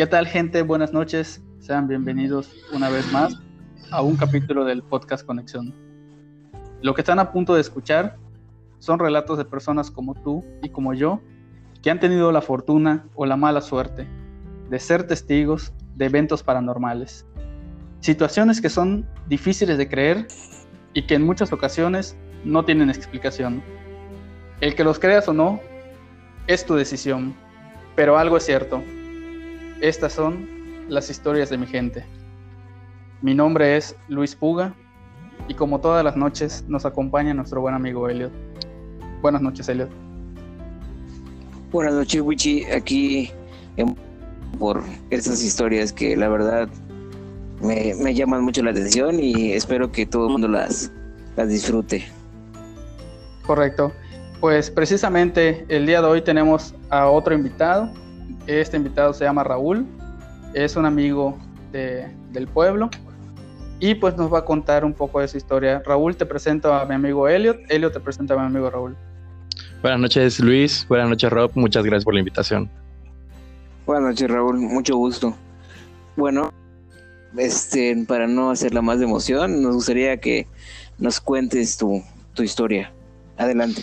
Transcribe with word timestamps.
¿Qué 0.00 0.06
tal 0.06 0.26
gente? 0.26 0.62
Buenas 0.62 0.94
noches. 0.94 1.42
Sean 1.58 1.86
bienvenidos 1.86 2.50
una 2.72 2.88
vez 2.88 3.12
más 3.12 3.38
a 3.90 4.00
un 4.00 4.16
capítulo 4.16 4.64
del 4.64 4.82
podcast 4.82 5.26
Conexión. 5.26 5.74
Lo 6.80 6.94
que 6.94 7.02
están 7.02 7.18
a 7.18 7.32
punto 7.32 7.54
de 7.54 7.60
escuchar 7.60 8.16
son 8.78 8.98
relatos 8.98 9.36
de 9.36 9.44
personas 9.44 9.90
como 9.90 10.14
tú 10.14 10.42
y 10.62 10.70
como 10.70 10.94
yo 10.94 11.20
que 11.82 11.90
han 11.90 12.00
tenido 12.00 12.32
la 12.32 12.40
fortuna 12.40 13.04
o 13.14 13.26
la 13.26 13.36
mala 13.36 13.60
suerte 13.60 14.08
de 14.70 14.78
ser 14.78 15.06
testigos 15.06 15.74
de 15.96 16.06
eventos 16.06 16.42
paranormales. 16.42 17.26
Situaciones 18.00 18.62
que 18.62 18.70
son 18.70 19.06
difíciles 19.28 19.76
de 19.76 19.86
creer 19.86 20.28
y 20.94 21.02
que 21.06 21.16
en 21.16 21.26
muchas 21.26 21.52
ocasiones 21.52 22.16
no 22.42 22.64
tienen 22.64 22.88
explicación. 22.88 23.62
El 24.62 24.74
que 24.74 24.82
los 24.82 24.98
creas 24.98 25.28
o 25.28 25.34
no 25.34 25.60
es 26.46 26.64
tu 26.64 26.74
decisión, 26.74 27.34
pero 27.96 28.16
algo 28.16 28.38
es 28.38 28.46
cierto. 28.46 28.82
Estas 29.80 30.12
son 30.12 30.46
las 30.88 31.08
historias 31.08 31.48
de 31.48 31.56
mi 31.56 31.66
gente. 31.66 32.04
Mi 33.22 33.34
nombre 33.34 33.78
es 33.78 33.96
Luis 34.08 34.34
Puga 34.34 34.74
y 35.48 35.54
como 35.54 35.80
todas 35.80 36.04
las 36.04 36.16
noches 36.16 36.64
nos 36.68 36.84
acompaña 36.84 37.32
nuestro 37.32 37.62
buen 37.62 37.74
amigo 37.74 38.06
Elliot. 38.06 38.30
Buenas 39.22 39.40
noches, 39.40 39.70
Elliot. 39.70 39.88
Buenas 41.70 41.94
noches, 41.94 42.20
Wichi. 42.20 42.64
Aquí 42.64 43.30
por 44.58 44.82
estas 45.08 45.42
historias 45.42 45.94
que 45.94 46.14
la 46.14 46.28
verdad 46.28 46.68
me, 47.62 48.14
llaman 48.14 48.44
mucho 48.44 48.62
la 48.62 48.72
atención 48.72 49.18
y 49.18 49.52
espero 49.52 49.90
que 49.90 50.04
todo 50.04 50.26
el 50.26 50.32
mundo 50.32 50.48
las, 50.48 50.92
las 51.36 51.48
disfrute. 51.48 52.04
Correcto. 53.46 53.92
Pues 54.40 54.70
precisamente 54.70 55.64
el 55.68 55.86
día 55.86 56.02
de 56.02 56.06
hoy 56.06 56.20
tenemos 56.22 56.74
a 56.90 57.06
otro 57.08 57.34
invitado. 57.34 57.90
Este 58.46 58.76
invitado 58.76 59.12
se 59.12 59.24
llama 59.24 59.44
Raúl. 59.44 59.86
Es 60.54 60.76
un 60.76 60.86
amigo 60.86 61.38
del 61.72 62.48
pueblo 62.48 62.90
y 63.80 63.94
pues 63.94 64.16
nos 64.16 64.32
va 64.32 64.40
a 64.40 64.44
contar 64.44 64.84
un 64.84 64.92
poco 64.92 65.20
de 65.20 65.28
su 65.28 65.38
historia. 65.38 65.82
Raúl, 65.84 66.16
te 66.16 66.26
presento 66.26 66.72
a 66.72 66.84
mi 66.84 66.94
amigo 66.94 67.28
Elliot. 67.28 67.58
Elliot 67.68 67.92
te 67.92 68.00
presenta 68.00 68.34
a 68.34 68.38
mi 68.38 68.46
amigo 68.46 68.70
Raúl. 68.70 68.96
Buenas 69.82 70.00
noches, 70.00 70.38
Luis. 70.40 70.86
Buenas 70.86 71.08
noches, 71.08 71.30
Rob. 71.30 71.50
Muchas 71.54 71.84
gracias 71.84 72.04
por 72.04 72.14
la 72.14 72.20
invitación. 72.20 72.70
Buenas 73.86 74.10
noches, 74.10 74.30
Raúl. 74.30 74.58
Mucho 74.58 74.96
gusto. 74.96 75.34
Bueno, 76.16 76.52
este, 77.36 78.04
para 78.06 78.26
no 78.26 78.50
hacerla 78.50 78.82
más 78.82 78.98
de 78.98 79.06
emoción, 79.06 79.62
nos 79.62 79.74
gustaría 79.74 80.18
que 80.18 80.46
nos 80.98 81.20
cuentes 81.20 81.78
tu, 81.78 82.02
tu 82.34 82.42
historia. 82.42 82.92
Adelante. 83.38 83.82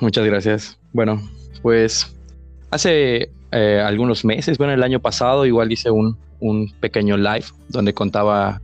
Muchas 0.00 0.24
gracias. 0.24 0.78
Bueno, 0.94 1.20
pues 1.60 2.16
hace 2.72 3.30
eh, 3.52 3.82
algunos 3.84 4.24
meses, 4.24 4.56
bueno, 4.58 4.72
el 4.72 4.82
año 4.82 4.98
pasado 4.98 5.44
igual 5.44 5.70
hice 5.70 5.90
un, 5.90 6.16
un 6.40 6.72
pequeño 6.80 7.18
live 7.18 7.44
donde 7.68 7.92
contaba 7.92 8.60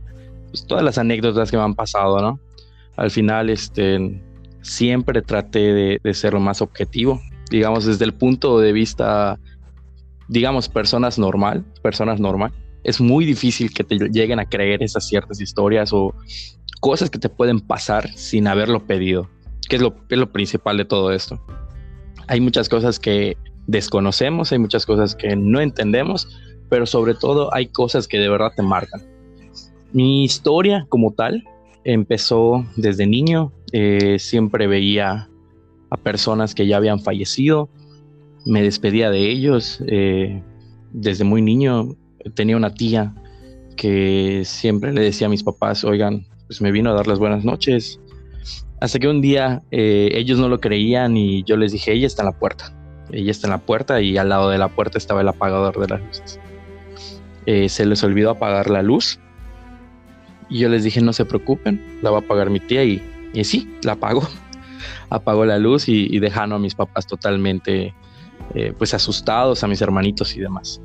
pues, 0.49 0.65
todas 0.65 0.83
las 0.83 0.97
anécdotas 0.97 1.51
que 1.51 1.57
me 1.57 1.63
han 1.63 1.75
pasado, 1.75 2.19
¿no? 2.19 2.39
Al 2.97 3.11
final, 3.11 3.51
este, 3.51 4.21
siempre 4.61 5.21
traté 5.21 5.99
de, 6.03 6.13
ser 6.13 6.33
lo 6.33 6.39
más 6.39 6.61
objetivo, 6.61 7.21
digamos, 7.51 7.85
desde 7.85 8.03
el 8.03 8.13
punto 8.13 8.59
de 8.59 8.73
vista, 8.73 9.39
digamos, 10.27 10.67
personas 10.67 11.19
normal, 11.19 11.63
personas 11.83 12.19
normal. 12.19 12.51
Es 12.83 12.99
muy 12.99 13.25
difícil 13.25 13.71
que 13.71 13.83
te 13.83 13.95
lleguen 14.09 14.39
a 14.39 14.45
creer 14.45 14.81
esas 14.81 15.07
ciertas 15.07 15.39
historias 15.39 15.93
o 15.93 16.15
cosas 16.81 17.11
que 17.11 17.19
te 17.19 17.29
pueden 17.29 17.59
pasar 17.59 18.09
sin 18.15 18.47
haberlo 18.47 18.85
pedido, 18.85 19.29
que 19.69 19.75
es 19.75 19.81
lo, 19.83 19.95
es 20.09 20.17
lo 20.17 20.31
principal 20.31 20.77
de 20.77 20.85
todo 20.85 21.11
esto. 21.11 21.39
Hay 22.27 22.41
muchas 22.41 22.69
cosas 22.69 22.99
que 22.99 23.37
desconocemos, 23.69 24.51
hay 24.51 24.57
muchas 24.57 24.85
cosas 24.85 25.15
que 25.15 25.35
no 25.35 25.61
entendemos, 25.61 26.27
pero 26.69 26.87
sobre 26.87 27.13
todo 27.13 27.53
hay 27.53 27.67
cosas 27.67 28.07
que 28.07 28.17
de 28.17 28.27
verdad 28.27 28.51
te 28.55 28.63
marcan. 28.63 29.01
Mi 29.93 30.23
historia 30.23 30.87
como 30.89 31.13
tal 31.13 31.43
empezó 31.83 32.65
desde 32.75 33.05
niño. 33.05 33.51
Eh, 33.71 34.17
siempre 34.17 34.65
veía 34.65 35.29
a 35.91 35.97
personas 35.97 36.55
que 36.55 36.65
ya 36.65 36.77
habían 36.77 36.99
fallecido. 36.99 37.69
Me 38.45 38.63
despedía 38.63 39.11
de 39.11 39.29
ellos. 39.29 39.83
Eh, 39.87 40.41
desde 40.91 41.23
muy 41.23 41.41
niño 41.43 41.95
tenía 42.33 42.57
una 42.57 42.73
tía 42.73 43.13
que 43.77 44.41
siempre 44.45 44.93
le 44.93 45.01
decía 45.01 45.27
a 45.27 45.29
mis 45.29 45.43
papás, 45.43 45.83
oigan, 45.83 46.25
pues 46.47 46.59
me 46.59 46.71
vino 46.71 46.89
a 46.89 46.93
dar 46.93 47.07
las 47.07 47.19
buenas 47.19 47.45
noches. 47.45 47.99
Hasta 48.81 48.97
que 48.97 49.07
un 49.07 49.21
día 49.21 49.61
eh, 49.69 50.09
ellos 50.13 50.39
no 50.39 50.49
lo 50.49 50.59
creían 50.59 51.17
y 51.17 51.43
yo 51.43 51.55
les 51.55 51.71
dije, 51.71 51.93
ella 51.93 52.07
está 52.07 52.23
en 52.23 52.27
la 52.27 52.39
puerta. 52.39 52.78
Ella 53.11 53.31
está 53.31 53.47
en 53.47 53.51
la 53.51 53.57
puerta 53.59 54.01
y 54.01 54.17
al 54.17 54.29
lado 54.29 54.49
de 54.49 54.57
la 54.57 54.67
puerta 54.69 54.97
estaba 54.97 55.21
el 55.21 55.27
apagador 55.27 55.79
de 55.79 55.87
las 55.87 56.01
luces. 56.01 56.39
se 57.45 57.85
les 57.85 58.03
olvidó 58.03 58.31
apagar 58.31 58.69
la 58.69 58.81
luz 58.81 59.19
y 60.49 60.59
yo 60.59 60.69
les 60.69 60.83
dije, 60.83 61.01
no 61.01 61.13
se 61.13 61.25
preocupen, 61.25 61.99
la 62.01 62.09
va 62.09 62.19
a 62.19 62.21
pagar 62.21 62.49
mi 62.49 62.59
tía 62.59 62.83
y, 62.83 63.01
y 63.33 63.43
sí, 63.43 63.71
la 63.83 63.95
pagó. 63.95 64.27
Apagó 65.09 65.45
la 65.45 65.57
luz 65.57 65.89
y, 65.89 66.07
y 66.09 66.19
dejando 66.19 66.55
a 66.55 66.59
mis 66.59 66.75
papás 66.75 67.05
totalmente 67.05 67.93
eh, 68.55 68.73
pues 68.77 68.93
asustados, 68.93 69.63
a 69.63 69.67
mis 69.67 69.81
hermanitos 69.81 70.35
y 70.35 70.39
demás. 70.39 70.81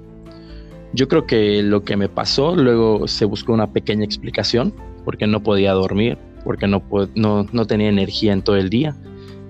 Yo 0.93 1.09
creo 1.09 1.27
que 1.27 1.63
lo 1.63 1.83
que 1.83 1.97
me 1.97 2.09
pasó, 2.09 2.55
luego 2.55 3.09
se 3.09 3.25
buscó 3.25 3.53
una 3.53 3.73
pequeña 3.73 4.05
explicación, 4.05 4.75
porque 5.05 5.27
no 5.27 5.43
podía 5.43 5.73
dormir, 5.73 6.19
porque 6.45 6.67
no, 6.67 6.83
no, 7.15 7.47
no 7.51 7.67
tenía 7.67 7.89
energía 7.89 8.33
en 8.33 8.43
todo 8.43 8.57
el 8.57 8.69
día. 8.69 8.95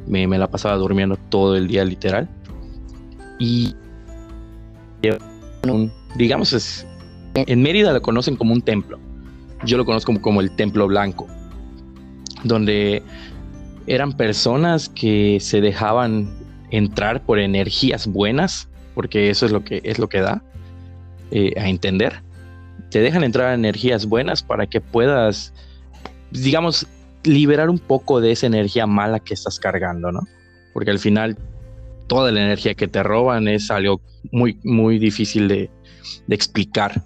Me, 0.06 0.27
me 0.27 0.39
la 0.39 0.49
pasaba 0.49 0.77
durmiendo 0.77 1.17
todo 1.29 1.56
el 1.56 1.67
día 1.67 1.85
literal. 1.85 2.29
Y 3.39 3.75
digamos, 6.17 6.53
es, 6.53 6.87
en 7.34 7.62
Mérida 7.62 7.93
lo 7.93 8.03
conocen 8.03 8.37
como 8.37 8.53
un 8.53 8.62
templo 8.62 8.99
yo 9.65 9.77
lo 9.77 9.84
conozco 9.84 10.12
como, 10.21 10.41
el 10.41 10.50
Templo 10.50 10.87
Blanco, 10.87 11.27
donde 12.43 13.03
eran 13.87 14.12
personas 14.12 14.89
que 14.89 15.39
se 15.41 15.61
dejaban 15.61 16.31
entrar 16.71 17.25
por 17.25 17.39
energías 17.39 18.06
buenas, 18.06 18.69
porque 18.94 19.31
eso 19.31 19.47
es 19.47 19.53
lo 19.53 19.65
que 19.65 19.81
es 19.84 19.99
lo 19.99 20.09
que 20.09 20.21
da 20.21 20.43
eh, 21.31 21.53
a 21.59 21.69
entender. 21.69 22.23
Te 22.91 23.00
dejan 23.00 23.25
entrar 23.25 23.55
energías 23.55 24.06
buenas 24.06 24.43
para 24.43 24.67
que 24.67 24.81
puedas, 24.81 25.53
digamos, 26.31 26.87
liberar 27.25 27.71
un 27.71 27.78
poco 27.78 28.21
de 28.21 28.33
esa 28.33 28.47
energía 28.47 28.87
mala 28.87 29.21
que 29.21 29.34
estás 29.34 29.59
cargando, 29.59 30.12
¿no? 30.12 30.21
Porque 30.73 30.91
al 30.91 30.99
final 30.99 31.37
toda 32.06 32.32
la 32.32 32.42
energía 32.42 32.75
que 32.75 32.88
te 32.88 33.03
roban 33.03 33.48
es 33.48 33.70
algo 33.70 34.00
muy, 34.32 34.59
muy 34.65 34.98
difícil 34.98 35.48
de, 35.48 35.70
explicar 36.28 37.03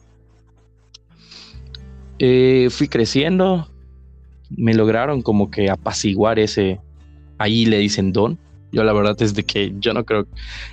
eh, 2.19 2.69
fui 2.71 2.89
creciendo, 2.89 3.69
me 4.51 4.75
lograron 4.75 5.23
como 5.23 5.51
que 5.51 5.71
apaciguar 5.71 6.39
ese, 6.39 6.81
ahí 7.39 7.65
le 7.65 7.79
dicen 7.79 8.13
don. 8.13 8.39
Yo 8.73 8.83
la 8.85 8.93
verdad 8.93 9.17
es 9.23 9.35
de 9.35 9.45
que 9.45 9.73
yo 9.79 9.95
no 9.95 10.05
creo, 10.05 10.27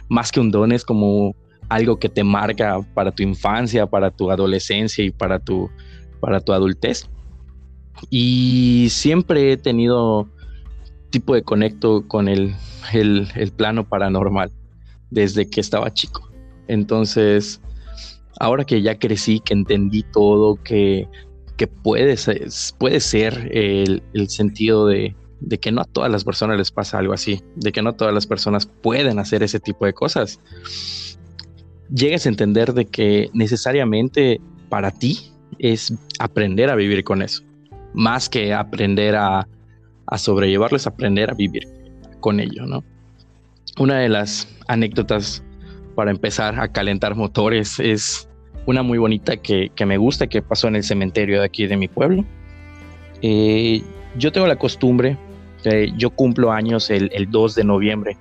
más 0.10 0.32
que 0.32 0.40
un 0.40 0.52
don 0.52 0.72
es 0.72 0.84
como 0.84 1.36
algo 1.70 1.98
que 1.98 2.10
te 2.10 2.24
marca 2.24 2.80
para 2.94 3.12
tu 3.12 3.24
infancia, 3.24 3.86
para 3.86 4.12
tu 4.12 4.32
adolescencia 4.32 5.04
y 5.04 5.12
para 5.12 5.40
tu, 5.40 5.70
para 6.20 6.40
tu 6.40 6.52
adultez. 6.52 7.08
Y 8.10 8.88
siempre 8.90 9.52
he 9.52 9.58
tenido 9.58 10.28
tipo 11.10 11.34
de 11.36 11.44
conecto 11.44 12.08
con 12.08 12.28
el, 12.28 12.56
el, 12.94 13.28
el 13.36 13.52
plano 13.52 13.88
paranormal 13.88 14.52
desde 15.12 15.50
que 15.50 15.62
estaba 15.62 15.94
chico. 15.94 16.30
Entonces, 16.68 17.62
ahora 18.40 18.66
que 18.66 18.82
ya 18.82 18.98
crecí, 18.98 19.40
que 19.40 19.54
entendí 19.54 20.04
todo, 20.12 20.56
que 20.64 21.08
que 21.58 21.68
puede 21.68 22.18
ser, 22.18 22.48
puede 22.78 23.00
ser 23.00 23.50
el, 23.52 24.02
sentido 24.30 24.88
de, 24.88 25.16
que 25.62 25.72
no 25.72 25.82
a 25.82 25.86
todas 25.86 26.12
las 26.12 26.24
personas 26.24 26.58
les 26.58 26.72
pasa 26.72 26.98
algo 26.98 27.14
así, 27.14 27.42
de 27.56 27.72
que 27.72 27.82
no 27.82 27.94
todas 27.94 28.14
las 28.14 28.28
personas 28.28 28.66
pueden 28.66 29.20
hacer 29.20 29.44
ese 29.44 29.60
tipo 29.60 29.86
de 29.86 29.94
cosas. 29.94 30.40
Llegues 31.94 32.26
a 32.26 32.30
entender 32.30 32.74
de 32.74 32.86
que 32.86 33.30
necesariamente 33.34 34.42
para 34.70 34.92
ti 34.92 35.32
es 35.60 35.94
aprender 36.20 36.70
a 36.70 36.76
vivir 36.76 37.04
con 37.04 37.22
eso, 37.22 37.44
más 37.94 38.28
que 38.28 38.54
aprender 38.54 39.16
a, 39.16 39.48
a 40.08 40.18
sobrellevarlo, 40.18 40.78
es 40.78 40.88
aprender 40.88 41.32
a 41.32 41.34
vivir 41.34 41.68
con 42.20 42.40
ello, 42.40 42.66
¿no? 42.66 42.84
Una 43.78 44.00
de 44.00 44.10
las 44.10 44.48
anécdotas 44.68 45.44
para 45.96 46.12
empezar 46.12 46.60
a 46.60 46.68
calentar 46.68 47.16
motores 47.16 47.80
es 47.80 48.30
una 48.66 48.84
muy 48.84 48.98
bonita 48.98 49.38
que, 49.38 49.72
me 49.86 49.98
gusta, 49.98 50.28
que 50.28 50.42
pasó 50.42 50.68
en 50.68 50.76
el 50.76 50.84
cementerio 50.84 51.40
de 51.40 51.46
aquí 51.46 51.68
de 51.68 51.78
mi 51.78 51.88
pueblo. 51.88 52.26
Eh, 53.22 53.82
yo 54.18 54.32
tengo 54.32 54.48
la 54.48 54.56
costumbre, 54.56 55.18
yo 55.98 56.10
cumplo 56.10 56.52
años 56.52 56.90
el, 56.90 57.28
2 57.30 57.56
de 57.56 57.64
noviembre, 57.64 58.18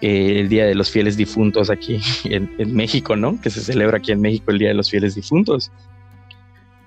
eh, 0.00 0.40
el 0.40 0.48
Día 0.48 0.66
de 0.66 0.74
los 0.74 0.90
Fieles 0.90 1.16
Difuntos 1.16 1.70
aquí 1.70 2.00
en, 2.24 2.50
México, 2.74 3.16
¿no? 3.16 3.40
Que 3.40 3.50
se 3.50 3.60
celebra 3.60 3.98
aquí 3.98 4.12
en 4.12 4.20
México 4.20 4.50
el 4.50 4.58
Día 4.58 4.68
de 4.68 4.74
los 4.74 4.90
Fieles 4.90 5.14
Difuntos. 5.14 5.70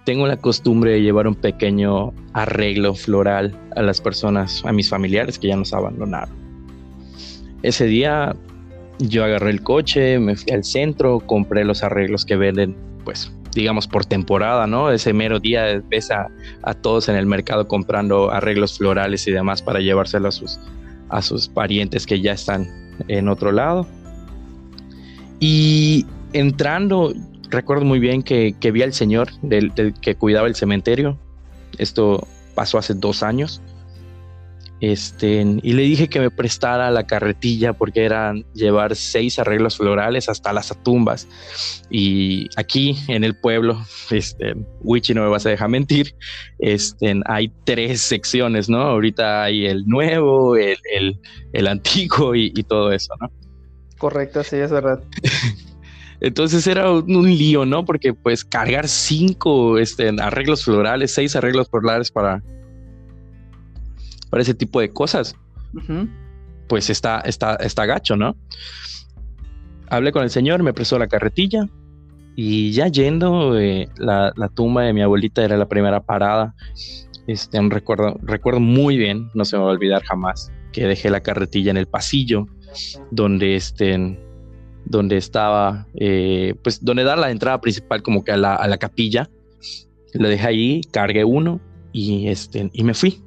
Tengo 0.09 0.25
la 0.25 0.37
costumbre 0.37 0.93
de 0.93 1.03
llevar 1.03 1.27
un 1.27 1.35
pequeño 1.35 2.13
arreglo 2.33 2.95
floral 2.95 3.55
a 3.75 3.83
las 3.83 4.01
personas, 4.01 4.65
a 4.65 4.73
mis 4.73 4.89
familiares 4.89 5.37
que 5.37 5.49
ya 5.49 5.55
nos 5.55 5.71
abandonaron. 5.71 6.35
Ese 7.61 7.85
día 7.85 8.35
yo 8.97 9.23
agarré 9.23 9.51
el 9.51 9.61
coche, 9.61 10.17
me 10.17 10.35
fui 10.35 10.51
al 10.51 10.63
centro, 10.63 11.19
compré 11.19 11.63
los 11.63 11.83
arreglos 11.83 12.25
que 12.25 12.37
venden, 12.37 12.75
pues, 13.05 13.31
digamos, 13.53 13.87
por 13.87 14.03
temporada, 14.03 14.65
¿no? 14.65 14.89
Ese 14.89 15.13
mero 15.13 15.39
día 15.39 15.79
ves 15.91 16.09
a, 16.09 16.27
todos 16.81 17.07
en 17.07 17.15
el 17.15 17.27
mercado 17.27 17.67
comprando 17.67 18.31
arreglos 18.31 18.79
florales 18.79 19.27
y 19.27 19.31
demás 19.31 19.61
para 19.61 19.79
llevárselo 19.79 20.29
a 20.29 20.31
sus, 20.31 20.59
a 21.09 21.21
sus 21.21 21.47
parientes 21.47 22.07
que 22.07 22.19
ya 22.19 22.31
están 22.31 22.67
en 23.09 23.29
otro 23.29 23.51
lado. 23.51 23.85
Y 25.39 26.07
entrando, 26.33 27.13
recuerdo 27.49 27.85
muy 27.85 27.99
bien 27.99 28.23
que, 28.23 28.53
vi 28.71 28.81
al 28.81 28.93
señor 28.93 29.31
del, 29.41 29.73
que 30.01 30.15
cuidaba 30.15 30.47
el 30.47 30.55
cementerio. 30.55 31.17
Esto 31.77 32.27
pasó 32.55 32.77
hace 32.77 32.93
dos 32.93 33.23
años. 33.23 33.61
Este, 34.81 35.41
y 35.61 35.73
le 35.73 35.81
dije 35.81 36.07
que 36.07 36.21
me 36.21 36.31
prestara 36.31 36.89
la 36.89 37.05
carretilla 37.05 37.73
porque 37.73 38.05
eran 38.05 38.45
llevar 38.53 38.95
seis 38.95 39.37
arreglos 39.37 39.75
florales 39.75 40.29
hasta 40.29 40.53
las 40.53 40.73
tumbas. 40.83 41.27
Y 41.89 42.47
aquí 42.55 42.97
en 43.09 43.25
el 43.25 43.35
pueblo, 43.35 43.77
este, 44.09 44.55
Wichi 44.81 45.13
no 45.13 45.23
me 45.23 45.29
vas 45.29 45.45
a 45.45 45.49
dejar 45.49 45.67
mentir, 45.67 46.15
este, 46.59 47.19
hay 47.25 47.51
tres 47.65 47.99
secciones, 48.01 48.69
¿no? 48.69 48.81
Ahorita 48.81 49.43
hay 49.43 49.65
el 49.65 49.85
nuevo, 49.85 50.55
el, 50.55 50.77
el, 51.51 51.67
antiguo 51.67 52.33
y, 52.35 52.51
todo 52.63 52.93
eso, 52.93 53.13
¿no? 53.19 53.29
Correcto, 53.97 54.43
sí, 54.43 54.55
es 54.55 54.71
verdad. 54.71 55.03
Entonces 56.21 56.67
era 56.67 56.91
un, 56.91 57.25
lío, 57.25 57.65
¿no? 57.65 57.85
Porque 57.85 58.13
pues 58.13 58.43
cargar 58.43 58.87
cinco 58.87 59.77
este, 59.77 60.09
arreglos 60.21 60.65
florales, 60.65 61.13
seis 61.13 61.35
arreglos 61.35 61.69
florales 61.69 62.11
para, 62.11 62.43
para 64.29 64.43
ese 64.43 64.53
tipo 64.53 64.81
de 64.81 64.89
cosas, 64.89 65.35
pues 66.67 66.89
está, 66.89 67.21
está, 67.21 67.55
está 67.55 67.85
gacho, 67.85 68.15
¿no? 68.15 68.35
Hablé 69.89 70.11
con 70.11 70.23
el 70.23 70.29
señor, 70.29 70.61
me 70.61 70.73
prestó 70.73 70.99
la 70.99 71.07
carretilla 71.07 71.67
y 72.35 72.71
ya 72.71 72.87
yendo, 72.87 73.57
eh, 73.57 73.89
la, 73.97 74.33
tumba 74.53 74.83
de 74.83 74.93
mi 74.93 75.01
abuelita 75.01 75.43
era 75.43 75.57
la 75.57 75.67
primera 75.67 76.01
parada. 76.01 76.53
Este, 77.27 77.59
un 77.59 77.69
recuerdo, 77.69 78.17
recuerdo 78.23 78.59
muy 78.59 78.97
bien, 78.97 79.29
no 79.33 79.45
se 79.45 79.55
me 79.55 79.63
va 79.63 79.69
a 79.69 79.73
olvidar 79.73 80.03
jamás, 80.03 80.51
que 80.71 80.85
dejé 80.85 81.09
la 81.09 81.21
carretilla 81.21 81.71
en 81.71 81.77
el 81.77 81.87
pasillo 81.87 82.47
donde, 83.11 83.55
este, 83.55 84.19
donde 84.85 85.17
estaba, 85.17 85.87
eh, 85.95 86.55
pues 86.63 86.83
donde 86.83 87.03
da 87.03 87.15
la 87.15 87.31
entrada 87.31 87.61
principal 87.61 88.01
como 88.01 88.23
que 88.23 88.31
a 88.31 88.37
la, 88.37 88.55
a 88.55 88.67
la 88.67 88.77
capilla. 88.77 89.29
Lo 90.13 90.27
dejé 90.27 90.47
ahí, 90.47 90.81
cargué 90.91 91.23
uno 91.23 91.59
y, 91.91 92.27
este, 92.27 92.69
y 92.73 92.83
me 92.83 92.93
fui 92.93 93.21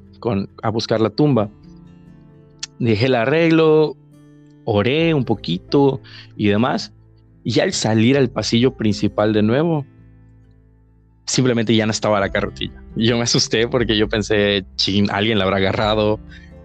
a 0.63 0.71
buscar 0.71 1.01
la 1.01 1.11
tumba. 1.11 1.51
Dejé 2.79 3.07
el 3.07 3.15
arreglo, 3.15 3.97
oré 4.65 5.15
un 5.15 5.25
poquito 5.25 6.01
y 6.37 6.49
demás. 6.49 6.93
Y 7.45 7.61
al 7.61 7.73
salir 7.73 8.17
al 8.17 8.31
pasillo 8.31 8.77
principal 8.77 9.33
de 9.33 9.43
nuevo, 9.43 9.85
simplemente 11.27 11.75
ya 11.75 11.87
no 11.87 11.93
estaba 11.93 12.21
la 12.21 12.31
carretilla. 12.31 12.83
Yo 12.97 13.17
me 13.17 13.23
asusté 13.23 13.67
porque 13.69 13.97
yo 13.97 14.09
pensé, 14.09 14.65
ching, 14.77 15.11
alguien 15.11 15.39
la 15.39 15.45
habrá 15.45 15.57
agarrado, 15.57 16.21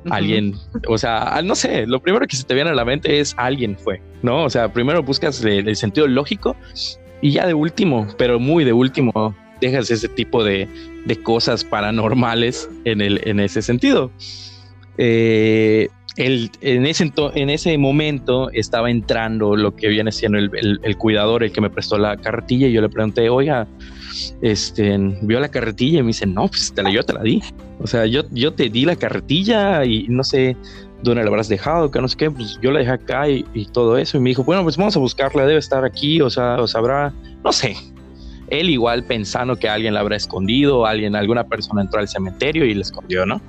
alguien, 0.09 0.56
o 0.88 0.98
sea, 0.98 1.42
no 1.44 1.56
sé, 1.56 1.86
lo 1.88 2.01
primero 2.01 2.25
que 2.27 2.36
se 2.36 2.44
te 2.44 2.54
viene 2.54 2.69
a 2.69 2.74
la 2.74 2.86
mente 2.86 3.19
es 3.19 3.33
alguien 3.38 3.77
fue, 3.77 4.01
¿no? 4.21 4.44
O 4.44 4.50
sea, 4.50 4.71
primero 4.71 5.04
buscas 5.04 5.44
el 5.44 5.75
sentido 5.75 6.07
lógico 6.07 6.56
y 7.21 7.31
ya 7.31 7.48
de 7.48 7.54
último, 7.54 8.07
pero 8.18 8.39
muy 8.39 8.63
de 8.63 8.74
último, 8.74 9.36
dejas 9.59 9.89
ese 9.92 10.07
tipo 10.07 10.44
de, 10.44 10.68
cosas 11.24 11.63
paranormales 11.63 12.69
en, 12.83 13.01
el, 13.01 13.21
en 13.24 13.39
ese 13.39 13.62
sentido. 13.62 14.12
Eh, 14.98 15.88
en, 16.18 16.86
ese, 16.86 17.12
en 17.36 17.50
ese 17.50 17.77
momento 17.77 18.50
estaba 18.51 18.89
entrando 18.89 19.56
lo 19.56 19.75
que 19.75 19.88
viene 19.88 20.12
siendo 20.12 20.38
el, 20.38 20.98
cuidador, 20.98 21.44
el 21.44 21.51
que 21.51 21.62
me 21.62 21.69
prestó 21.69 21.98
la 21.98 22.18
carretilla, 22.18 22.68
y 22.68 22.74
yo 22.74 22.81
le 22.81 22.89
pregunté, 22.89 23.30
oiga, 23.30 23.68
este, 24.41 24.97
vio 25.21 25.39
la 25.39 25.49
carretilla 25.49 25.99
y 25.99 26.03
me 26.03 26.07
dice, 26.07 26.25
no, 26.25 26.47
pues 26.47 26.73
te 26.73 26.83
la, 26.83 26.91
yo 26.91 27.03
te 27.03 27.13
la 27.13 27.23
di. 27.23 27.41
O 27.79 27.87
sea, 27.87 28.05
yo, 28.05 28.23
yo 28.31 28.53
te 28.53 28.69
di 28.69 28.85
la 28.85 28.95
carretilla 28.95 29.85
y 29.85 30.07
no 30.09 30.23
sé 30.23 30.55
dónde 31.03 31.23
la 31.23 31.29
habrás 31.29 31.47
dejado, 31.47 31.91
que 31.91 32.01
no 32.01 32.07
sé 32.07 32.17
qué, 32.17 32.31
pues 32.31 32.59
yo 32.61 32.71
la 32.71 32.79
dejé 32.79 32.91
acá 32.91 33.29
y, 33.29 33.45
y, 33.53 33.65
todo 33.65 33.97
eso. 33.97 34.17
Y 34.17 34.21
me 34.21 34.29
dijo, 34.29 34.43
bueno, 34.43 34.63
pues 34.63 34.77
vamos 34.77 34.95
a 34.95 34.99
buscarla, 34.99 35.45
debe 35.45 35.59
estar 35.59 35.85
aquí, 35.85 36.21
o 36.21 36.29
sea, 36.29 36.55
o 36.55 36.67
sabrá, 36.67 37.13
no 37.43 37.51
sé, 37.51 37.75
él 38.49 38.69
igual 38.69 39.03
pensando 39.03 39.55
que 39.57 39.69
alguien 39.69 39.93
la 39.93 39.99
habrá 39.99 40.15
escondido, 40.15 40.85
alguien, 40.85 41.15
alguna 41.15 41.43
persona 41.43 41.81
entró 41.81 41.99
al 41.99 42.07
cementerio 42.07 42.65
y 42.65 42.73
la 42.73 42.81
escondió, 42.81 43.25
¿no? 43.25 43.41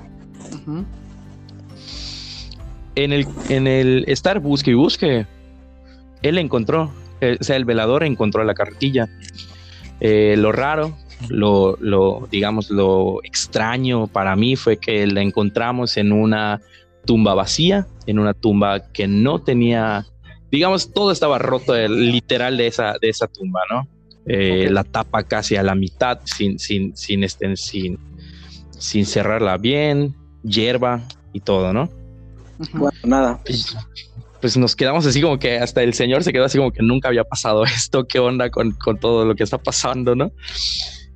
en, 2.95 3.13
el, 3.13 3.27
en 3.49 3.67
el 3.67 4.05
estar 4.09 4.41
busque 4.41 4.73
y 4.73 4.75
busque, 4.75 5.27
él 6.23 6.39
encontró, 6.39 6.93
o 7.41 7.45
sea, 7.45 7.57
el 7.57 7.65
velador 7.65 8.03
encontró 8.03 8.43
la 8.45 8.55
cartilla. 8.55 9.09
Eh, 10.01 10.37
lo 10.39 10.53
raro, 10.53 10.97
lo, 11.29 11.77
lo, 11.81 12.29
digamos, 12.31 12.71
lo 12.71 13.21
extraño 13.25 14.07
para 14.07 14.37
mí 14.37 14.57
fue 14.57 14.79
que 14.79 15.07
la 15.07 15.23
encontramos 15.23 15.97
en 15.97 16.13
una 16.13 16.61
tumba 17.05 17.35
vacía, 17.35 17.87
en 18.07 18.19
una 18.19 18.35
tumba 18.35 18.91
que 18.93 19.09
no 19.09 19.41
tenía, 19.41 20.07
digamos, 20.51 20.93
todo 20.93 21.11
estaba 21.11 21.39
roto, 21.39 21.75
literal 21.89 22.57
de 22.57 22.67
esa, 22.67 22.97
de 23.01 23.09
esa 23.09 23.27
tumba, 23.27 23.61
¿no? 23.71 23.89
Eh, 24.27 24.69
la 24.71 24.85
tapa 24.85 25.23
casi 25.23 25.57
a 25.57 25.63
la 25.63 25.75
mitad 25.75 26.21
sin, 26.25 26.59
sin, 26.59 26.95
sin, 26.95 27.25
este, 27.25 27.57
sin, 27.57 27.99
sin 28.79 29.07
cerrarla 29.07 29.57
bien, 29.57 30.15
hierba 30.43 31.03
y 31.33 31.41
todo, 31.41 31.73
¿no? 31.73 31.89
Bueno, 32.75 32.99
nada. 33.05 33.41
Pues, 34.41 34.57
nos 34.57 34.77
quedamos 34.77 35.07
así 35.07 35.21
como 35.21 35.39
que 35.39 35.59
hasta 35.59 35.83
el 35.83 35.95
señor 35.95 36.23
se 36.25 36.33
quedó 36.33 36.45
así 36.45 36.59
como 36.59 36.73
que 36.73 36.83
nunca 36.83 37.09
había 37.09 37.25
pasado 37.25 37.65
esto, 37.65 38.07
qué 38.07 38.19
onda 38.19 38.51
con, 38.51 38.73
con 38.73 38.99
todo 38.99 39.25
lo 39.25 39.35
que 39.35 39.45
está 39.45 39.59
pasando, 39.59 40.15
¿no? 40.15 40.33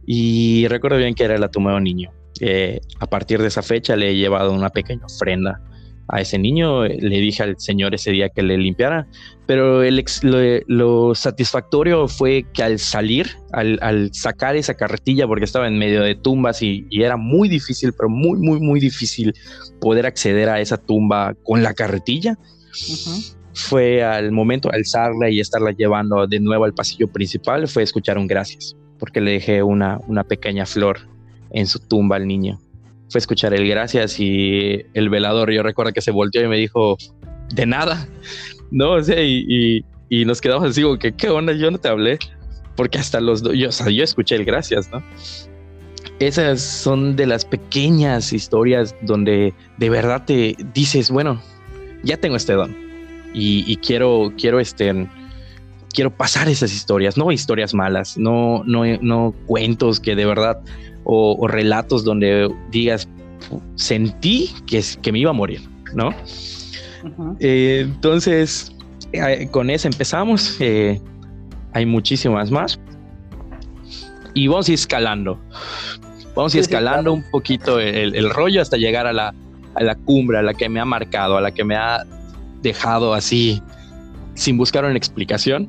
Y 0.06 0.66
recuerdo 0.68 0.98
bien 0.98 1.14
que 1.14 1.24
era 1.24 1.38
de 1.38 1.58
un 1.58 1.84
niño. 1.84 2.10
Eh, 2.40 2.80
a 2.98 3.06
partir 3.06 3.40
de 3.40 3.48
esa 3.48 3.62
fecha 3.62 3.94
le 3.94 4.10
he 4.10 4.16
llevado 4.16 4.52
una 4.52 4.70
pequeña 4.70 5.06
ofrenda 5.06 5.60
a 6.08 6.20
ese 6.20 6.38
niño, 6.38 6.84
le 6.84 7.20
dije 7.20 7.42
al 7.42 7.58
señor 7.58 7.94
ese 7.94 8.10
día 8.10 8.28
que 8.28 8.42
le 8.42 8.58
limpiara, 8.58 9.06
pero 9.46 9.82
el 9.82 10.04
lo, 10.66 11.14
satisfactorio 11.14 12.08
fue 12.08 12.44
que 12.52 12.62
al 12.62 12.78
salir, 12.78 13.30
al, 13.52 14.10
sacar 14.12 14.56
esa 14.56 14.74
carretilla, 14.74 15.26
porque 15.26 15.44
estaba 15.44 15.68
en 15.68 15.78
medio 15.78 16.02
de 16.02 16.14
tumbas 16.14 16.62
y, 16.62 16.86
era 16.90 17.16
muy 17.16 17.48
difícil, 17.48 17.92
pero 17.92 18.08
muy, 18.08 18.38
muy, 18.38 18.60
muy 18.60 18.80
difícil 18.80 19.32
poder 19.80 20.04
acceder 20.04 20.48
a 20.48 20.60
esa 20.60 20.76
tumba 20.76 21.34
con 21.44 21.62
la 21.62 21.72
carretilla. 21.72 22.36
Fue 23.54 24.02
al 24.02 24.32
momento 24.32 24.70
alzarla 24.72 25.28
y 25.28 25.40
estarla 25.40 25.72
llevando 25.72 26.26
de 26.26 26.40
nuevo 26.40 26.64
al 26.64 26.74
pasillo 26.74 27.08
principal, 27.08 27.68
fue 27.68 27.82
escuchar 27.82 28.18
un 28.18 28.26
gracias, 28.26 28.76
porque 28.98 29.20
le 29.20 29.32
dejé 29.32 29.62
una, 29.62 29.98
una 30.06 30.24
pequeña 30.24 30.64
flor 30.64 31.00
en 31.50 31.66
su 31.66 31.78
tumba 31.78 32.16
al 32.16 32.26
niño 32.26 32.58
fue 33.12 33.18
escuchar 33.18 33.52
el 33.52 33.68
gracias 33.68 34.18
y 34.18 34.86
el 34.94 35.10
velador, 35.10 35.52
yo 35.52 35.62
recuerdo 35.62 35.92
que 35.92 36.00
se 36.00 36.10
volteó 36.10 36.42
y 36.42 36.48
me 36.48 36.56
dijo, 36.56 36.96
de 37.54 37.66
nada, 37.66 38.08
¿no? 38.70 38.92
O 38.92 39.02
sea, 39.02 39.22
y, 39.22 39.84
y, 40.08 40.24
nos 40.24 40.40
quedamos 40.40 40.70
así 40.70 40.82
como 40.82 40.98
que, 40.98 41.12
¿qué 41.12 41.28
onda? 41.28 41.52
Yo 41.52 41.70
no 41.70 41.78
te 41.78 41.88
hablé, 41.88 42.18
porque 42.74 42.98
hasta 42.98 43.20
los 43.20 43.42
dos, 43.42 43.52
yo, 43.54 43.68
o 43.68 43.72
sea, 43.72 43.90
yo 43.90 44.02
escuché 44.02 44.34
el 44.34 44.46
gracias, 44.46 44.90
¿no? 44.90 45.02
Esas 46.18 46.62
son 46.62 47.14
de 47.14 47.26
las 47.26 47.44
pequeñas 47.44 48.32
historias 48.32 48.94
donde 49.02 49.52
de 49.76 49.90
verdad 49.90 50.24
te 50.24 50.56
dices, 50.72 51.10
bueno, 51.10 51.40
ya 52.02 52.16
tengo 52.16 52.36
este 52.36 52.54
don 52.54 52.74
y, 53.34 53.76
quiero, 53.76 54.32
quiero 54.36 54.60
este, 54.60 55.08
quiero 55.94 56.14
pasar 56.14 56.48
esas 56.48 56.72
historias, 56.72 57.16
no 57.16 57.32
historias 57.32 57.72
malas, 57.72 58.18
no, 58.18 58.62
no, 58.64 58.84
no 59.00 59.34
cuentos 59.46 60.00
que 60.00 60.14
de 60.14 60.26
verdad 60.26 60.60
o, 61.04 61.48
relatos 61.48 62.04
donde 62.04 62.52
digas, 62.70 63.08
sentí 63.74 64.50
que, 64.66 64.82
que 65.00 65.12
me 65.12 65.18
iba 65.18 65.30
a 65.30 65.34
morir, 65.34 65.62
¿no? 65.94 66.10
Eh, 67.40 67.80
entonces, 67.84 68.72
eh, 69.12 69.48
con 69.50 69.70
eso 69.70 69.88
empezamos. 69.88 70.56
Eh, 70.60 71.00
hay 71.72 71.86
muchísimas 71.86 72.50
más. 72.50 72.78
Y 74.34 74.48
vamos 74.48 74.68
a 74.68 74.72
ir 74.72 74.78
escalando. 74.78 75.38
Vamos 76.34 76.54
a 76.54 76.56
ir 76.56 76.62
escalando 76.62 77.12
un 77.12 77.22
poquito 77.30 77.78
el, 77.78 78.30
rollo 78.30 78.62
hasta 78.62 78.76
llegar 78.76 79.06
a 79.06 79.12
la, 79.12 79.34
a 79.74 79.82
la 79.82 79.94
cumbre, 79.94 80.38
a 80.38 80.42
la 80.42 80.54
que 80.54 80.68
me 80.68 80.80
ha 80.80 80.84
marcado, 80.84 81.36
a 81.36 81.40
la 81.40 81.52
que 81.52 81.64
me 81.64 81.76
ha 81.76 82.04
dejado 82.62 83.14
así 83.14 83.62
sin 84.34 84.56
buscar 84.56 84.84
una 84.84 84.96
explicación 84.96 85.68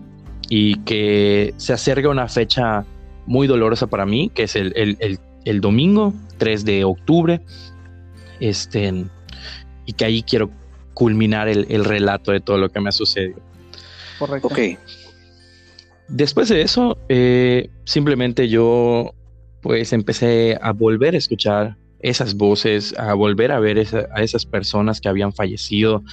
y 0.49 0.75
que 0.79 1.53
se 1.57 1.73
acerca 1.73 2.09
una 2.09 2.27
fecha 2.27 2.85
muy 3.25 3.47
dolorosa 3.47 3.87
para 3.87 4.05
mí, 4.05 4.29
que 4.33 4.43
es 4.43 4.55
el, 4.55 5.61
domingo 5.61 6.13
3 6.37 6.65
de 6.65 6.83
octubre. 6.83 7.41
Este, 8.39 9.05
y 9.85 9.93
que 9.93 10.05
ahí 10.05 10.23
quiero 10.23 10.49
culminar 10.93 11.47
el, 11.47 11.85
relato 11.85 12.31
de 12.31 12.39
todo 12.39 12.57
lo 12.57 12.69
que 12.69 12.79
me 12.79 12.89
ha 12.89 12.91
sucedido. 12.91 13.39
Correcto. 14.19 14.47
Ok. 14.47 14.59
Después 16.09 16.49
de 16.49 16.61
eso, 16.61 16.97
eh, 17.09 17.69
simplemente 17.85 18.49
yo 18.49 19.13
pues 19.61 19.93
empecé 19.93 20.57
a 20.61 20.73
volver 20.73 21.15
a 21.15 21.17
escuchar 21.17 21.77
esas 22.03 22.35
voces, 22.35 22.93
a 22.99 23.13
volver 23.13 23.51
a 23.51 23.59
ver 23.59 23.79
a 24.13 24.21
esas 24.21 24.45
personas 24.45 24.99
que 24.99 25.07
habían 25.07 25.33
fallecido, 25.33 26.03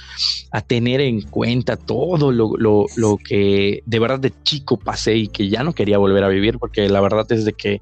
a 0.51 0.61
tener 0.61 1.01
en 1.01 1.21
cuenta 1.21 1.75
todo 1.75 2.31
lo, 2.31 2.55
lo, 2.57 3.17
que 3.17 3.83
de 3.85 3.99
verdad 3.99 4.19
de 4.19 4.33
chico 4.43 4.79
pasé 4.79 5.17
y 5.17 5.27
que 5.27 5.49
ya 5.49 5.63
no 5.63 5.73
quería 5.73 5.97
volver 5.97 6.23
a 6.23 6.29
vivir, 6.29 6.57
porque 6.57 6.87
la 6.87 7.01
verdad 7.01 7.29
es 7.31 7.43
de 7.43 7.53
que, 7.53 7.81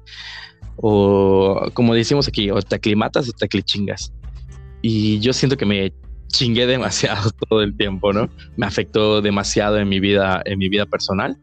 o 0.76 1.70
como 1.72 1.94
decimos 1.94 2.26
aquí, 2.26 2.50
o 2.50 2.60
te 2.60 2.76
aclimatas 2.76 3.28
o 3.28 3.32
te 3.32 3.44
aclichingas. 3.46 4.12
Y 4.82 5.20
yo 5.20 5.32
siento 5.32 5.56
que 5.56 5.66
me 5.66 5.92
chingué 6.26 6.66
demasiado 6.66 7.30
todo 7.48 7.62
el 7.62 7.76
tiempo, 7.76 8.12
¿no? 8.12 8.28
Me 8.56 8.66
afectó 8.66 9.22
demasiado 9.22 9.78
en 9.78 9.88
mi 9.88 10.00
vida, 10.00 10.42
en 10.44 10.58
mi 10.58 10.68
vida 10.68 10.84
personal. 10.84 11.38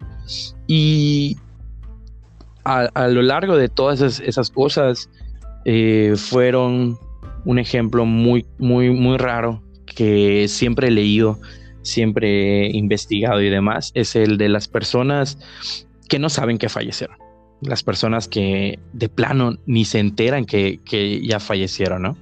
Y 0.68 1.38
a, 2.66 3.08
lo 3.08 3.22
largo 3.22 3.56
de 3.56 3.70
todas 3.70 4.02
esas, 4.02 4.50
cosas, 4.50 5.10
eh, 5.70 6.14
fueron 6.16 6.98
un 7.46 7.60
ejemplo 7.60 8.06
muy, 8.06 8.46
muy, 8.58 8.90
muy 8.90 9.18
raro 9.18 9.62
que 9.86 10.48
siempre 10.48 10.88
he 10.88 10.92
leído, 10.92 11.40
siempre 11.82 12.68
he 12.68 12.78
investigado 12.78 13.42
y 13.42 13.50
demás, 13.50 13.92
es 13.94 14.16
el 14.16 14.38
de 14.38 14.50
las 14.50 14.68
personas 14.68 15.38
que 16.08 16.20
no 16.20 16.30
saben 16.30 16.58
que 16.58 16.70
fallecieron. 16.70 17.18
Las 17.62 17.84
personas 17.84 18.28
que 18.28 18.80
de 18.94 19.10
plano 19.10 19.58
ni 19.66 19.84
se 19.84 20.00
enteran 20.00 20.46
que, 20.46 20.80
que 20.86 21.22
ya 21.26 21.40
fallecieron, 21.40 22.02
¿no? 22.04 22.18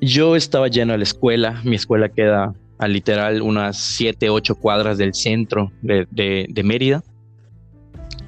Yo 0.00 0.34
estaba 0.34 0.68
lleno 0.68 0.94
a 0.94 0.96
la 0.96 1.02
escuela, 1.02 1.60
mi 1.62 1.76
escuela 1.76 2.08
queda 2.08 2.54
a 2.78 2.88
literal 2.88 3.42
unas 3.42 3.76
7, 3.76 4.30
8 4.30 4.54
cuadras 4.54 4.96
del 4.96 5.14
centro 5.14 5.70
de, 5.82 6.62
Mérida. 6.64 7.04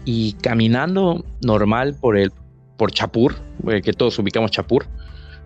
Y 0.05 0.35
caminando 0.35 1.25
normal 1.41 1.97
por 1.99 2.19
el 2.19 2.31
por 2.77 2.93
Chapur, 2.93 3.37
eh, 3.69 3.83
que 3.83 3.93
todos 3.93 4.19
ubicamos 4.19 4.51
Chapur, 4.51 4.87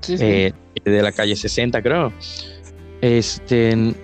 eh, 0.08 0.52
de 0.84 1.02
la 1.02 1.12
calle 1.12 1.36
60 1.36 1.82
creo. 1.82 2.12
Este, 3.00 3.94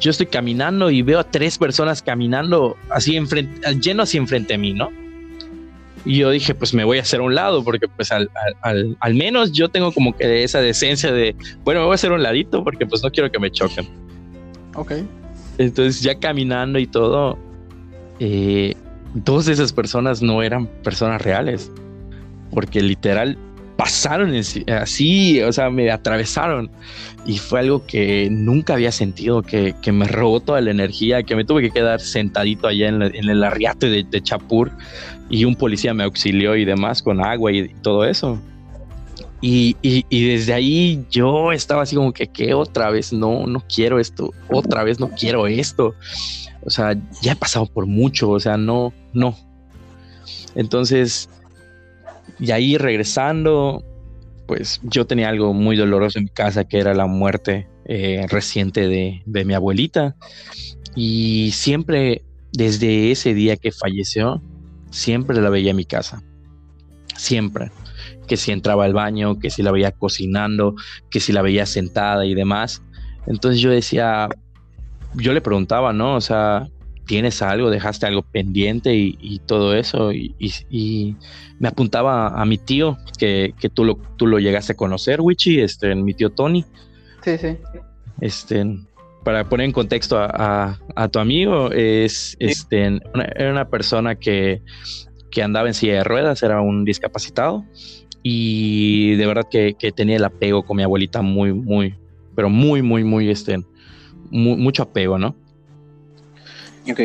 yo 0.00 0.10
estoy 0.10 0.26
caminando 0.26 0.90
y 0.90 1.02
veo 1.02 1.20
a 1.20 1.24
tres 1.24 1.58
personas 1.58 2.02
caminando 2.02 2.76
así 2.90 3.16
enfrente, 3.16 3.74
lleno 3.80 4.02
así 4.02 4.18
enfrente 4.18 4.54
de 4.54 4.58
mí, 4.58 4.72
¿no? 4.72 4.90
Y 6.04 6.18
yo 6.18 6.30
dije, 6.30 6.54
pues 6.54 6.72
me 6.72 6.84
voy 6.84 6.98
a 6.98 7.02
hacer 7.02 7.18
a 7.18 7.24
un 7.24 7.34
lado, 7.34 7.64
porque 7.64 7.88
pues 7.88 8.12
al, 8.12 8.30
menos 9.14 9.50
yo 9.50 9.68
tengo 9.68 9.90
como 9.90 10.16
que 10.16 10.44
esa 10.44 10.60
decencia 10.60 11.10
de, 11.10 11.34
bueno, 11.64 11.80
me 11.80 11.86
voy 11.86 11.92
a 11.92 11.96
hacer 11.96 12.12
un 12.12 12.22
ladito 12.22 12.62
porque 12.62 12.86
pues 12.86 13.02
no 13.02 13.10
quiero 13.10 13.30
que 13.30 13.40
me 13.40 13.50
choquen. 13.50 13.88
Ok. 14.74 14.92
Entonces 15.58 16.02
ya 16.02 16.16
caminando 16.18 16.78
y 16.78 16.86
todo, 16.86 17.36
eh, 18.20 18.74
dos 19.24 19.46
de 19.46 19.54
esas 19.54 19.72
personas 19.72 20.22
no 20.22 20.42
eran 20.42 20.66
personas 20.82 21.22
reales, 21.22 21.70
porque 22.50 22.82
literal 22.82 23.38
pasaron 23.76 24.34
así, 24.34 25.42
o 25.42 25.52
sea, 25.52 25.70
me 25.70 25.90
atravesaron 25.90 26.70
y 27.26 27.38
fue 27.38 27.60
algo 27.60 27.84
que 27.86 28.28
nunca 28.30 28.74
había 28.74 28.92
sentido, 28.92 29.42
que, 29.42 29.74
me 29.92 30.06
robó 30.06 30.40
toda 30.40 30.60
la 30.60 30.70
energía, 30.70 31.22
que 31.22 31.36
me 31.36 31.44
tuve 31.44 31.62
que 31.62 31.70
quedar 31.70 32.00
sentadito 32.00 32.68
allá 32.68 32.88
en, 32.88 33.02
el 33.02 33.44
arriate 33.44 33.88
de, 33.88 34.22
Chapur 34.22 34.70
y 35.28 35.44
un 35.44 35.56
policía 35.56 35.92
me 35.92 36.04
auxilió 36.04 36.56
y 36.56 36.64
demás 36.64 37.02
con 37.02 37.22
agua 37.24 37.52
y, 37.52 37.68
todo 37.82 38.04
eso. 38.04 38.38
Y, 39.42 39.76
desde 40.10 40.54
ahí 40.54 41.04
yo 41.10 41.52
estaba 41.52 41.82
así 41.82 41.96
como 41.96 42.12
que, 42.12 42.26
¿qué 42.26 42.54
otra 42.54 42.90
vez? 42.90 43.12
No, 43.12 43.46
no 43.46 43.62
quiero 43.72 43.98
esto, 43.98 44.32
otra 44.48 44.84
vez 44.84 44.98
no 44.98 45.10
quiero 45.10 45.46
esto. 45.46 45.94
O 46.66 46.70
sea, 46.70 46.96
ya 47.22 47.32
he 47.32 47.36
pasado 47.36 47.66
por 47.66 47.86
mucho, 47.86 48.30
o 48.30 48.40
sea, 48.40 48.56
no, 48.56 48.92
no. 49.12 49.36
Entonces, 50.56 51.28
y 52.40 52.50
ahí 52.50 52.76
regresando, 52.76 53.84
pues 54.46 54.80
yo 54.82 55.06
tenía 55.06 55.28
algo 55.28 55.54
muy 55.54 55.76
doloroso 55.76 56.18
en 56.18 56.24
mi 56.24 56.30
casa, 56.30 56.64
que 56.64 56.78
era 56.78 56.92
la 56.92 57.06
muerte 57.06 57.68
eh, 57.84 58.26
reciente 58.28 58.88
de, 58.88 59.22
de 59.26 59.44
mi 59.44 59.54
abuelita. 59.54 60.16
Y 60.96 61.52
siempre, 61.52 62.24
desde 62.52 63.12
ese 63.12 63.32
día 63.32 63.56
que 63.56 63.70
falleció, 63.70 64.42
siempre 64.90 65.40
la 65.40 65.50
veía 65.50 65.70
en 65.70 65.76
mi 65.76 65.84
casa. 65.84 66.22
Siempre. 67.16 67.70
Que 68.26 68.36
si 68.36 68.50
entraba 68.50 68.86
al 68.86 68.92
baño, 68.92 69.38
que 69.38 69.50
si 69.50 69.62
la 69.62 69.70
veía 69.70 69.92
cocinando, 69.92 70.74
que 71.10 71.20
si 71.20 71.32
la 71.32 71.42
veía 71.42 71.64
sentada 71.64 72.26
y 72.26 72.34
demás. 72.34 72.82
Entonces 73.26 73.60
yo 73.60 73.70
decía, 73.70 74.28
yo 75.16 75.32
le 75.32 75.40
preguntaba, 75.40 75.92
¿no? 75.92 76.16
O 76.16 76.20
sea, 76.20 76.68
¿tienes 77.06 77.42
algo? 77.42 77.70
¿Dejaste 77.70 78.06
algo 78.06 78.22
pendiente 78.22 78.94
y, 78.94 79.40
todo 79.46 79.74
eso? 79.74 80.12
Y, 80.12 81.16
me 81.58 81.68
apuntaba 81.68 82.28
a, 82.28 82.44
mi 82.44 82.58
tío, 82.58 82.98
que, 83.18 83.54
tú, 83.72 83.84
lo, 83.84 83.96
tú 84.16 84.26
lo 84.26 84.38
llegaste 84.38 84.72
a 84.72 84.76
conocer, 84.76 85.20
Wichi, 85.20 85.60
este, 85.60 85.94
mi 85.94 86.14
tío 86.14 86.30
Tony. 86.30 86.64
Sí, 87.22 87.38
sí. 87.38 87.56
Este, 88.20 88.64
para 89.24 89.48
poner 89.48 89.66
en 89.66 89.72
contexto 89.72 90.18
a, 90.18 90.78
tu 91.10 91.18
amigo, 91.18 91.70
es, 91.72 92.36
este, 92.38 93.00
era 93.36 93.50
una 93.50 93.68
persona 93.68 94.14
que, 94.14 94.62
que, 95.30 95.42
andaba 95.42 95.68
en 95.68 95.74
silla 95.74 95.94
de 95.94 96.04
ruedas, 96.04 96.42
era 96.42 96.60
un 96.60 96.84
discapacitado 96.84 97.64
y 98.22 99.14
de 99.14 99.26
verdad 99.26 99.46
que, 99.50 99.74
que 99.78 99.92
tenía 99.92 100.16
el 100.16 100.24
apego 100.24 100.64
con 100.64 100.76
mi 100.76 100.82
abuelita 100.82 101.22
muy, 101.22 101.52
muy, 101.52 101.94
pero 102.34 102.50
muy, 102.50 102.82
muy, 102.82 103.04
muy, 103.04 103.30
este, 103.30 103.64
mucho 104.30 104.82
apego, 104.82 105.18
¿no? 105.18 105.34
Ok. 106.90 107.00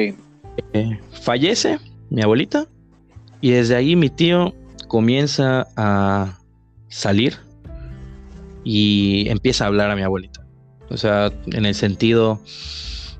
Eh, 0.74 1.00
fallece 1.12 1.80
mi 2.10 2.22
abuelita 2.22 2.68
y 3.40 3.52
desde 3.52 3.76
ahí 3.76 3.96
mi 3.96 4.10
tío 4.10 4.54
comienza 4.88 5.68
a 5.76 6.38
salir 6.90 7.38
y 8.64 9.28
empieza 9.30 9.64
a 9.64 9.68
hablar 9.68 9.90
a 9.90 9.96
mi 9.96 10.04
abuelita. 10.04 10.46
O 10.90 10.98
sea, 10.98 11.32
en 11.48 11.66
el 11.66 11.74
sentido, 11.74 12.42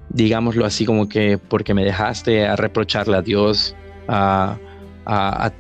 digámoslo 0.10 0.66
así, 0.66 0.86
como 0.86 1.08
que 1.08 1.38
porque 1.38 1.74
me 1.74 1.86
dejaste, 1.86 2.46
a 2.46 2.56
reprocharle 2.56 3.18
a 3.18 3.22
Dios, 3.22 3.76
a, 4.08 4.60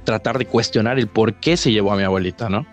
tratar 0.04 0.38
de 0.38 0.46
cuestionar 0.46 1.00
el 1.00 1.08
por 1.08 1.34
qué 1.36 1.58
se 1.58 1.72
llevó 1.72 1.92
a 1.94 1.98
mi 1.98 2.04
abuelita, 2.04 2.50
¿no? 2.50 2.66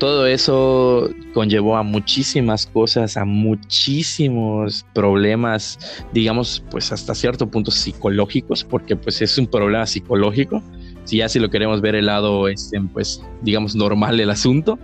Todo 0.00 0.26
eso 0.26 1.10
conllevó 1.34 1.76
a 1.76 1.82
muchísimas 1.82 2.66
cosas, 2.66 3.18
a 3.18 3.26
muchísimos 3.26 4.86
problemas, 4.94 5.78
digamos, 6.14 6.64
pues 6.70 6.90
hasta 6.90 7.14
cierto 7.14 7.46
punto 7.46 7.70
psicológicos, 7.70 8.64
porque 8.64 8.96
pues 8.96 9.20
es 9.20 9.36
un 9.36 9.46
problema 9.46 9.86
psicológico. 9.86 10.62
Si 11.04 11.18
ya 11.18 11.28
si 11.28 11.38
lo 11.38 11.50
queremos 11.50 11.82
ver 11.82 11.94
el 11.94 12.06
lado, 12.06 12.48
este, 12.48 12.80
pues, 12.80 13.22
digamos, 13.42 13.76
normal 13.76 14.16
del 14.16 14.30
asunto. 14.30 14.78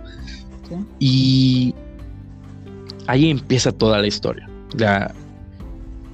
Y 0.99 1.73
ahí 3.07 3.31
empieza 3.31 3.71
toda 3.71 3.99
la 3.99 4.07
historia. 4.07 4.47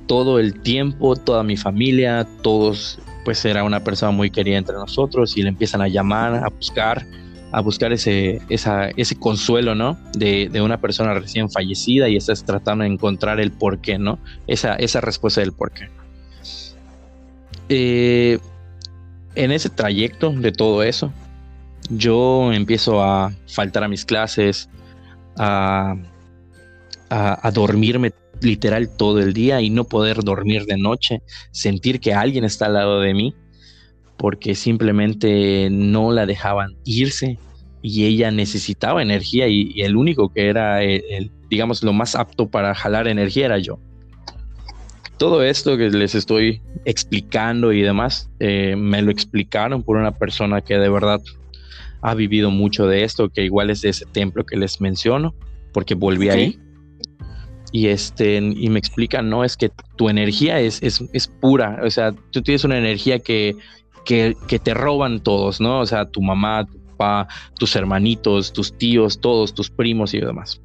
todo 0.08 0.40
el 0.40 0.62
tiempo, 0.62 1.16
toda 1.18 1.44
mi 1.44 1.58
familia, 1.58 2.26
todos, 2.42 3.00
pues 3.26 3.44
era 3.44 3.64
una 3.66 3.84
persona 3.84 4.12
muy 4.12 4.30
querida 4.30 4.58
entre 4.58 4.76
nosotros 4.76 5.36
y 5.36 5.42
le 5.42 5.50
empiezan 5.50 5.82
a 5.82 5.88
llamar, 5.88 6.36
a 6.36 6.50
buscar 6.50 7.06
a 7.54 7.62
buscar 7.62 7.94
ese, 7.94 8.42
ese 8.50 9.16
consuelo, 9.20 9.76
¿no? 9.76 9.96
De, 10.14 10.50
una 10.60 10.82
persona 10.82 11.14
recién 11.14 11.52
fallecida 11.52 12.10
y 12.10 12.18
estás 12.18 12.44
tratando 12.44 12.84
de 12.84 12.90
encontrar 12.90 13.40
el 13.40 13.52
porqué, 13.52 14.00
¿no? 14.00 14.18
Esa, 14.48 14.74
esa 14.76 15.02
respuesta 15.02 15.40
del 15.40 15.54
porqué. 15.54 15.88
Eh, 17.70 18.40
en 19.36 19.52
ese 19.52 19.70
trayecto 19.70 20.32
de 20.32 20.52
todo 20.52 20.82
eso, 20.82 21.14
yo 21.92 22.52
empiezo 22.52 23.04
a 23.04 23.32
faltar 23.48 23.84
a 23.84 23.88
mis 23.88 24.04
clases, 24.04 24.68
a, 25.38 25.96
a, 27.12 27.48
a 27.48 27.52
dormirme 27.52 28.14
literal 28.42 28.90
todo 28.90 29.20
el 29.20 29.32
día 29.32 29.62
y 29.62 29.70
no 29.70 29.84
poder 29.84 30.24
dormir 30.24 30.66
de 30.66 30.78
noche, 30.78 31.22
sentir 31.52 32.00
que 32.00 32.16
alguien 32.16 32.46
está 32.46 32.66
al 32.66 32.74
lado 32.74 33.00
de 33.00 33.14
mí 33.14 33.36
porque 34.24 34.56
simplemente 34.56 35.68
no 35.70 36.14
la 36.14 36.26
dejaban 36.26 36.78
irse 36.86 37.38
y 37.82 38.06
ella 38.06 38.32
necesitaba 38.32 39.02
energía 39.02 39.50
y, 39.50 39.82
el 39.82 39.98
único 39.98 40.32
que 40.32 40.48
era, 40.48 40.82
el, 40.82 41.30
digamos, 41.50 41.84
lo 41.84 41.92
más 41.92 42.16
apto 42.16 42.48
para 42.48 42.74
jalar 42.74 43.10
energía 43.10 43.48
era 43.48 43.58
yo. 43.58 43.80
Todo 45.18 45.44
esto 45.44 45.76
que 45.76 45.90
les 45.90 46.16
estoy 46.16 46.62
explicando 46.86 47.74
y 47.74 47.82
demás, 47.82 48.30
eh, 48.40 48.78
me 48.78 49.02
lo 49.02 49.12
explicaron 49.12 49.84
por 49.84 49.98
una 49.98 50.12
persona 50.14 50.62
que 50.62 50.78
de 50.78 50.88
verdad 50.88 51.20
ha 52.02 52.14
vivido 52.14 52.50
mucho 52.50 52.88
de 52.88 53.04
esto, 53.04 53.28
que 53.28 53.44
igual 53.44 53.72
es 53.72 53.82
de 53.82 53.90
ese 53.90 54.06
templo 54.06 54.46
que 54.46 54.56
les 54.56 54.80
menciono, 54.80 55.36
porque 55.74 55.96
volví 55.96 56.30
ahí. 56.30 56.58
Y, 57.74 57.88
este, 57.88 58.38
y 58.38 58.70
me 58.70 58.80
explican, 58.80 59.30
no, 59.30 59.44
es 59.44 59.58
que 59.58 59.70
tu 59.98 60.08
energía 60.08 60.62
es, 60.62 60.82
es, 60.82 61.04
es 61.12 61.28
pura, 61.28 61.82
o 61.84 61.90
sea, 61.90 62.14
tú 62.32 62.42
tienes 62.42 62.64
una 62.64 62.78
energía 62.78 63.20
que, 63.20 63.56
que, 64.06 64.36
te 64.64 64.74
roban 64.74 65.22
todos, 65.22 65.62
¿no? 65.62 65.80
O 65.80 65.86
sea, 65.86 66.06
tu 66.06 66.22
mamá, 66.22 66.66
tu 66.66 66.78
papá, 66.80 67.28
tus 67.58 67.76
hermanitos, 67.76 68.54
tus 68.54 68.78
tíos, 68.78 69.20
todos, 69.20 69.54
tus 69.54 69.70
primos 69.70 70.14
y 70.14 70.20
demás. 70.20 70.62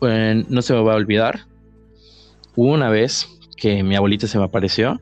no 0.00 0.62
se 0.62 0.74
me 0.74 0.82
va 0.82 0.92
a 0.92 0.96
olvidar. 0.96 1.40
Hubo 2.56 2.72
una 2.72 2.90
vez 2.90 3.28
que 3.56 3.82
mi 3.82 3.96
abuelita 3.96 4.26
se 4.26 4.38
me 4.38 4.44
apareció 4.44 5.00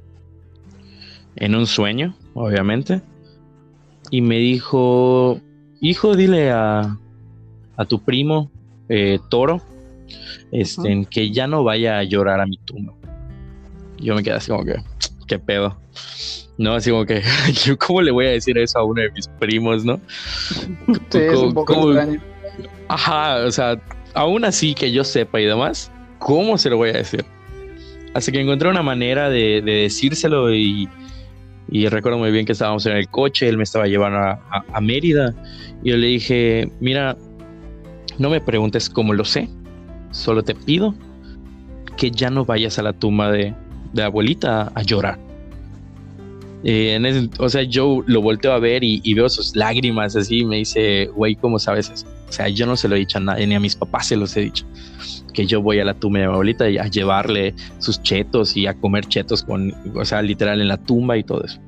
en 1.37 1.54
un 1.54 1.66
sueño, 1.66 2.14
obviamente. 2.35 3.00
y 4.11 4.21
me 4.23 4.38
dijo, 4.38 5.40
hijo, 5.80 6.16
dile 6.16 6.50
a, 6.50 6.99
a 7.76 7.85
tu 7.85 8.00
primo 8.00 8.50
eh, 8.88 9.18
Toro 9.28 9.62
este, 10.52 11.07
que 11.11 11.30
ya 11.30 11.47
no 11.47 11.64
vaya 11.64 11.99
a 11.99 12.04
llorar 12.04 12.40
a 12.40 12.47
mi 12.47 12.59
tumba. 12.59 12.95
Yo 13.99 14.14
me 14.14 14.23
quedé 14.23 14.35
así 14.35 14.50
como 14.50 14.64
que, 14.64 14.76
qué 15.28 15.38
pedo. 15.38 15.78
No, 16.58 16.75
así 16.75 16.90
como 16.90 17.06
que, 17.06 17.23
¿cómo 17.78 18.02
le 18.02 18.11
voy 18.11 18.26
a 18.26 18.30
decir 18.30 18.58
eso 18.58 18.78
a 18.80 18.85
uno 18.85 19.00
de 19.00 19.11
mis 19.12 19.28
primos, 19.38 19.85
no? 19.85 20.00
Sí, 21.11 21.18
es 21.18 21.38
un 21.38 21.54
poco 21.54 21.92
extraño. 21.92 22.20
Ajá, 22.88 23.44
o 23.47 23.50
sea, 23.52 23.80
aún 24.14 24.44
así 24.44 24.75
que 24.75 24.90
yo 24.90 25.04
sepa 25.04 25.40
y 25.40 25.44
demás, 25.44 25.92
¿cómo 26.18 26.58
se 26.58 26.70
lo 26.70 26.76
voy 26.76 26.90
a 26.90 26.94
decir? 26.94 27.25
Así 28.14 28.32
que 28.32 28.40
encontré 28.40 28.68
una 28.68 28.82
manera 28.82 29.30
de, 29.30 29.62
decírselo 29.62 30.52
y, 30.52 30.88
recuerdo 31.88 32.18
muy 32.18 32.32
bien 32.32 32.47
que 32.47 32.52
estábamos 32.52 32.85
en 32.87 32.97
el 32.97 33.08
coche, 33.08 33.49
él 33.49 33.58
me 33.58 33.62
estaba 33.62 33.87
llevando 33.87 34.18
a, 34.18 34.80
Mérida 34.80 35.35
y 35.85 35.90
yo 35.90 35.97
le 35.97 36.06
dije, 36.08 36.73
mira, 36.80 37.16
no 38.18 38.30
me 38.30 38.40
preguntes 38.40 38.90
cómo 38.90 39.12
lo 39.12 39.25
sé, 39.25 39.49
solo 40.11 40.42
te 40.42 40.54
pido 40.54 40.94
que 41.97 42.11
ya 42.11 42.30
no 42.30 42.44
vayas 42.44 42.78
a 42.78 42.82
la 42.82 42.92
tumba 42.92 43.30
de, 43.30 43.54
de 43.92 44.02
abuelita 44.02 44.73
a, 44.75 44.83
llorar. 44.83 45.18
Eh, 46.64 47.28
o 47.38 47.49
sea, 47.49 47.62
yo 47.62 48.02
lo 48.07 48.21
volteo 48.21 48.52
a 48.52 48.59
ver 48.59 48.83
y, 48.83 49.14
veo 49.14 49.28
sus 49.28 49.54
lágrimas 49.54 50.16
así 50.16 50.40
y 50.40 50.45
me 50.45 50.57
dice, 50.57 51.07
güey, 51.14 51.37
¿cómo 51.37 51.59
sabes 51.59 51.90
eso? 51.90 52.07
O 52.28 52.33
sea, 52.33 52.49
yo 52.49 52.66
no 52.66 52.76
se 52.76 52.88
lo 52.88 52.97
he 52.97 52.99
dicho 52.99 53.18
a 53.18 53.21
nadie, 53.21 53.47
ni 53.47 53.54
a 53.54 53.61
mis 53.61 53.76
papás 53.76 54.09
se 54.09 54.16
los 54.16 54.37
he 54.37 54.40
dicho. 54.40 54.66
Que 55.33 55.47
yo 55.47 55.62
voy 55.62 55.78
a 55.80 55.85
la 55.85 55.95
tumba 55.95 56.18
de 56.18 56.26
mi 56.26 56.33
abuelita 56.33 56.68
y 56.68 56.78
a 56.78 56.87
llevarle 56.87 57.54
sus 57.78 58.02
chetos 58.02 58.57
y 58.57 58.66
a 58.66 58.75
comer 58.75 59.07
chetos 59.07 59.42
con, 59.42 59.73
o 59.95 60.04
sea, 60.04 60.21
literal 60.21 60.61
en 60.61 60.68
la 60.68 60.76
tumba 60.76 61.16
y 61.16 61.23
todo 61.23 61.45
eso. 61.45 61.61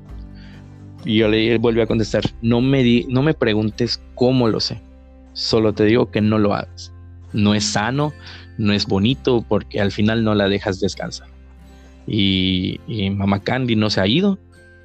Y 1.03 1.17
yo 1.17 1.29
le 1.29 1.57
volví 1.57 1.81
a 1.81 1.87
contestar, 1.87 2.23
no 2.41 2.61
me, 2.61 2.83
di, 2.83 3.05
no 3.09 3.23
me 3.23 3.33
preguntes 3.33 4.01
cómo 4.13 4.47
lo 4.49 4.59
sé, 4.59 4.81
solo 5.33 5.73
te 5.73 5.85
digo 5.85 6.11
que 6.11 6.21
no 6.21 6.37
lo 6.37 6.53
hagas. 6.53 6.93
No 7.33 7.55
es 7.55 7.63
sano, 7.63 8.13
no 8.57 8.73
es 8.73 8.85
bonito 8.85 9.43
porque 9.47 9.79
al 9.79 9.91
final 9.91 10.23
no 10.23 10.35
la 10.35 10.47
dejas 10.47 10.79
descansar. 10.79 11.27
Y, 12.07 12.79
mamá 13.11 13.41
Candy 13.41 13.75
no 13.75 13.89
se 13.89 14.01
ha 14.01 14.07
ido 14.07 14.39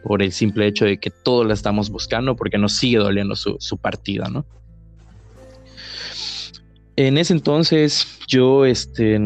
por 0.05 0.23
el 0.23 0.33
simple 0.33 0.67
hecho 0.67 0.85
de 0.85 0.99
que 0.99 1.11
todos 1.11 1.47
la 1.47 1.55
estamos 1.55 1.91
buscando 1.91 2.37
porque 2.37 2.59
nos 2.59 2.75
sigue 2.75 2.99
doliendo 2.99 3.35
su, 3.35 3.57
su 3.59 3.79
partida, 3.79 4.29
¿no? 4.29 4.47
En 6.95 7.19
ese 7.19 7.33
entonces 7.33 8.07
yo, 8.27 8.65
este, 8.65 9.21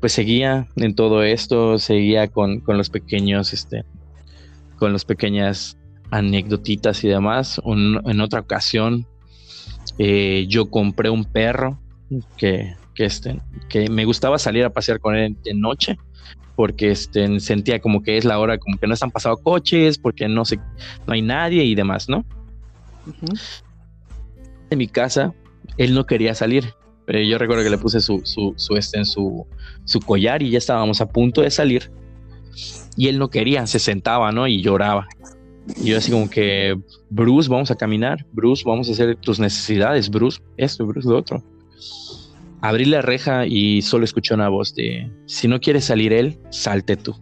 pues 0.00 0.12
seguía 0.12 0.68
en 0.76 0.94
todo 0.94 1.22
esto, 1.22 1.78
seguía 1.78 2.28
con, 2.28 2.60
con 2.60 2.76
los 2.76 2.90
pequeños, 2.90 3.52
este, 3.52 3.84
con 4.76 4.92
las 4.92 5.04
pequeñas 5.04 5.76
anécdotitas 6.10 7.02
y 7.04 7.08
demás. 7.08 7.60
en 7.64 8.20
otra 8.20 8.40
ocasión 8.40 9.06
eh, 9.98 10.46
yo 10.48 10.70
compré 10.70 11.10
un 11.10 11.24
perro 11.24 11.80
que, 12.36 12.74
que, 12.94 13.04
este, 13.04 13.40
que 13.68 13.88
me 13.88 14.04
gustaba 14.04 14.38
salir 14.38 14.64
a 14.64 14.70
pasear 14.70 15.00
con 15.00 15.16
él 15.16 15.36
de 15.42 15.54
noche 15.54 15.98
porque 16.56 16.90
este, 16.90 17.40
sentía 17.40 17.80
como 17.80 18.02
que 18.02 18.18
es 18.18 18.24
la 18.24 18.38
hora, 18.38 18.58
como 18.58 18.78
que 18.78 18.86
no 18.86 18.94
están 18.94 19.10
pasando 19.10 19.38
coches, 19.38 19.98
porque 19.98 20.28
no 20.28 20.44
sé, 20.44 20.58
no 21.06 21.14
hay 21.14 21.22
nadie 21.22 21.64
y 21.64 21.74
demás, 21.74 22.08
¿no? 22.08 22.24
En 24.68 24.78
mi 24.78 24.86
casa, 24.86 25.32
él 25.78 25.94
no 25.94 26.06
quería 26.06 26.34
salir. 26.34 26.74
Pero 27.06 27.20
yo 27.22 27.38
recuerdo 27.38 27.64
que 27.64 27.70
le 27.70 27.78
puse 27.78 28.00
su, 28.00 28.20
su, 28.24 28.54
su, 28.56 28.76
este, 28.76 28.98
en 28.98 29.04
su, 29.04 29.46
su 29.84 30.00
collar 30.00 30.42
y 30.42 30.50
ya 30.50 30.58
estábamos 30.58 31.00
a 31.00 31.08
punto 31.08 31.40
de 31.40 31.50
salir. 31.50 31.90
Y 32.96 33.08
él 33.08 33.18
no 33.18 33.30
quería, 33.30 33.66
se 33.66 33.78
sentaba, 33.78 34.30
¿no? 34.30 34.46
Y 34.46 34.62
lloraba. 34.62 35.08
Y 35.82 35.90
yo 35.90 35.98
así 35.98 36.12
como 36.12 36.28
que, 36.28 36.78
Bruce, 37.08 37.48
vamos 37.48 37.70
a 37.70 37.74
caminar, 37.74 38.24
Bruce, 38.32 38.62
vamos 38.64 38.88
a 38.88 38.92
hacer 38.92 39.16
tus 39.16 39.40
necesidades, 39.40 40.10
Bruce, 40.10 40.40
esto, 40.56 40.86
Bruce, 40.86 41.08
lo 41.08 41.18
otro. 41.18 41.42
Abrí 42.62 42.84
la 42.84 43.00
reja 43.00 43.46
y 43.46 43.82
solo 43.82 44.04
escuché 44.04 44.34
una 44.34 44.48
voz 44.48 44.74
de, 44.74 45.10
si 45.26 45.48
no 45.48 45.60
quiere 45.60 45.80
salir 45.80 46.12
él, 46.12 46.38
salte 46.50 46.96
tú. 46.96 47.16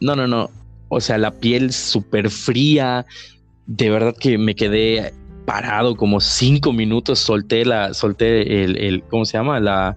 No, 0.00 0.14
no, 0.14 0.26
no. 0.26 0.50
O 0.88 1.00
sea, 1.00 1.18
la 1.18 1.32
piel 1.32 1.72
súper 1.72 2.30
fría. 2.30 3.06
De 3.66 3.90
verdad 3.90 4.14
que 4.18 4.38
me 4.38 4.54
quedé 4.54 5.12
parado 5.44 5.96
como 5.96 6.20
cinco 6.20 6.72
minutos, 6.72 7.18
solté 7.18 7.64
la, 7.64 7.94
solté 7.94 8.62
el, 8.62 8.76
el 8.76 9.02
¿cómo 9.04 9.24
se 9.24 9.38
llama? 9.38 9.58
La, 9.58 9.96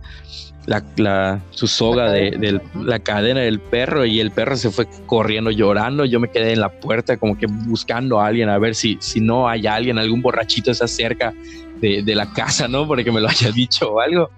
la, 0.97 1.41
su 1.51 1.67
soga 1.67 2.11
de, 2.11 2.61
la 2.75 2.99
cadena 2.99 3.41
del 3.41 3.59
perro 3.59 4.05
y 4.05 4.19
el 4.19 4.31
perro 4.31 4.55
se 4.55 4.71
fue 4.71 4.87
corriendo 5.05 5.51
llorando. 5.51 6.05
Yo 6.05 6.19
me 6.19 6.29
quedé 6.29 6.53
en 6.53 6.61
la 6.61 6.69
puerta 6.69 7.17
como 7.17 7.37
que 7.37 7.47
buscando 7.47 8.19
a 8.19 8.27
alguien 8.27 8.49
a 8.49 8.57
ver 8.57 8.75
si, 8.75 8.97
si 8.99 9.19
no 9.19 9.47
hay 9.47 9.67
alguien, 9.67 9.97
algún 9.97 10.21
borrachito 10.21 10.71
está 10.71 10.87
cerca 10.87 11.33
de, 11.81 12.15
la 12.15 12.31
casa, 12.31 12.67
¿no? 12.67 12.87
Porque 12.87 13.11
me 13.11 13.21
lo 13.21 13.27
haya 13.29 13.51
dicho 13.51 13.93
o 13.93 13.99
algo. 13.99 14.29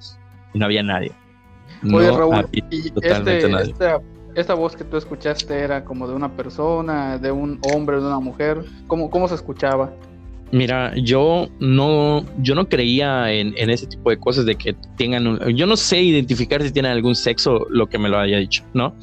Y 0.54 0.60
no 0.60 0.66
había 0.66 0.84
nadie. 0.84 1.12
Oye, 1.94 2.12
Raúl, 2.12 2.48
y 2.52 2.64
este, 3.02 3.38
Esta, 3.62 4.02
esta, 4.36 4.54
voz 4.56 4.76
que 4.76 4.84
tú 4.84 4.98
escuchaste 4.98 5.54
era 5.54 5.84
como 5.84 6.08
de 6.08 6.16
una 6.16 6.36
persona, 6.36 7.18
de 7.18 7.32
un 7.32 7.60
hombre, 7.74 7.98
de 7.98 8.08
una 8.08 8.20
mujer. 8.20 8.64
¿Cómo, 8.88 9.10
cómo 9.10 9.28
se 9.28 9.36
escuchaba? 9.36 9.94
Mira, 10.52 10.94
yo 10.96 11.50
no, 11.60 12.26
yo 12.40 12.56
no 12.56 12.70
creía 12.70 13.32
en, 13.34 13.54
ese 13.70 13.86
tipo 13.86 14.10
de 14.10 14.18
cosas 14.18 14.46
de 14.46 14.56
que 14.56 14.74
tengan 14.96 15.28
un, 15.28 15.40
yo 15.56 15.68
no 15.68 15.76
sé 15.76 16.02
identificar 16.02 16.64
si 16.64 16.72
tienen 16.72 16.94
algún 16.94 17.16
sexo 17.16 17.68
lo 17.70 17.88
que 17.88 17.98
me 17.98 18.08
lo 18.08 18.18
haya 18.18 18.38
dicho, 18.38 18.64
¿no? 18.74 18.96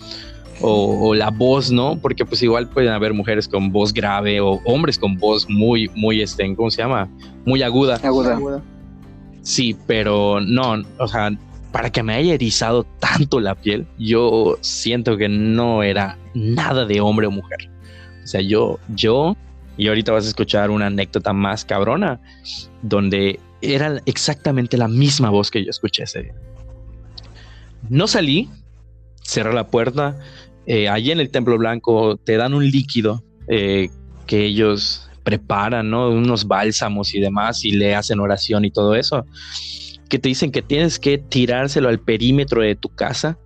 O, 0.67 1.15
la 1.15 1.31
voz, 1.31 1.71
¿no? 1.71 1.99
Porque 2.01 2.25
pues 2.25 2.43
igual 2.43 2.69
pueden 2.69 2.91
haber 2.91 3.13
mujeres 3.13 3.49
con 3.49 3.71
voz 3.71 3.93
grave 3.93 4.41
o 4.41 4.61
hombres 4.65 4.99
con 4.99 5.17
voz 5.17 5.49
muy, 5.49 5.91
muy, 5.95 6.23
este, 6.23 6.55
¿cómo 6.57 6.71
se 6.71 6.83
llama? 6.83 7.09
Muy 7.45 7.63
aguda. 7.63 7.97
Aguda. 8.03 8.63
Sí, 9.43 9.77
pero 9.87 10.41
no, 10.41 10.83
o 10.99 11.09
sea, 11.09 11.31
para 11.71 11.91
que 11.91 12.03
me 12.03 12.15
haya 12.15 12.35
erizado 12.35 12.85
tanto 12.99 13.41
la 13.41 13.55
piel, 13.55 13.87
yo 13.99 14.57
siento 14.63 15.17
que 15.17 15.29
no 15.29 15.83
era 15.83 16.19
nada 16.35 16.87
de 16.87 17.01
hombre 17.01 17.27
o 17.27 17.31
mujer. 17.31 17.71
O 18.23 18.27
sea, 18.27 18.41
yo, 18.41 18.79
yo 18.89 19.37
y 19.77 19.89
ahorita 19.89 20.13
vas 20.13 20.25
a 20.25 20.29
escuchar 20.29 20.71
una 20.71 20.87
anécdota 20.87 21.33
más 21.33 21.65
cabrona, 21.65 22.21
donde 22.83 23.41
era 23.61 24.01
exactamente 24.07 24.77
la 24.77 24.89
misma 24.89 25.31
voz 25.31 25.51
que 25.51 25.65
yo 25.65 25.71
escuché 25.71 26.05
ese 26.05 26.23
día. 26.23 26.35
No 27.89 28.07
salí, 28.07 28.49
cerré 29.23 29.53
la 29.53 29.67
puerta. 29.67 30.17
Eh, 30.67 30.89
allí 30.89 31.11
en 31.11 31.21
el 31.21 31.31
Templo 31.31 31.59
Blanco 31.59 32.17
te 32.17 32.37
dan 32.37 32.55
un 32.55 32.69
líquido 32.71 33.23
eh, 33.49 33.91
que 34.27 34.45
ellos 34.45 35.11
preparan, 35.23 35.91
¿no? 35.91 36.11
Unos 36.11 36.47
bálsamos 36.47 37.15
y 37.15 37.21
demás, 37.21 37.65
y 37.65 37.73
le 37.73 37.95
hacen 37.95 38.21
oración 38.21 38.65
y 38.65 38.71
todo 38.71 38.95
eso. 38.95 39.25
Que 40.09 40.19
te 40.19 40.29
dicen 40.29 40.53
que 40.53 40.63
tienes 40.63 40.99
que 40.99 41.19
tirárselo 41.19 41.89
al 41.89 41.99
perímetro 41.99 42.63
de 42.63 42.77
tu 42.77 42.89
casa 42.89 43.39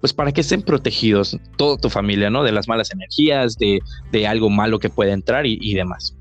pues 0.00 0.12
para 0.14 0.32
que 0.32 0.40
estén 0.40 0.62
protegidos 0.62 1.36
toda 1.56 1.76
tu 1.76 1.90
familia, 1.90 2.30
¿no? 2.30 2.42
De 2.42 2.52
las 2.52 2.68
malas 2.68 2.90
energías, 2.90 3.56
de, 3.58 3.80
algo 4.26 4.48
malo 4.48 4.78
que 4.78 4.88
puede 4.88 5.12
entrar 5.12 5.46
y, 5.46 5.74
demás. 5.74 6.16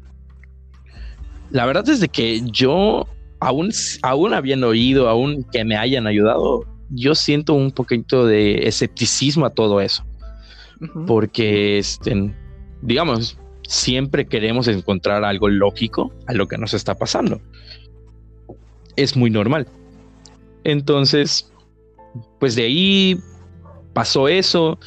La 1.49 1.65
verdad 1.65 1.87
es 1.89 1.99
de 1.99 2.09
que 2.09 2.41
yo, 2.51 3.07
aún, 3.39 3.71
aún 4.01 4.33
habiendo 4.33 4.67
oído, 4.67 5.07
aún 5.07 5.45
que 5.51 5.63
me 5.63 5.77
hayan 5.77 6.07
ayudado, 6.07 6.65
yo 6.89 7.15
siento 7.15 7.53
un 7.53 7.71
poquito 7.71 8.25
de 8.25 8.67
escepticismo 8.67 9.45
a 9.45 9.51
todo 9.51 9.79
eso. 9.79 10.03
Porque, 11.05 11.77
este, 11.77 12.33
digamos, 12.81 13.37
siempre 13.67 14.27
queremos 14.27 14.67
encontrar 14.67 15.23
algo 15.23 15.49
lógico 15.49 16.11
a 16.27 16.33
lo 16.33 16.47
que 16.47 16.57
nos 16.57 16.73
está 16.73 16.95
pasando. 16.95 17.41
Es 18.95 19.15
muy 19.15 19.29
normal. 19.29 19.67
Entonces, 20.63 21.51
pues 22.39 22.55
de 22.55 22.63
ahí 22.63 23.19
pasó 23.93 24.27
eso. 24.27 24.79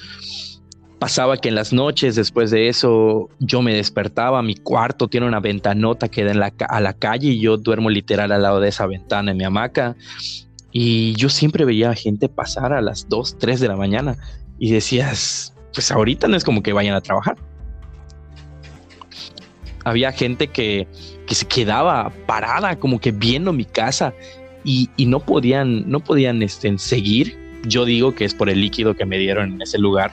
Pasaba 0.99 1.37
que 1.37 1.49
en 1.49 1.57
las 1.57 1.73
noches 1.73 2.15
después 2.15 2.51
de 2.51 2.69
eso 2.69 3.29
yo 3.41 3.61
me 3.61 3.75
despertaba, 3.75 4.41
mi 4.43 4.55
cuarto 4.55 5.09
tiene 5.09 5.27
una 5.27 5.41
ventanota 5.41 6.09
que 6.09 6.23
da 6.25 6.31
en 6.31 6.41
la, 6.41 6.53
a 6.69 6.81
la 6.81 6.93
calle 6.93 7.29
y 7.29 7.41
yo 7.41 7.57
duermo 7.57 7.91
literal 7.91 8.31
al 8.31 8.43
lado 8.43 8.61
de 8.61 8.69
esa 8.69 8.87
ventana 8.87 9.33
en 9.33 9.37
mi 9.37 9.45
hamaca. 9.45 9.97
Y 10.71 11.15
yo 11.15 11.29
siempre 11.29 11.65
veía 11.65 11.95
gente 11.95 12.29
pasar 12.29 12.73
a 12.73 12.81
las 12.81 13.09
2, 13.09 13.39
3 13.39 13.61
de 13.61 13.69
la 13.69 13.77
mañana 13.77 14.17
y 14.59 14.71
decías, 14.71 15.52
pues 15.73 15.91
ahorita 15.91 16.29
no 16.29 16.37
es 16.37 16.45
como 16.45 16.63
que 16.63 16.73
vayan 16.73 16.95
a 16.95 17.01
trabajar. 17.01 17.37
Había 19.85 20.13
gente 20.13 20.49
que, 20.49 20.87
que 21.27 21.35
se 21.35 21.47
quedaba 21.47 22.13
parada 22.27 22.79
como 22.79 23.01
que 23.01 23.11
viendo 23.11 23.53
mi 23.53 23.65
casa 23.65 24.15
y, 24.65 24.91
y 24.97 25.07
no 25.07 25.21
podían, 25.21 25.91
no 25.91 26.01
podían 26.01 26.43
este, 26.43 26.79
seguir 26.79 27.43
yo 27.67 27.85
digo 27.85 28.15
que 28.15 28.25
es 28.25 28.35
por 28.35 28.51
el 28.51 28.61
líquido 28.61 28.95
que 28.95 29.07
me 29.07 29.19
dieron 29.19 29.55
en 29.55 29.63
ese 29.63 29.79
lugar. 29.79 30.13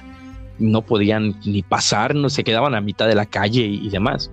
No 0.60 0.82
podían 0.82 1.36
ni 1.46 1.64
pasar, 1.64 2.16
no 2.16 2.30
se 2.30 2.44
quedaban 2.44 2.76
a 2.76 2.82
mitad 2.82 3.08
de 3.08 3.16
la 3.16 3.26
calle 3.26 3.66
y, 3.66 3.90
demás. 3.90 4.32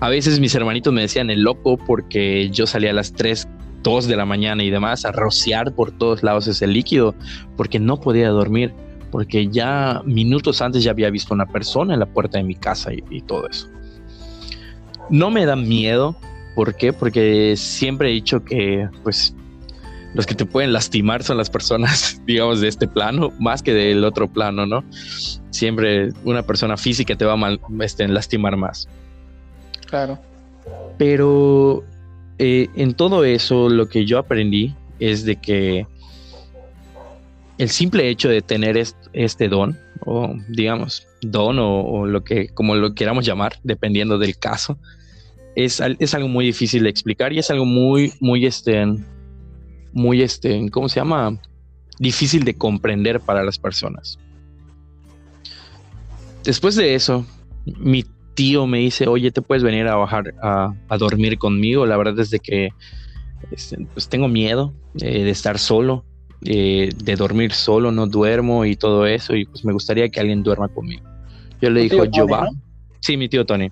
A 0.00 0.08
veces 0.08 0.40
mis 0.40 0.54
hermanitos 0.54 0.92
me 0.92 1.00
decían 1.00 1.30
el 1.30 1.42
loco 1.42 1.78
porque 1.78 2.50
yo 2.50 2.66
salía 2.66 2.90
a 2.90 2.94
las 2.94 3.12
3, 3.12 3.48
2 3.82 4.06
de 4.06 4.16
la 4.16 4.26
mañana 4.26 4.62
y 4.62 4.70
demás 4.70 5.04
a 5.04 5.12
rociar 5.12 5.74
por 5.74 5.90
todos 5.90 6.22
lados 6.22 6.46
ese 6.46 6.66
líquido 6.66 7.14
porque 7.56 7.78
no 7.78 7.98
podía 7.98 8.28
dormir, 8.28 8.74
porque 9.14 9.46
ya 9.46 10.02
minutos 10.04 10.60
antes 10.60 10.82
ya 10.82 10.90
había 10.90 11.08
visto 11.08 11.32
una 11.32 11.46
persona 11.46 11.94
en 11.94 12.00
la 12.00 12.06
puerta 12.06 12.38
de 12.38 12.42
mi 12.42 12.56
casa 12.56 12.90
y, 12.92 13.20
todo 13.20 13.48
eso. 13.48 13.68
no 15.08 15.30
me 15.30 15.46
da 15.46 15.54
miedo. 15.54 16.16
¿Por 16.56 16.74
qué? 16.74 16.92
Porque 16.92 17.54
siempre 17.56 18.10
he 18.10 18.12
dicho 18.12 18.44
que, 18.44 18.88
pues, 19.04 19.32
los 20.14 20.26
que 20.26 20.34
te 20.34 20.44
pueden 20.44 20.72
lastimar 20.72 21.22
son 21.22 21.36
las 21.36 21.48
personas, 21.48 22.20
digamos, 22.26 22.60
de 22.60 22.66
este 22.66 22.88
plano, 22.88 23.32
más 23.38 23.62
que 23.62 23.72
del 23.72 24.02
otro 24.02 24.26
plano, 24.26 24.66
¿no? 24.66 24.82
Siempre 25.50 26.12
una 26.24 26.42
persona 26.42 26.76
física 26.76 27.14
te 27.14 27.24
va 27.24 27.34
a 27.34 27.36
mal, 27.36 27.60
este, 27.82 28.08
lastimar 28.08 28.56
más. 28.56 28.88
Claro. 29.86 30.18
Pero 30.98 31.84
eh, 32.40 32.66
en 32.74 32.94
todo 32.94 33.24
eso, 33.24 33.68
lo 33.68 33.88
que 33.88 34.06
yo 34.06 34.18
aprendí 34.18 34.74
es 34.98 35.24
de 35.24 35.36
que 35.36 35.86
el 37.58 37.70
simple 37.70 38.08
hecho 38.08 38.28
de 38.28 38.42
tener 38.42 38.76
este, 39.14 39.48
don, 39.48 39.78
o 40.00 40.34
digamos, 40.48 41.06
don 41.22 41.58
o, 41.58 42.06
lo 42.06 42.24
que, 42.24 42.48
como 42.48 42.74
lo 42.74 42.94
queramos 42.94 43.24
llamar, 43.24 43.54
dependiendo 43.62 44.18
del 44.18 44.36
caso, 44.36 44.78
es, 45.56 45.80
es, 45.98 46.14
algo 46.14 46.28
muy 46.28 46.44
difícil 46.44 46.82
de 46.82 46.90
explicar 46.90 47.32
y 47.32 47.38
es 47.38 47.50
algo 47.50 47.64
muy, 47.64 48.12
muy, 48.20 48.44
este, 48.44 48.84
muy, 49.92 50.22
este, 50.22 50.68
¿cómo 50.70 50.88
se 50.88 50.96
llama? 50.96 51.38
Difícil 51.98 52.44
de 52.44 52.54
comprender 52.54 53.20
para 53.20 53.44
las 53.44 53.58
personas. 53.58 54.18
Después 56.42 56.74
de 56.74 56.94
eso, 56.94 57.24
mi 57.64 58.04
tío 58.34 58.66
me 58.66 58.78
dice, 58.78 59.06
oye, 59.06 59.30
¿te 59.30 59.42
puedes 59.42 59.62
venir 59.62 59.86
a 59.86 59.94
bajar 59.94 60.34
a, 60.42 60.74
dormir 60.98 61.38
conmigo? 61.38 61.86
La 61.86 61.96
verdad 61.96 62.18
es 62.18 62.30
de 62.30 62.40
que 62.40 62.70
este, 63.52 63.86
pues 63.94 64.08
tengo 64.08 64.26
miedo 64.26 64.74
eh, 64.96 65.22
de 65.22 65.30
estar 65.30 65.58
solo 65.58 66.04
eh, 66.44 66.90
de 67.02 67.16
dormir 67.16 67.52
solo, 67.52 67.90
no 67.90 68.06
duermo 68.06 68.66
y 68.66 68.76
todo 68.76 69.06
eso, 69.06 69.34
y 69.34 69.46
pues 69.46 69.64
me 69.64 69.72
gustaría 69.72 70.08
que 70.10 70.20
alguien 70.20 70.42
duerma 70.42 70.68
conmigo. 70.68 71.02
Yo 71.60 71.70
le 71.70 71.80
digo, 71.82 72.04
yo 72.04 72.26
bajo. 72.26 72.54
Sí, 73.00 73.16
mi 73.16 73.28
tío 73.28 73.46
Tony. 73.46 73.70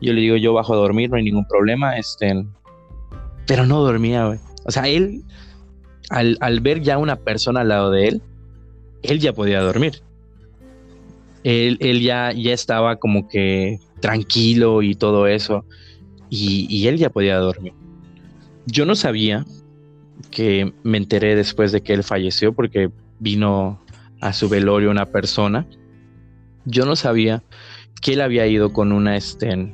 Yo 0.00 0.12
le 0.12 0.20
digo, 0.20 0.36
yo 0.36 0.52
bajo 0.52 0.74
a 0.74 0.76
dormir, 0.76 1.10
no 1.10 1.16
hay 1.16 1.24
ningún 1.24 1.46
problema. 1.46 1.98
Este, 1.98 2.44
pero 3.46 3.66
no 3.66 3.80
dormía, 3.80 4.26
güey. 4.26 4.38
O 4.64 4.70
sea, 4.70 4.86
él, 4.86 5.24
al, 6.10 6.36
al, 6.40 6.60
ver 6.60 6.82
ya 6.82 6.98
una 6.98 7.16
persona 7.16 7.62
al 7.62 7.68
lado 7.68 7.90
de 7.90 8.08
él, 8.08 8.22
él 9.02 9.18
ya 9.18 9.32
podía 9.32 9.60
dormir. 9.60 10.00
Él, 11.42 11.78
él 11.80 12.00
ya, 12.00 12.32
ya 12.32 12.52
estaba 12.52 12.96
como 12.96 13.28
que 13.28 13.80
tranquilo 14.00 14.82
y 14.82 14.94
todo 14.94 15.26
eso. 15.26 15.64
Y, 16.30 16.66
y 16.68 16.86
él 16.86 16.98
ya 16.98 17.10
podía 17.10 17.38
dormir. 17.38 17.72
Yo 18.66 18.84
no 18.86 18.94
sabía 18.94 19.44
que 20.30 20.72
me 20.82 20.98
enteré 20.98 21.34
después 21.34 21.72
de 21.72 21.82
que 21.82 21.94
él 21.94 22.04
falleció 22.04 22.52
porque 22.52 22.90
vino 23.18 23.80
a 24.20 24.32
su 24.32 24.48
velorio 24.48 24.90
una 24.90 25.06
persona. 25.06 25.66
Yo 26.64 26.84
no 26.84 26.96
sabía 26.96 27.42
que 28.02 28.14
él 28.14 28.20
había 28.20 28.46
ido 28.46 28.72
con 28.72 28.92
una, 28.92 29.16
este, 29.16 29.72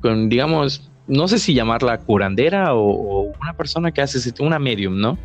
con, 0.00 0.28
digamos, 0.28 0.90
no 1.06 1.28
sé 1.28 1.38
si 1.38 1.54
llamarla 1.54 1.98
curandera 1.98 2.74
o, 2.74 3.32
una 3.40 3.56
persona 3.56 3.92
que 3.92 4.02
hace 4.02 4.32
una 4.42 4.58
medium, 4.58 5.00
¿no? 5.00 5.18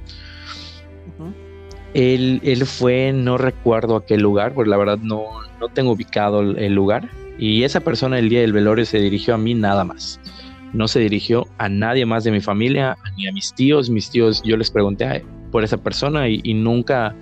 él, 1.93 2.41
él, 2.43 2.65
fue, 2.65 3.11
no 3.13 3.37
recuerdo 3.37 3.95
a 3.95 4.05
qué 4.05 4.17
lugar, 4.17 4.53
porque 4.53 4.69
la 4.69 4.77
verdad 4.77 4.97
no, 4.99 5.23
no 5.59 5.69
tengo 5.69 5.91
ubicado 5.91 6.41
el 6.41 6.73
lugar. 6.73 7.09
Y 7.39 7.63
esa 7.63 7.79
persona 7.81 8.19
el 8.19 8.29
día 8.29 8.41
del 8.41 8.53
velorio 8.53 8.85
se 8.85 8.99
dirigió 8.99 9.35
a 9.35 9.37
mí 9.37 9.53
nada 9.53 9.83
más 9.83 10.19
no 10.73 10.87
se 10.87 10.99
dirigió 10.99 11.47
a 11.57 11.69
nadie 11.69 12.05
más 12.05 12.23
de 12.23 12.31
mi 12.31 12.41
familia, 12.41 12.97
ni 13.17 13.27
a 13.27 13.31
mis 13.31 13.53
tíos. 13.53 13.89
Mis 13.89 14.09
tíos, 14.09 14.41
yo 14.43 14.57
les 14.57 14.71
pregunté 14.71 15.23
por 15.51 15.63
esa 15.63 15.77
persona 15.77 16.27
y, 16.27 16.53
nunca 16.53 17.15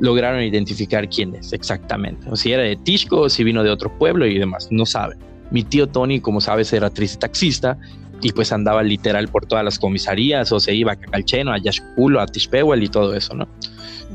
lograron 0.00 0.42
identificar 0.42 1.08
quién 1.08 1.34
es 1.34 1.52
exactamente. 1.52 2.28
O 2.30 2.36
si 2.36 2.52
era 2.52 2.62
de 2.62 2.76
Tishko, 2.76 3.22
o 3.22 3.28
si 3.28 3.44
vino 3.44 3.62
de 3.62 3.70
otro 3.70 3.96
pueblo 3.98 4.26
y 4.26 4.38
demás, 4.38 4.68
no 4.70 4.86
saben. 4.86 5.18
Mi 5.50 5.62
tío 5.62 5.88
Tony, 5.88 6.20
como 6.20 6.40
sabes, 6.40 6.72
era 6.72 6.90
triste 6.90 7.18
taxista 7.18 7.78
y 8.20 8.32
pues 8.32 8.52
andaba 8.52 8.82
literal 8.82 9.28
por 9.28 9.46
todas 9.46 9.64
las 9.64 9.78
comisarías 9.78 10.52
o 10.52 10.60
se 10.60 10.74
iba 10.74 10.92
a 10.92 10.96
Cacalcheno, 10.96 11.52
a 11.52 11.58
Yashkulo, 11.58 12.20
a 12.20 12.26
Tishpewell 12.26 12.82
y 12.82 12.88
todo 12.88 13.14
eso, 13.14 13.34
¿no? 13.34 13.48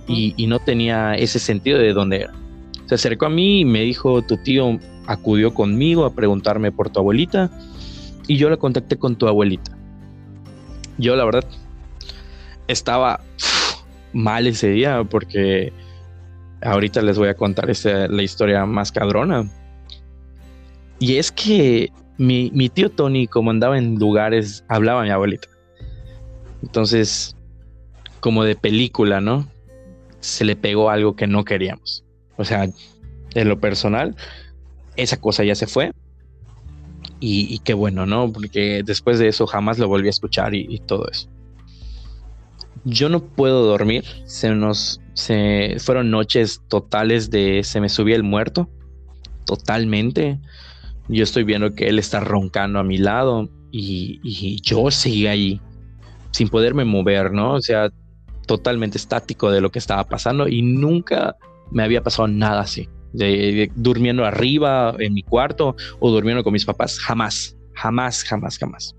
Y, 0.08 0.34
y, 0.38 0.48
no 0.48 0.60
tenía 0.60 1.16
ese 1.16 1.40
sentido 1.40 1.80
de 1.80 1.94
dónde 1.94 2.22
era. 2.22 2.34
Se 2.86 2.96
acercó 2.96 3.28
a 3.28 3.30
mí 3.30 3.62
y 3.62 3.66
me 3.66 3.82
dijo, 3.82 4.22
tu 4.22 4.38
tío 4.38 4.80
acudió 5.08 5.54
conmigo 5.54 6.06
a 6.06 6.14
preguntarme 6.14 6.72
por 6.72 6.90
tu 6.90 7.00
abuelita 7.00 7.50
y 8.28 8.38
yo 8.38 8.50
la 8.50 8.58
contacté 8.58 8.98
con 8.98 9.16
tu 9.16 9.28
abuelita. 9.28 9.78
Yo 10.98 11.16
la 11.16 11.26
verdad 11.26 11.46
estaba 12.68 13.22
mal 14.14 14.48
ese 14.48 14.70
día 14.70 15.04
porque 15.04 15.74
ahorita 16.62 17.02
les 17.02 17.18
voy 17.18 17.30
a 17.30 17.36
contar 17.36 17.70
la 17.86 18.24
historia 18.24 18.66
más 18.66 18.92
cadrona. 18.92 19.50
Y 21.00 21.18
es 21.18 21.32
que 21.32 21.92
mi, 22.18 22.52
mi, 22.54 22.70
tío 22.70 22.90
Tony, 22.90 23.28
como 23.28 23.52
andaba 23.52 23.78
en 23.78 23.96
lugares, 23.96 24.64
hablaba 24.68 25.02
a 25.02 25.04
mi 25.04 25.10
abuelita. 25.10 25.48
Entonces, 26.62 27.36
como 28.20 28.44
de 28.44 28.56
película, 28.56 29.20
¿no? 29.20 29.48
Se 30.22 30.46
le 30.46 30.56
pegó 30.56 30.90
algo 30.90 31.16
que 31.16 31.28
no 31.28 31.44
queríamos. 31.44 32.06
O 32.38 32.46
sea, 32.46 32.70
en 33.34 33.50
lo 33.50 33.60
personal, 33.60 34.16
esa 34.96 35.20
cosa 35.20 35.44
ya 35.44 35.56
se 35.56 35.68
fue. 35.68 35.92
Y, 37.26 37.60
qué 37.60 37.74
bueno, 37.74 38.06
¿no? 38.06 38.34
Porque 38.34 38.84
después 38.84 39.18
de 39.18 39.30
eso 39.30 39.48
jamás 39.48 39.80
lo 39.80 39.88
volví 39.88 40.08
a 40.08 40.10
escuchar 40.10 40.54
y, 40.54 40.78
todo 40.80 41.08
eso. 41.10 41.30
Yo 42.84 43.08
no 43.08 43.24
puedo 43.24 43.66
dormir. 43.66 44.04
Se 44.26 44.54
nos 44.54 45.00
se 45.14 45.78
fueron 45.80 46.12
noches 46.12 46.62
totales 46.68 47.30
de 47.30 47.64
se 47.64 47.80
me 47.80 47.88
subía 47.88 48.18
el 48.18 48.24
muerto 48.24 48.70
totalmente. 49.46 50.38
Yo 51.08 51.24
estoy 51.24 51.46
viendo 51.46 51.74
que 51.74 51.88
él 51.88 51.98
está 51.98 52.20
roncando 52.20 52.80
a 52.80 52.84
mi 52.84 52.98
lado 52.98 53.50
y, 53.72 54.20
y 54.22 54.60
yo 54.62 54.92
seguía 54.92 55.32
ahí 55.32 55.62
sin 56.32 56.50
poderme 56.50 56.84
mover, 56.84 57.32
¿no? 57.32 57.54
O 57.54 57.62
sea, 57.62 57.90
totalmente 58.48 58.98
estático 58.98 59.50
de 59.50 59.62
lo 59.62 59.72
que 59.72 59.80
estaba 59.80 60.04
pasando 60.04 60.50
y 60.50 60.62
nunca 60.62 61.38
me 61.72 61.84
había 61.84 62.04
pasado 62.04 62.28
nada 62.28 62.60
así 62.60 62.90
durmiendo 63.76 64.26
arriba 64.26 64.96
en 65.00 65.14
mi 65.14 65.24
cuarto 65.24 65.76
o 66.00 66.12
durmiendo 66.12 66.44
con 66.44 66.54
mis 66.54 66.66
papás. 66.66 67.00
Jamás, 67.00 67.56
jamás, 67.74 68.24
jamás, 68.24 68.58
jamás. 68.58 68.96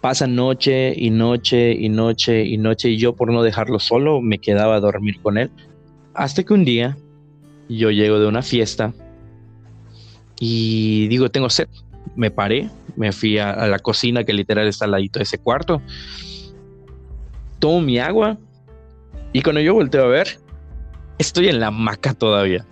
Pasa 0.00 0.26
noche 0.26 0.94
y 0.96 1.10
noche 1.10 1.72
y 1.72 1.90
noche 1.90 2.44
y 2.46 2.56
noche 2.56 2.90
y 2.90 2.96
yo 2.96 3.14
por 3.14 3.30
no 3.30 3.42
dejarlo 3.42 3.78
solo 3.78 4.22
me 4.22 4.38
quedaba 4.38 4.76
a 4.76 4.80
dormir 4.80 5.20
con 5.20 5.36
él. 5.36 5.50
Hasta 6.14 6.42
que 6.42 6.54
un 6.54 6.64
día 6.64 6.96
yo 7.68 7.90
llego 7.90 8.18
de 8.18 8.26
una 8.26 8.42
fiesta 8.42 8.94
y 10.38 11.06
digo, 11.08 11.30
tengo 11.30 11.50
sed. 11.50 11.68
Me 12.16 12.30
paré, 12.30 12.70
me 12.96 13.12
fui 13.12 13.38
a, 13.38 13.50
a 13.50 13.68
la 13.68 13.78
cocina 13.78 14.24
que 14.24 14.32
literal 14.32 14.66
está 14.66 14.86
al 14.86 14.92
ladito 14.92 15.18
de 15.18 15.24
ese 15.24 15.38
cuarto. 15.38 15.82
Tomo 17.58 17.82
mi 17.82 17.98
agua 17.98 18.38
y 19.34 19.42
cuando 19.42 19.60
yo 19.60 19.74
volteo 19.74 20.04
a 20.04 20.08
ver, 20.08 20.38
estoy 21.20 21.48
en 21.48 21.60
la 21.60 21.70
maca 21.70 22.14
todavía. 22.14 22.64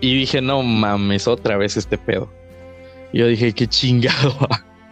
Y 0.00 0.14
dije, 0.14 0.42
no 0.42 0.62
mames, 0.62 1.26
otra 1.26 1.56
vez 1.56 1.76
este 1.76 1.96
pedo. 1.96 2.30
Yo 3.12 3.26
dije, 3.26 3.52
qué 3.54 3.66
chingado, 3.66 4.36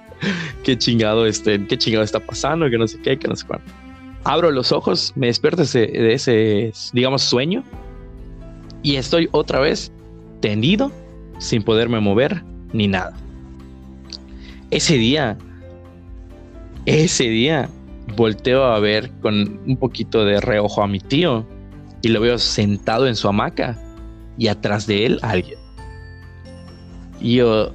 qué 0.65 0.79
chingado, 0.79 1.27
este, 1.27 1.65
qué 1.67 1.77
chingado 1.77 2.03
está 2.03 2.19
pasando, 2.19 2.71
que 2.71 2.79
no 2.79 2.89
sé 2.89 2.99
qué, 3.03 3.19
que 3.19 3.29
no 3.29 3.37
sé 3.37 3.47
cuándo. 3.47 3.67
Abro 4.25 4.51
los 4.51 4.73
ojos, 4.73 5.13
me 5.17 5.27
despierto 5.27 5.63
de 5.65 6.13
ese, 6.15 6.73
digamos, 6.95 7.23
sueño. 7.23 7.63
Y 8.83 8.97
estoy 8.97 9.29
otra 9.33 9.61
vez 9.61 9.93
tendido, 10.41 10.91
sin 11.39 11.63
poderme 11.63 12.01
mover 12.01 12.43
ni 12.73 12.89
nada. 12.89 13.15
Ese 14.71 14.97
día, 14.97 15.37
ese 16.87 17.25
día, 17.25 17.69
volteo 18.17 18.65
a 18.65 18.81
ver 18.81 19.11
con 19.21 19.61
un 19.67 19.77
poquito 19.77 20.25
de 20.25 20.41
reojo 20.41 20.83
a 20.83 20.89
mi 20.89 21.01
tío 21.01 21.47
y 22.03 22.09
lo 22.09 22.21
veo 22.21 22.39
sentado 22.39 23.07
en 23.07 23.17
su 23.17 23.29
hamaca 23.29 23.79
y 24.39 24.49
atrás 24.49 24.87
de 24.87 25.07
él 25.07 25.19
alguien. 25.23 25.59
Y 27.21 27.37
yo, 27.37 27.73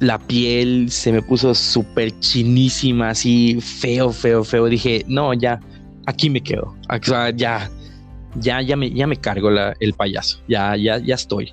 la 0.00 0.18
piel 0.18 0.90
se 0.90 1.12
me 1.12 1.22
puso 1.22 1.54
súper 1.54 2.18
chinísima, 2.20 3.10
así 3.10 3.60
feo, 3.60 4.12
feo, 4.12 4.44
feo. 4.44 4.66
Dije, 4.66 5.04
no, 5.08 5.34
ya, 5.34 5.60
aquí 6.06 6.30
me 6.30 6.40
quedo. 6.40 6.74
ya, 7.36 7.70
ya, 8.36 8.62
ya 8.62 8.76
me, 8.76 8.90
ya 8.90 9.06
me 9.06 9.16
cargo 9.16 9.50
el 9.80 9.92
payaso. 9.94 10.40
Ya, 10.48 10.76
ya, 10.76 10.98
ya 10.98 11.14
estoy. 11.14 11.52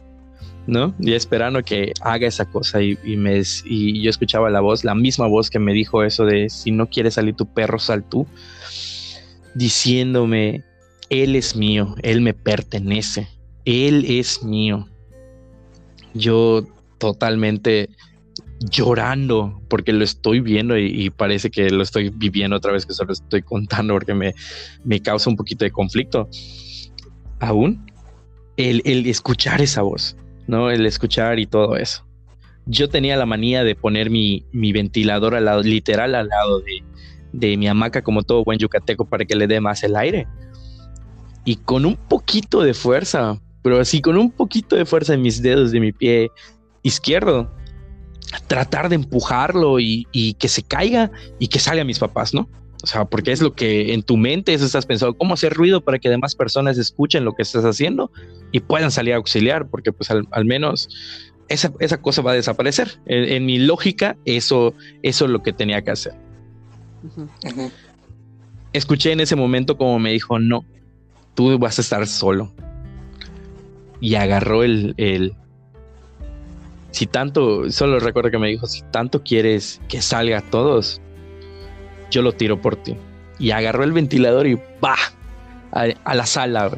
¿No? 0.68 0.96
Y 1.00 1.14
esperando 1.14 1.62
que 1.64 1.94
haga 2.02 2.26
esa 2.26 2.46
cosa 2.46 2.82
y, 2.82 2.98
me, 3.18 3.40
y 3.66 4.02
yo 4.02 4.10
escuchaba 4.10 4.50
la 4.50 4.62
voz, 4.62 4.84
la 4.84 4.96
misma 4.96 5.28
voz 5.28 5.52
que 5.52 5.60
me 5.60 5.74
dijo 5.74 6.04
eso 6.04 6.26
de 6.26 6.50
si 6.50 6.72
no 6.72 6.90
quieres 6.90 7.14
salir 7.16 7.36
tu 7.36 7.46
perro, 7.46 7.78
sal 7.78 8.04
tú, 8.04 8.26
diciéndome 9.54 10.64
él 11.10 11.36
es 11.36 11.56
mío, 11.56 11.96
Él 12.02 12.22
me 12.22 12.34
pertenece, 12.34 13.28
Él 13.66 14.06
es 14.08 14.44
mío. 14.44 14.88
Yo 16.14 16.66
totalmente 16.98 17.90
llorando 18.60 19.62
porque 19.68 19.92
lo 19.94 20.04
estoy 20.04 20.40
viendo 20.40 20.78
y, 20.78 21.10
parece 21.10 21.52
que 21.52 21.70
lo 21.70 21.84
estoy 21.84 22.10
viviendo 22.10 22.56
otra 22.56 22.72
vez 22.72 22.86
que 22.86 22.94
solo 22.94 23.14
estoy 23.14 23.42
contando 23.42 23.94
porque 23.94 24.14
me, 24.14 24.34
me 24.84 25.02
causa 25.02 25.30
un 25.30 25.36
poquito 25.36 25.66
de 25.66 25.72
conflicto. 25.72 26.30
Aún 27.40 27.86
el, 28.58 28.82
el 28.86 29.06
escuchar 29.08 29.62
esa 29.62 29.82
voz, 29.82 30.16
¿no? 30.48 30.72
El 30.72 30.86
escuchar 30.86 31.38
y 31.40 31.46
todo 31.46 31.76
eso. 31.76 32.06
Yo 32.66 32.90
tenía 32.90 33.18
la 33.18 33.26
manía 33.26 33.64
de 33.64 33.76
poner 33.76 34.10
mi, 34.10 34.46
mi 34.52 34.72
ventilador 34.72 35.36
al 35.36 35.62
literal 35.62 36.16
al 36.16 36.30
lado 36.30 36.62
de, 36.62 36.84
de 37.34 37.58
mi 37.58 37.68
hamaca, 37.68 38.02
como 38.02 38.24
todo 38.24 38.44
buen 38.44 38.58
yucateco, 38.58 39.06
para 39.06 39.26
que 39.26 39.36
le 39.36 39.46
dé 39.46 39.60
más 39.60 39.84
el 39.84 39.96
aire. 39.96 40.28
Y 41.46 41.58
con 41.58 41.86
un 41.86 41.96
poquito 41.96 42.62
de 42.62 42.74
fuerza, 42.74 43.40
pero 43.62 43.80
así 43.80 44.02
con 44.02 44.18
un 44.18 44.32
poquito 44.32 44.76
de 44.76 44.86
fuerza 44.86 45.14
en 45.14 45.22
mis 45.22 45.42
dedos 45.42 45.72
de 45.72 45.80
mi 45.80 45.92
pie 45.92 46.32
izquierdo, 46.84 47.52
tratar 48.48 48.90
de 48.90 48.96
empujarlo 48.96 49.80
y, 49.80 50.08
y 50.12 50.34
que 50.34 50.48
se 50.48 50.64
caiga 50.64 51.12
y 51.40 51.48
que 51.48 51.60
salga 51.60 51.84
a 51.84 51.86
mis 51.86 52.00
papás, 52.00 52.34
¿no? 52.34 52.50
O 52.86 52.88
sea, 52.88 53.06
porque 53.06 53.32
es 53.32 53.42
lo 53.42 53.54
que 53.54 53.96
en 53.96 54.04
tu 54.04 54.16
mente 54.16 54.54
eso 54.54 54.64
estás 54.64 54.86
pensando, 54.86 55.18
cómo 55.18 55.34
hacer 55.34 55.54
ruido 55.54 55.82
para 55.82 55.98
que 55.98 56.08
demás 56.08 56.36
personas 56.36 56.78
escuchen 56.78 57.26
lo 57.26 57.34
que 57.34 57.42
estás 57.42 57.66
haciendo 57.66 58.12
y 58.52 58.60
puedan 58.60 58.92
salir 58.92 59.14
a 59.14 59.18
auxiliar, 59.18 59.68
porque 59.70 59.92
pues 59.92 60.12
al, 60.12 60.46
menos 60.46 60.90
esa, 61.48 61.74
esa, 61.80 62.00
cosa 62.00 62.22
va 62.22 62.34
a 62.34 62.36
desaparecer. 62.36 63.00
En, 63.08 63.44
mi 63.48 63.58
lógica, 63.58 64.18
eso, 64.26 64.76
eso 65.02 65.26
es 65.26 65.32
lo 65.32 65.42
que 65.42 65.52
tenía 65.52 65.82
que 65.82 65.90
hacer. 65.90 66.14
Escuché 68.72 69.14
en 69.14 69.22
ese 69.22 69.36
momento 69.36 69.78
como 69.78 69.98
me 69.98 70.12
dijo, 70.12 70.38
no, 70.38 70.64
tú 71.36 71.58
vas 71.60 71.78
a 71.78 71.82
estar 71.82 72.08
solo. 72.08 72.52
Y 74.02 74.16
agarró 74.16 74.64
el, 74.64 74.94
el, 74.98 75.36
si 76.96 77.08
tanto, 77.08 77.70
solo 77.72 78.00
recuerdo 78.00 78.32
que 78.32 78.38
me 78.38 78.48
dijo, 78.48 78.68
si 78.68 78.82
tanto 78.84 79.22
quieres 79.22 79.82
que 79.90 80.02
salga 80.02 80.42
todos, 80.42 81.02
yo 82.10 82.22
lo 82.22 82.32
tiro 82.32 82.62
por 82.62 82.78
ti. 82.78 82.96
Y 83.38 83.52
agarró 83.52 83.84
el 83.84 83.92
ventilador 83.92 84.48
y 84.48 84.58
¡bah! 84.80 84.96
A, 85.72 86.16
la 86.16 86.26
sala, 86.26 86.72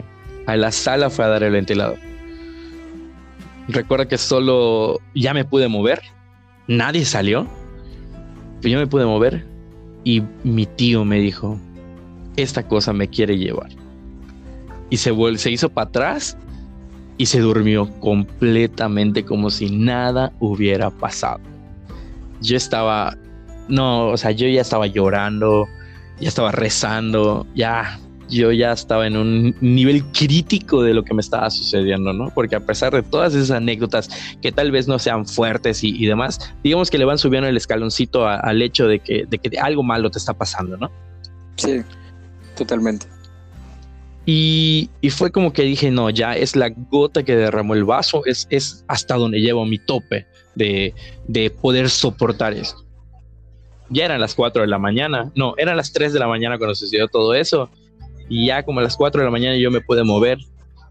A 0.48 0.56
la 0.56 0.72
sala 0.72 1.12
fue 1.12 1.24
a 1.24 1.28
dar 1.28 1.44
el 1.44 1.52
ventilador. 1.52 2.00
Recuerda 3.68 4.08
que 4.08 4.18
solo 4.18 5.00
ya 5.14 5.36
me 5.36 5.46
pude 5.46 5.68
mover. 5.68 6.02
Nadie 6.68 7.06
salió. 7.06 7.48
Yo 8.64 8.80
me 8.80 8.88
pude 8.88 9.06
mover. 9.06 9.46
Y 10.04 10.24
mi 10.44 10.66
tío 10.66 11.06
me 11.06 11.20
dijo, 11.20 11.60
esta 12.38 12.68
cosa 12.68 12.92
me 12.92 13.08
quiere 13.08 13.38
llevar. 13.38 13.70
Y 14.90 14.98
se, 14.98 15.14
se 15.38 15.52
hizo 15.52 15.70
para 15.70 15.90
atrás 15.90 16.38
y 17.18 17.26
se 17.26 17.40
durmió 17.40 17.90
completamente 18.00 19.26
como 19.26 19.50
si 19.50 19.70
nada 19.70 20.32
hubiera 20.40 20.90
pasado. 20.90 21.40
Yo 22.42 22.56
estaba 22.56 23.18
no, 23.68 24.10
o 24.10 24.18
sea, 24.18 24.32
yo 24.32 24.48
ya 24.48 24.62
estaba 24.62 24.88
llorando, 24.88 25.68
ya 26.20 26.30
estaba 26.30 26.52
rezando, 26.52 27.46
ya, 27.56 28.00
yo 28.30 28.52
ya 28.52 28.72
estaba 28.72 29.08
en 29.08 29.18
un 29.18 29.56
nivel 29.62 30.04
crítico 30.06 30.84
de 30.84 30.94
lo 30.94 31.04
que 31.04 31.14
me 31.14 31.22
estaba 31.22 31.50
sucediendo, 31.50 32.14
¿no? 32.14 32.32
Porque 32.34 32.56
a 32.56 32.60
pesar 32.60 32.94
de 32.94 33.04
todas 33.04 33.34
esas 33.34 33.52
anécdotas 33.52 34.10
que 34.42 34.52
tal 34.52 34.72
vez 34.72 34.88
no 34.88 35.00
sean 35.00 35.26
fuertes 35.26 35.84
y, 35.84 36.06
demás, 36.06 36.54
digamos 36.64 36.90
que 36.90 36.98
le 36.98 37.06
van 37.06 37.18
subiendo 37.18 37.48
el 37.48 37.58
escaloncito 37.58 38.28
al 38.28 38.62
hecho 38.62 38.88
de 38.88 39.00
que, 39.00 39.26
de 39.26 39.38
que 39.38 39.58
algo 39.60 39.84
malo 39.84 40.10
te 40.10 40.20
está 40.20 40.34
pasando, 40.34 40.78
¿no? 40.78 40.92
Sí, 41.56 41.82
totalmente. 42.56 43.08
Y, 44.30 44.90
y, 45.00 45.10
fue 45.10 45.32
como 45.32 45.54
que 45.54 45.64
dije, 45.64 45.90
no, 45.90 46.10
ya 46.10 46.36
es 46.36 46.58
la 46.58 46.68
gota 46.70 47.24
que 47.24 47.36
derramó 47.36 47.76
el 47.76 47.86
vaso, 47.86 48.26
es, 48.26 48.46
es 48.50 48.84
hasta 48.90 49.16
donde 49.16 49.40
llevo 49.40 49.66
mi 49.66 49.80
tope 49.80 50.28
de, 50.54 50.94
de 51.30 51.50
poder 51.50 51.90
soportar 51.90 52.54
esto 52.54 52.88
ya 53.90 54.06
eran 54.06 54.20
las 54.20 54.36
4 54.36 54.62
de 54.62 54.68
la 54.68 54.80
mañana, 54.80 55.32
no, 55.36 55.54
eran 55.58 55.78
las 55.78 55.94
3 55.94 56.14
de 56.14 56.20
la 56.20 56.28
mañana 56.28 56.58
cuando 56.58 56.76
sucedió 56.76 57.08
todo 57.08 57.34
eso, 57.34 57.70
y 58.30 58.48
ya 58.48 58.64
como 58.64 58.80
a 58.80 58.84
las 58.84 58.98
4 58.98 59.22
de 59.22 59.26
la 59.26 59.32
mañana 59.32 59.58
yo 59.58 59.72
me 59.72 59.82
pude 59.82 60.04
mover, 60.04 60.38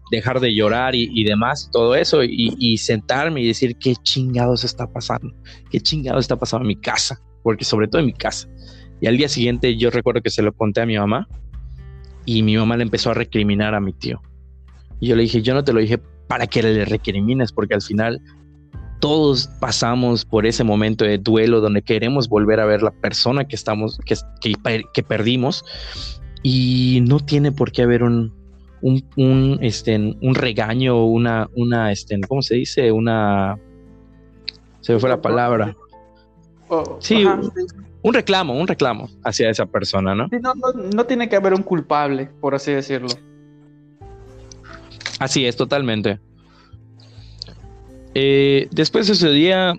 dejar 0.09 0.39
de 0.39 0.53
llorar 0.55 0.95
y, 0.95 1.23
demás, 1.25 1.69
todo 1.71 1.95
eso, 1.95 2.23
y, 2.23 2.77
sentarme 2.77 3.41
y 3.41 3.47
decir, 3.47 3.75
¿qué 3.77 3.93
chingados 3.95 4.63
está 4.63 4.87
pasando? 4.87 5.33
¿Qué 5.69 5.81
chingados 5.81 6.21
está 6.21 6.37
pasando 6.37 6.63
en 6.63 6.69
mi 6.69 6.77
casa? 6.77 7.19
Porque 7.43 7.65
sobre 7.65 7.87
todo 7.87 7.99
en 7.99 8.07
mi 8.07 8.13
casa. 8.13 8.47
Y 9.01 9.07
al 9.07 9.17
día 9.17 9.27
siguiente 9.27 9.75
yo 9.75 9.89
recuerdo 9.91 10.21
que 10.21 10.29
se 10.29 10.41
lo 10.41 10.53
conté 10.53 10.81
a 10.81 10.85
mi 10.85 10.97
mamá, 10.97 11.27
y 12.27 12.43
mi 12.43 12.57
mamá 12.57 12.75
le 12.75 12.83
empezó 12.83 13.11
a 13.11 13.13
recriminar 13.13 13.73
a 13.73 13.79
mi 13.79 13.93
tío. 13.93 14.21
Y 14.99 15.07
yo 15.07 15.15
le 15.15 15.23
dije, 15.23 15.41
yo 15.41 15.53
no 15.53 15.63
te 15.63 15.71
lo 15.71 15.79
dije 15.79 15.97
para 16.27 16.45
que 16.45 16.61
le 16.61 16.83
recrimines, 16.83 17.53
porque 17.53 17.73
al 17.73 17.81
final 17.81 18.21
todos 18.99 19.47
pasamos 19.61 20.25
por 20.25 20.45
ese 20.45 20.65
momento 20.65 21.05
de 21.05 21.19
duelo 21.19 21.61
donde 21.61 21.81
queremos 21.81 22.27
volver 22.27 22.59
a 22.59 22.65
ver 22.65 22.83
la 22.83 22.91
persona 22.91 23.45
que 23.45 23.55
estamos, 23.55 23.97
que, 24.05 24.15
que, 24.93 25.03
perdimos 25.03 25.63
y 26.43 27.01
no 27.07 27.21
tiene 27.21 27.53
por 27.53 27.71
qué 27.71 27.83
haber 27.83 28.03
un, 28.03 28.33
un, 28.81 29.57
este, 29.61 29.95
un 29.95 30.35
regaño, 30.35 31.05
una, 31.05 31.49
una, 31.55 31.93
este, 31.93 32.19
¿cómo 32.27 32.41
se 32.41 32.55
dice? 32.55 32.91
Una, 32.91 33.57
se 34.81 34.91
me 34.91 34.99
fue 34.99 35.07
la 35.07 35.21
palabra. 35.21 35.77
Oh, 36.67 36.97
sí, 36.99 37.25
un 38.07 38.13
reclamo, 38.13 38.53
un 38.53 38.67
reclamo 38.67 39.09
hacia 39.23 39.49
esa 39.49 39.65
persona, 39.65 40.15
¿no? 40.15 40.29
no, 40.41 40.53
no 40.93 41.05
tiene 41.05 41.27
que 41.27 41.35
haber 41.35 41.53
un 41.53 41.61
culpable, 41.61 42.29
por 42.39 42.55
así 42.55 42.71
decirlo. 42.71 43.09
Así 45.19 45.45
es, 45.45 45.57
totalmente. 45.57 46.19
Eh, 48.13 48.67
después 48.71 49.07
de 49.07 49.13
ese 49.13 49.29
día, 49.29 49.73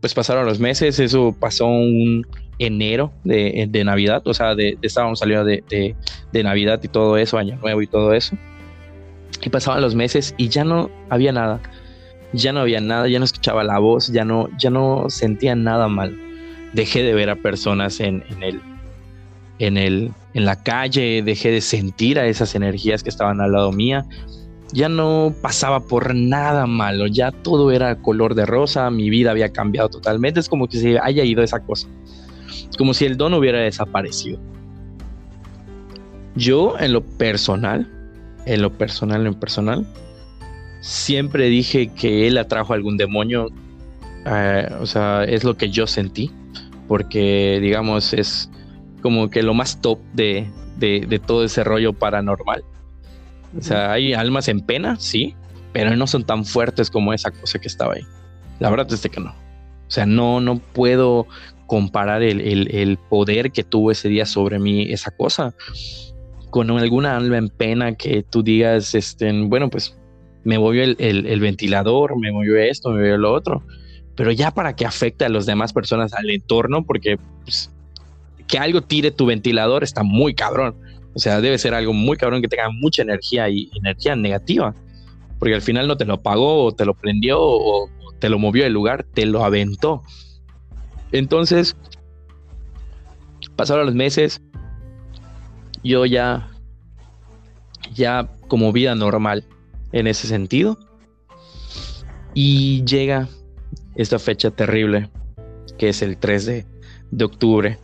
pues 0.00 0.12
pasaron 0.12 0.44
los 0.44 0.60
meses, 0.60 0.98
eso 0.98 1.34
pasó 1.38 1.66
un 1.66 2.26
enero 2.58 3.12
de, 3.24 3.82
Navidad, 3.84 4.22
o 4.26 4.34
sea, 4.34 4.54
de, 4.54 4.76
estábamos 4.82 5.20
saliendo 5.20 5.44
de, 5.44 5.94
Navidad 6.32 6.80
y 6.82 6.88
todo 6.88 7.16
eso, 7.16 7.38
Año 7.38 7.56
Nuevo 7.56 7.80
y 7.80 7.86
todo 7.86 8.12
eso. 8.12 8.36
Y 9.42 9.48
pasaban 9.48 9.80
los 9.80 9.94
meses 9.94 10.34
y 10.36 10.48
ya 10.48 10.64
no 10.64 10.90
había 11.08 11.32
nada, 11.32 11.60
ya 12.34 12.52
no 12.52 12.60
había 12.60 12.80
nada, 12.80 13.08
ya 13.08 13.18
no 13.18 13.24
escuchaba 13.24 13.64
la 13.64 13.78
voz, 13.78 14.08
ya 14.08 14.24
no, 14.24 14.48
ya 14.58 14.68
no 14.68 15.06
sentía 15.08 15.54
nada 15.54 15.88
mal. 15.88 16.18
Dejé 16.72 17.02
de 17.02 17.14
ver 17.14 17.30
a 17.30 17.36
personas 17.36 18.00
en, 18.00 18.22
el, 18.40 18.60
en 19.58 19.76
el, 19.76 20.12
en 20.34 20.44
la 20.44 20.62
calle, 20.62 21.22
dejé 21.22 21.50
de 21.50 21.60
sentir 21.60 22.18
a 22.18 22.26
esas 22.26 22.54
energías 22.54 23.02
que 23.02 23.08
estaban 23.08 23.40
al 23.40 23.52
lado 23.52 23.72
mía. 23.72 24.04
Ya 24.72 24.88
no 24.88 25.32
pasaba 25.42 25.80
por 25.80 26.14
nada 26.14 26.66
malo, 26.66 27.06
ya 27.06 27.30
todo 27.30 27.70
era 27.70 27.96
color 27.96 28.34
de 28.34 28.46
rosa, 28.46 28.90
mi 28.90 29.10
vida 29.10 29.30
había 29.30 29.52
cambiado 29.52 29.88
totalmente, 29.88 30.40
es 30.40 30.48
como 30.48 30.66
que 30.66 30.78
se 30.78 30.98
haya 30.98 31.22
ido 31.22 31.42
esa 31.44 31.60
cosa, 31.60 31.86
como 32.76 32.92
si 32.92 33.04
el 33.04 33.16
don 33.16 33.32
hubiera 33.34 33.60
desaparecido. 33.60 34.40
Yo 36.34 36.74
en 36.80 36.92
lo 36.92 37.00
personal, 37.00 37.88
en 38.44 38.60
lo 38.60 38.72
personal, 38.72 39.24
en 39.26 39.34
personal, 39.34 39.86
siempre 40.80 41.48
dije 41.48 41.88
que 41.88 42.26
él 42.26 42.36
atrajo 42.36 42.74
algún 42.74 42.96
demonio, 42.96 43.48
eh, 44.26 44.68
o 44.80 44.86
sea, 44.86 45.24
es 45.24 45.44
lo 45.44 45.56
que 45.56 45.70
yo 45.70 45.86
sentí, 45.86 46.30
porque 46.88 47.58
digamos 47.60 48.12
es 48.12 48.50
como 49.02 49.30
que 49.30 49.42
lo 49.42 49.54
más 49.54 49.80
top 49.80 49.98
de, 50.14 50.48
de 50.78 51.20
todo 51.24 51.44
ese 51.44 51.64
rollo 51.64 51.92
paranormal 51.92 52.64
o 53.56 53.62
sea, 53.62 53.92
hay 53.92 54.12
almas 54.12 54.48
en 54.48 54.60
pena, 54.60 54.96
sí, 54.98 55.34
pero 55.72 55.96
no 55.96 56.06
son 56.06 56.24
tan 56.24 56.44
fuertes 56.44 56.90
como 56.90 57.12
esa 57.12 57.30
cosa 57.30 57.58
que 57.58 57.68
estaba 57.68 57.94
ahí. 57.94 58.02
La 58.58 58.70
verdad 58.70 58.92
es 58.92 59.00
que 59.00 59.20
no. 59.20 59.30
O 59.30 59.90
sea, 59.90 60.06
no, 60.06 60.40
no 60.40 60.58
puedo 60.58 61.26
comparar 61.66 62.22
el, 62.22 62.98
poder 63.08 63.50
que 63.50 63.64
tuvo 63.64 63.90
ese 63.90 64.08
día 64.08 64.26
sobre 64.26 64.58
mí, 64.58 64.92
esa 64.92 65.10
cosa, 65.10 65.54
con 66.50 66.70
alguna 66.70 67.16
alma 67.16 67.38
en 67.38 67.48
pena 67.48 67.94
que 67.94 68.22
tú 68.22 68.42
digas, 68.42 68.94
este, 68.94 69.32
bueno, 69.46 69.68
pues 69.68 69.98
me 70.44 70.58
movió 70.58 70.84
el, 70.84 71.40
ventilador, 71.40 72.18
me 72.18 72.32
movió 72.32 72.56
esto, 72.56 72.90
me 72.90 73.00
movió 73.00 73.18
lo 73.18 73.32
otro. 73.32 73.64
Pero 74.16 74.32
ya 74.32 74.50
para 74.50 74.74
que 74.74 74.86
afecte 74.86 75.24
a 75.24 75.28
las 75.28 75.46
demás 75.46 75.72
personas, 75.72 76.14
al 76.14 76.30
entorno, 76.30 76.84
porque 76.84 77.18
pues, 77.44 77.70
que 78.46 78.58
algo 78.58 78.82
tire 78.82 79.10
tu 79.10 79.26
ventilador 79.26 79.84
está 79.84 80.02
muy 80.02 80.34
cabrón. 80.34 80.74
O 81.14 81.18
sea, 81.18 81.40
debe 81.40 81.58
ser 81.58 81.74
algo 81.74 81.92
muy 81.92 82.16
cabrón 82.16 82.42
que 82.42 82.48
tenga 82.48 82.70
mucha 82.70 83.02
energía 83.02 83.48
y 83.48 83.70
energía 83.74 84.16
negativa. 84.16 84.74
Porque 85.38 85.54
al 85.54 85.62
final 85.62 85.86
no 85.86 85.96
te 85.96 86.06
lo 86.06 86.14
apagó 86.14 86.64
o 86.64 86.72
te 86.72 86.84
lo 86.84 86.94
prendió 86.94 87.38
o 87.40 87.90
te 88.18 88.28
lo 88.28 88.38
movió 88.38 88.64
del 88.64 88.72
lugar, 88.72 89.04
te 89.14 89.26
lo 89.26 89.44
aventó. 89.44 90.02
Entonces, 91.12 91.76
pasaron 93.54 93.86
los 93.86 93.94
meses, 93.94 94.40
yo 95.82 96.06
ya, 96.06 96.50
ya 97.94 98.28
como 98.48 98.72
vida 98.72 98.94
normal 98.94 99.44
en 99.92 100.06
ese 100.06 100.26
sentido. 100.26 100.78
Y 102.34 102.84
llega 102.84 103.28
esta 103.96 104.18
fecha 104.18 104.50
terrible, 104.50 105.10
que 105.78 105.88
es 105.88 106.02
el 106.02 106.16
3 106.16 106.46
de, 106.46 106.66
de 107.10 107.24
octubre 107.24 107.78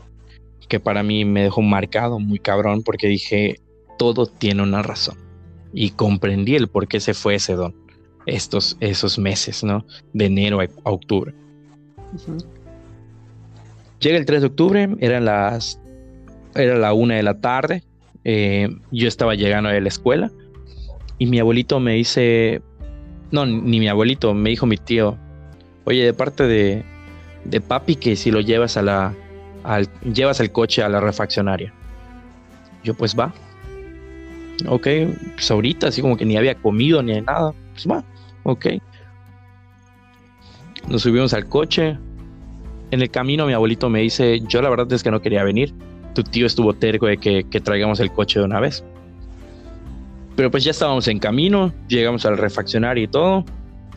que 0.68 0.81
para 0.81 1.03
mí 1.03 1.27
me 1.27 1.42
dejó 1.42 1.61
marcado 1.61 2.18
muy 2.18 2.38
cabrón 2.38 2.83
porque 2.83 3.07
dije, 3.07 3.61
todo 3.98 4.27
tiene 4.27 4.62
una 4.62 4.83
razón. 4.83 5.18
Y 5.75 5.90
comprendí 5.90 6.57
el 6.57 6.68
por 6.68 6.88
qué 6.88 6.98
se 6.98 7.12
fue 7.12 7.35
ese 7.35 7.55
don 7.55 7.75
estos, 8.25 8.79
esos 8.81 9.18
meses, 9.18 9.62
¿no? 9.64 9.85
De 10.14 10.27
enero 10.27 10.61
a, 10.61 10.90
octubre. 10.90 11.35
Llega 14.01 14.16
el 14.16 14.25
3 14.25 14.40
de 14.40 14.46
octubre, 14.46 14.96
eran 15.01 15.27
las, 15.27 15.79
era 16.55 16.79
la 16.79 16.92
una 16.92 17.16
de 17.16 17.22
la 17.22 17.40
tarde, 17.40 17.83
eh, 18.25 18.68
yo 18.90 19.09
estaba 19.09 19.35
llegando 19.35 19.68
de 19.68 19.81
la 19.81 19.88
escuela 19.88 20.31
y 21.18 21.27
mi 21.27 21.38
abuelito 21.38 21.81
me 21.81 21.94
dice, 21.94 22.62
no, 23.31 23.44
ni 23.44 23.79
mi 23.79 23.88
abuelito, 23.88 24.33
me 24.33 24.48
dijo 24.48 24.66
mi 24.66 24.77
tío, 24.77 25.18
oye, 25.85 26.05
de 26.05 26.14
parte 26.14 26.45
de, 26.45 26.85
de 27.45 27.61
papi 27.61 27.97
que 27.97 28.16
si 28.16 28.31
lo 28.31 28.40
llevas 28.40 28.77
a 28.77 28.83
la, 28.83 29.14
al, 29.64 29.88
llevas 30.03 30.40
el 30.40 30.53
coche 30.53 30.83
a 30.83 30.88
la 30.88 31.01
refaccionaria. 31.01 31.73
Yo 32.85 32.95
pues 32.95 33.18
va. 33.18 33.33
Ok, 34.66 34.87
pues 35.35 35.51
ahorita 35.51 35.88
así 35.88 36.03
como 36.03 36.16
que 36.16 36.25
ni 36.25 36.37
había 36.37 36.55
comido 36.55 37.03
ni 37.03 37.21
nada. 37.21 37.53
Pues 37.73 37.87
va, 37.88 38.05
ok. 38.42 38.66
Nos 40.88 41.03
subimos 41.03 41.33
al 41.35 41.49
coche. 41.49 41.99
En 42.90 43.01
el 43.01 43.11
camino 43.11 43.47
mi 43.47 43.55
abuelito 43.55 43.88
me 43.88 44.01
dice, 44.01 44.40
yo 44.47 44.61
la 44.61 44.68
verdad 44.68 44.92
es 44.92 45.03
que 45.03 45.11
no 45.11 45.23
quería 45.23 45.45
venir. 45.45 45.73
Tu 46.14 46.23
tío 46.23 46.47
estuvo 46.47 46.75
terco 46.75 47.07
de 47.07 47.16
que, 47.16 47.45
que 47.45 47.61
traigamos 47.61 48.01
el 48.01 48.12
coche 48.12 48.38
de 48.38 48.45
una 48.45 48.61
vez. 48.61 48.85
Pero 50.37 50.51
pues 50.51 50.64
ya 50.64 50.71
estábamos 50.71 51.09
en 51.09 51.18
camino, 51.18 51.73
llegamos 51.88 52.27
al 52.27 52.37
refaccionario 52.37 53.05
y 53.05 53.09
todo. 53.09 53.45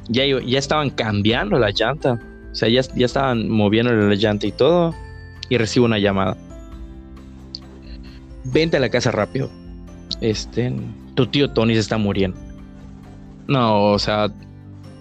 Ya, 0.09 0.23
ya 0.25 0.59
estaban 0.59 0.89
cambiando 0.89 1.57
la 1.57 1.71
llanta. 1.71 2.19
O 2.51 2.55
sea, 2.55 2.69
ya, 2.69 2.81
ya 2.95 3.05
estaban 3.05 3.49
moviendo 3.49 3.91
la 3.93 4.15
llanta 4.15 4.47
y 4.47 4.51
todo. 4.51 4.93
Y 5.49 5.57
recibo 5.57 5.85
una 5.85 5.99
llamada. 5.99 6.37
Vente 8.45 8.77
a 8.77 8.79
la 8.79 8.89
casa 8.89 9.11
rápido. 9.11 9.49
Este, 10.21 10.73
tu 11.15 11.27
tío 11.27 11.49
Tony 11.51 11.73
se 11.73 11.81
está 11.81 11.97
muriendo. 11.97 12.37
No, 13.47 13.91
o 13.91 13.99
sea, 13.99 14.27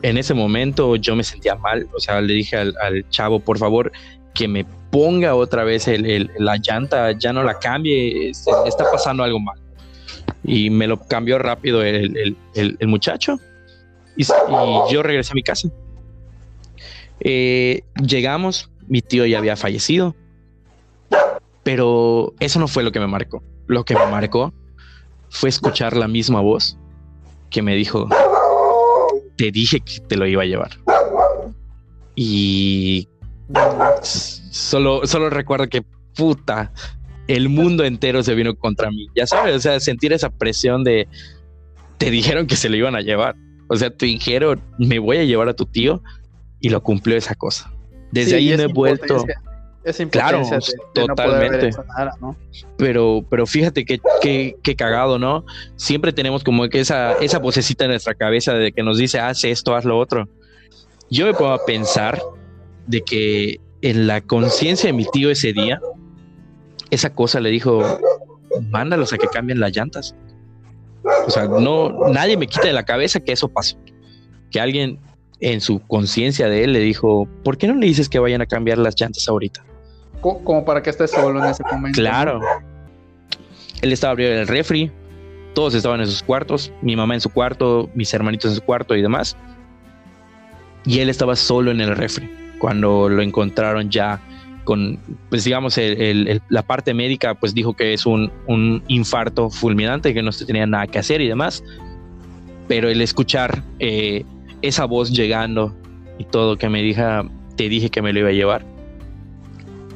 en 0.02 0.18
ese 0.18 0.34
momento 0.34 0.96
yo 0.96 1.16
me 1.16 1.24
sentía 1.24 1.54
mal. 1.54 1.88
O 1.94 2.00
sea, 2.00 2.20
le 2.20 2.34
dije 2.34 2.56
al, 2.56 3.08
chavo, 3.10 3.40
por 3.40 3.58
favor, 3.58 3.92
que 4.34 4.48
me 4.48 4.64
ponga 4.90 5.34
otra 5.34 5.64
vez 5.64 5.88
la 6.38 6.56
llanta, 6.56 7.12
ya 7.12 7.32
no 7.32 7.42
la 7.42 7.58
cambie, 7.58 8.30
este, 8.30 8.50
está 8.66 8.84
pasando 8.90 9.22
algo 9.22 9.40
mal 9.40 9.58
y 10.44 10.70
me 10.70 10.86
lo 10.86 11.00
cambió 11.00 11.38
rápido 11.38 11.82
el, 11.82 12.36
muchacho 12.86 13.40
y, 14.16 14.24
yo 14.92 15.02
regresé 15.02 15.32
a 15.32 15.34
mi 15.34 15.42
casa. 15.42 15.68
Eh, 17.20 17.82
llegamos, 18.04 18.70
mi 18.86 19.00
tío 19.00 19.24
ya 19.26 19.38
había 19.38 19.56
fallecido, 19.56 20.14
pero 21.62 22.34
eso 22.40 22.60
no 22.60 22.68
fue 22.68 22.82
lo 22.82 22.92
que 22.92 23.00
me 23.00 23.06
marcó. 23.06 23.42
Lo 23.66 23.84
que 23.84 23.94
me 23.94 24.06
marcó 24.06 24.52
fue 25.30 25.48
escuchar 25.48 25.96
la 25.96 26.08
misma 26.08 26.40
voz 26.40 26.76
que 27.50 27.62
me 27.62 27.74
dijo, 27.74 28.08
te 29.36 29.50
dije 29.50 29.80
que 29.80 30.00
te 30.00 30.16
lo 30.16 30.26
iba 30.26 30.42
a 30.42 30.46
llevar. 30.46 30.70
Y 32.14 33.08
solo, 34.02 35.06
solo 35.06 35.30
recuerdo 35.30 35.68
que 35.68 35.82
puta, 36.14 36.72
el 37.26 37.48
mundo 37.48 37.84
entero 37.84 38.22
se 38.22 38.34
vino 38.34 38.54
contra 38.54 38.90
mí. 38.90 39.08
Ya 39.14 39.26
sabes, 39.26 39.56
o 39.56 39.60
sea, 39.60 39.80
sentir 39.80 40.12
esa 40.12 40.30
presión 40.30 40.84
de 40.84 41.08
te 41.98 42.10
dijeron 42.10 42.46
que 42.46 42.56
se 42.56 42.68
lo 42.68 42.76
iban 42.76 42.94
a 42.94 43.00
llevar. 43.00 43.36
O 43.68 43.76
sea, 43.76 43.90
te 43.90 44.06
dijeron, 44.06 44.60
me 44.78 44.98
voy 44.98 45.18
a 45.18 45.24
llevar 45.24 45.48
a 45.48 45.54
tu 45.54 45.66
tío 45.66 46.02
y 46.60 46.68
lo 46.68 46.82
cumplió 46.82 47.16
esa 47.16 47.34
cosa. 47.34 47.72
Desde 48.10 48.36
ahí 48.36 48.56
me 48.56 48.64
he 48.64 48.66
vuelto. 48.66 49.24
Es 49.84 50.02
claro, 50.10 50.42
totalmente. 50.94 51.70
Pero, 52.78 53.24
pero 53.28 53.46
fíjate 53.46 53.84
que, 53.84 54.00
que, 54.62 54.76
cagado, 54.76 55.18
¿no? 55.18 55.44
Siempre 55.76 56.12
tenemos 56.12 56.42
como 56.42 56.66
que 56.70 56.80
esa, 56.80 57.12
esa 57.14 57.38
vocecita 57.38 57.84
en 57.84 57.90
nuestra 57.90 58.14
cabeza 58.14 58.54
de 58.54 58.72
que 58.72 58.82
nos 58.82 58.96
dice, 58.96 59.20
haz 59.20 59.44
esto, 59.44 59.76
haz 59.76 59.84
lo 59.84 59.98
otro. 59.98 60.26
Yo 61.10 61.26
me 61.26 61.34
puedo 61.34 61.58
pensar 61.66 62.18
de 62.86 63.02
que 63.02 63.60
en 63.82 64.06
la 64.06 64.22
conciencia 64.22 64.86
de 64.86 64.94
mi 64.94 65.04
tío 65.04 65.30
ese 65.30 65.52
día, 65.52 65.80
esa 66.88 67.12
cosa 67.12 67.40
le 67.40 67.50
dijo, 67.50 68.00
mándalos 68.70 69.12
a 69.12 69.18
que 69.18 69.26
cambien 69.26 69.60
las 69.60 69.76
llantas. 69.76 70.16
O 71.26 71.30
sea, 71.30 71.46
no, 71.46 72.08
nadie 72.08 72.36
me 72.36 72.46
quita 72.46 72.66
de 72.66 72.72
la 72.72 72.84
cabeza 72.84 73.20
que 73.20 73.32
eso 73.32 73.48
pasó. 73.48 73.76
Que 74.50 74.60
alguien 74.60 74.98
en 75.40 75.60
su 75.60 75.80
conciencia 75.80 76.48
de 76.48 76.64
él 76.64 76.72
le 76.72 76.80
dijo, 76.80 77.28
¿por 77.42 77.58
qué 77.58 77.66
no 77.66 77.74
le 77.74 77.86
dices 77.86 78.08
que 78.08 78.18
vayan 78.18 78.40
a 78.40 78.46
cambiar 78.46 78.78
las 78.78 78.98
llantas 78.98 79.28
ahorita? 79.28 79.64
Como 80.20 80.64
para 80.64 80.82
que 80.82 80.90
esté 80.90 81.06
solo 81.06 81.42
en 81.44 81.50
ese 81.50 81.62
momento. 81.70 82.00
Claro. 82.00 82.40
Él 83.82 83.92
estaba 83.92 84.12
abriendo 84.12 84.40
el 84.40 84.48
refri, 84.48 84.90
todos 85.54 85.74
estaban 85.74 86.00
en 86.00 86.06
sus 86.06 86.22
cuartos, 86.22 86.72
mi 86.80 86.96
mamá 86.96 87.14
en 87.14 87.20
su 87.20 87.30
cuarto, 87.30 87.90
mis 87.94 88.12
hermanitos 88.14 88.52
en 88.52 88.56
su 88.56 88.62
cuarto 88.62 88.96
y 88.96 89.02
demás. 89.02 89.36
Y 90.86 91.00
él 91.00 91.10
estaba 91.10 91.36
solo 91.36 91.70
en 91.70 91.80
el 91.80 91.94
refri 91.94 92.30
cuando 92.58 93.08
lo 93.08 93.22
encontraron 93.22 93.90
ya 93.90 94.20
con, 94.64 94.98
pues 95.30 95.44
digamos, 95.44 95.78
la 96.48 96.62
parte 96.62 96.94
médica, 96.94 97.34
pues 97.34 97.54
dijo 97.54 97.74
que 97.74 97.92
es 97.92 98.06
un, 98.06 98.30
infarto 98.88 99.50
fulminante, 99.50 100.14
que 100.14 100.22
no 100.22 100.32
se 100.32 100.46
tenía 100.46 100.66
nada 100.66 100.86
que 100.86 100.98
hacer 100.98 101.20
y 101.20 101.28
demás. 101.28 101.62
Pero 102.66 102.88
el 102.88 103.00
escuchar 103.00 103.62
eh, 103.78 104.24
esa 104.62 104.86
voz 104.86 105.12
llegando 105.12 105.74
y 106.18 106.24
todo 106.24 106.56
que 106.56 106.68
me 106.68 106.82
dijo, 106.82 107.02
te 107.56 107.68
dije 107.68 107.90
que 107.90 108.02
me 108.02 108.12
lo 108.12 108.20
iba 108.20 108.30
a 108.30 108.32
llevar, 108.32 108.64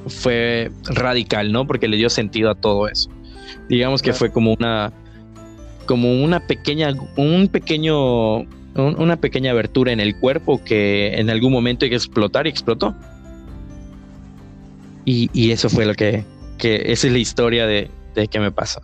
fue 0.07 0.71
radical, 0.85 1.53
¿no? 1.53 1.67
Porque 1.67 1.89
le 1.89 1.97
dio 1.97 2.11
sentido 2.11 2.51
a 2.51 2.55
todo 2.55 2.89
eso. 2.89 3.11
Digamos 3.69 4.03
que 4.03 4.13
fue 4.13 4.31
como 4.31 4.53
una, 4.53 4.93
como 5.87 6.23
una 6.23 6.41
pequeña, 6.41 6.93
un 7.17 7.49
pequeño, 7.49 8.41
una 8.75 9.17
pequeña 9.17 9.51
abertura 9.53 9.93
en 9.93 10.01
el 10.01 10.17
cuerpo 10.19 10.63
que 10.63 11.19
en 11.19 11.31
algún 11.31 11.53
momento 11.53 11.85
hay 11.85 11.91
que 11.91 11.97
explotar 11.97 12.47
y 12.47 12.51
explotó. 12.51 12.95
Y, 15.11 15.53
eso 15.53 15.71
fue 15.71 15.87
lo 15.87 15.95
que, 15.95 16.23
que, 16.59 16.93
esa 16.93 17.07
es 17.07 17.13
la 17.15 17.19
historia 17.19 17.67
de, 17.67 17.91
de 18.15 18.29
que 18.29 18.41
me 18.41 18.53
pasó. 18.53 18.83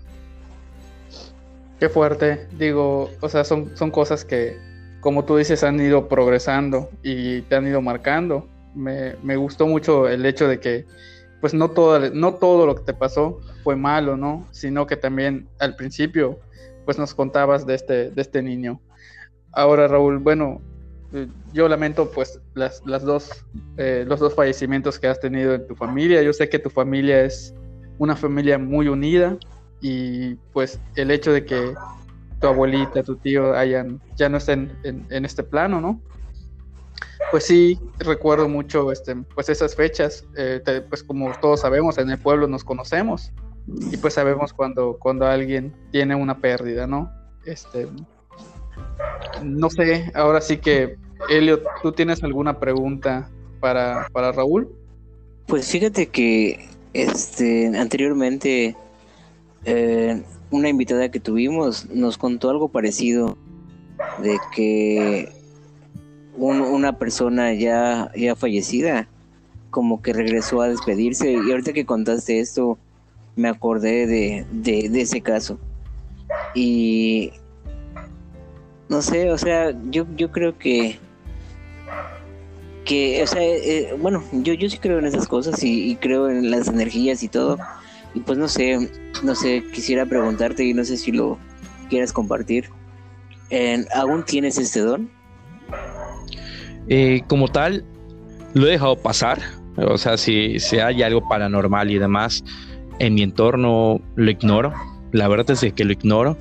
Qué 1.78 1.90
fuerte, 1.90 2.46
digo, 2.58 3.10
o 3.20 3.28
sea, 3.28 3.44
son, 3.44 3.76
son 3.76 3.90
cosas 3.90 4.24
que, 4.24 4.56
como 5.00 5.26
tú 5.26 5.36
dices, 5.36 5.62
han 5.64 5.78
ido 5.78 6.08
progresando 6.08 6.88
y 7.02 7.42
te 7.42 7.56
han 7.56 7.66
ido 7.66 7.82
marcando. 7.82 8.48
Me, 8.74 9.16
me 9.22 9.36
gustó 9.36 9.66
mucho 9.66 10.08
el 10.08 10.24
hecho 10.24 10.48
de 10.48 10.60
que, 10.60 10.86
pues 11.42 11.52
no 11.52 11.72
todo, 11.72 12.00
no 12.14 12.36
todo 12.36 12.64
lo 12.64 12.74
que 12.74 12.84
te 12.84 12.94
pasó 12.94 13.38
fue 13.62 13.76
malo, 13.76 14.16
¿no? 14.16 14.48
Sino 14.50 14.86
que 14.86 14.96
también 14.96 15.46
al 15.58 15.76
principio, 15.76 16.38
pues 16.86 16.96
nos 16.96 17.14
contabas 17.14 17.66
de 17.66 17.74
este, 17.74 18.10
de 18.10 18.22
este 18.22 18.42
niño. 18.42 18.80
Ahora, 19.52 19.88
Raúl, 19.88 20.20
bueno, 20.20 20.62
yo 21.52 21.68
lamento 21.68 22.10
pues 22.10 22.40
las, 22.54 22.82
dos, 22.84 23.30
eh, 23.76 24.04
los 24.06 24.20
dos 24.20 24.34
fallecimientos 24.34 24.98
que 24.98 25.06
has 25.06 25.20
tenido 25.20 25.54
en 25.54 25.66
tu 25.66 25.74
familia. 25.74 26.22
Yo 26.22 26.32
sé 26.32 26.48
que 26.48 26.58
tu 26.58 26.70
familia 26.70 27.24
es 27.24 27.54
una 27.98 28.16
familia 28.16 28.58
muy 28.58 28.88
unida 28.88 29.36
y 29.80 30.34
pues 30.52 30.80
el 30.96 31.10
hecho 31.10 31.32
de 31.32 31.44
que 31.44 31.74
tu 32.40 32.46
abuelita, 32.46 33.02
tu 33.02 33.16
tío 33.16 33.54
hayan, 33.54 34.00
ya 34.16 34.28
no 34.28 34.38
estén 34.38 34.76
en, 34.82 35.24
este 35.24 35.42
plano, 35.42 35.80
¿no? 35.80 36.00
Pues 37.30 37.44
sí, 37.44 37.78
recuerdo 37.98 38.48
mucho 38.48 38.92
este, 38.92 39.14
pues 39.34 39.48
esas 39.48 39.74
fechas, 39.74 40.26
eh, 40.36 40.60
pues 40.88 41.02
como 41.02 41.32
todos 41.40 41.60
sabemos, 41.60 41.98
en 41.98 42.10
el 42.10 42.18
pueblo 42.18 42.46
nos 42.46 42.64
conocemos 42.64 43.32
y 43.66 43.96
pues 43.96 44.14
sabemos 44.14 44.52
cuando, 44.52 44.98
cuando 44.98 45.26
alguien 45.26 45.74
tiene 45.90 46.14
una 46.14 46.38
pérdida, 46.38 46.86
¿no? 46.86 47.10
Este, 47.46 47.88
no 49.42 49.70
sé, 49.70 50.10
ahora 50.14 50.40
sí 50.40 50.58
que 50.58 50.98
Elliot, 51.28 51.62
¿tú 51.82 51.92
tienes 51.92 52.22
alguna 52.22 52.58
pregunta 52.58 53.30
para, 53.60 54.08
Raúl? 54.32 54.68
Pues 55.46 55.70
fíjate 55.70 56.06
que 56.06 56.68
este 56.92 57.66
anteriormente 57.76 58.76
eh, 59.64 60.22
una 60.50 60.68
invitada 60.68 61.10
que 61.10 61.20
tuvimos 61.20 61.86
nos 61.90 62.18
contó 62.18 62.50
algo 62.50 62.68
parecido 62.68 63.36
de 64.22 64.38
que 64.54 65.32
una 66.36 66.98
persona 66.98 67.54
ya, 67.54 68.10
ya 68.16 68.34
fallecida 68.34 69.08
como 69.70 70.02
que 70.02 70.12
regresó 70.12 70.60
a 70.60 70.68
despedirse 70.68 71.32
y 71.32 71.50
ahorita 71.50 71.72
que 71.72 71.86
contaste 71.86 72.40
esto 72.40 72.78
me 73.36 73.48
acordé 73.48 74.06
de, 74.06 74.46
de 74.88 75.00
ese 75.00 75.20
caso 75.20 75.58
y 76.54 77.32
no 78.88 79.02
sé, 79.02 79.30
o 79.30 79.38
sea, 79.38 79.74
yo, 79.90 80.06
yo 80.16 80.30
creo 80.30 80.58
que 80.58 80.98
que, 82.84 83.22
o 83.22 83.26
sea, 83.26 83.42
eh, 83.42 83.94
bueno, 83.98 84.22
yo, 84.32 84.54
yo 84.54 84.68
sí 84.68 84.78
creo 84.78 84.98
en 84.98 85.06
esas 85.06 85.26
cosas 85.26 85.62
y, 85.62 85.96
creo 85.96 86.28
en 86.28 86.50
las 86.50 86.68
energías 86.68 87.22
y 87.22 87.28
todo. 87.28 87.58
Y 88.14 88.20
pues 88.20 88.38
no 88.38 88.48
sé, 88.48 88.90
no 89.22 89.34
sé, 89.34 89.64
quisiera 89.72 90.06
preguntarte 90.06 90.64
y 90.64 90.74
no 90.74 90.84
sé 90.84 90.96
si 90.96 91.12
lo 91.12 91.38
quieras 91.88 92.12
compartir. 92.12 92.70
¿Aún 93.94 94.24
tienes 94.24 94.58
este 94.58 94.80
don? 94.80 95.10
Eh, 96.88 97.22
como 97.28 97.48
tal, 97.48 97.84
lo 98.54 98.66
he 98.66 98.72
dejado 98.72 98.96
pasar. 98.96 99.40
O 99.76 99.98
sea, 99.98 100.16
si, 100.16 100.60
si 100.60 100.78
hay 100.78 101.02
algo 101.02 101.28
paranormal 101.28 101.90
y 101.90 101.98
demás 101.98 102.44
en 102.98 103.14
mi 103.14 103.22
entorno, 103.22 104.00
lo 104.14 104.30
ignoro. 104.30 104.72
La 105.12 105.28
verdad 105.28 105.50
es 105.50 105.72
que 105.72 105.84
lo 105.84 105.92
ignoro 105.92 106.36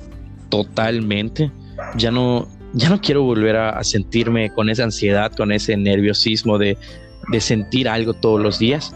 totalmente. 0.48 1.50
Ya 1.96 2.10
no, 2.10 2.46
ya 2.74 2.88
no 2.88 3.00
quiero 3.00 3.22
volver 3.22 3.56
a, 3.56 3.82
sentirme 3.84 4.52
con 4.52 4.68
esa 4.68 4.84
ansiedad, 4.84 5.32
con 5.32 5.52
ese 5.52 5.76
nerviosismo 5.76 6.58
de, 6.58 6.76
sentir 7.38 7.88
algo 7.88 8.14
todos 8.14 8.40
los 8.40 8.58
días. 8.58 8.94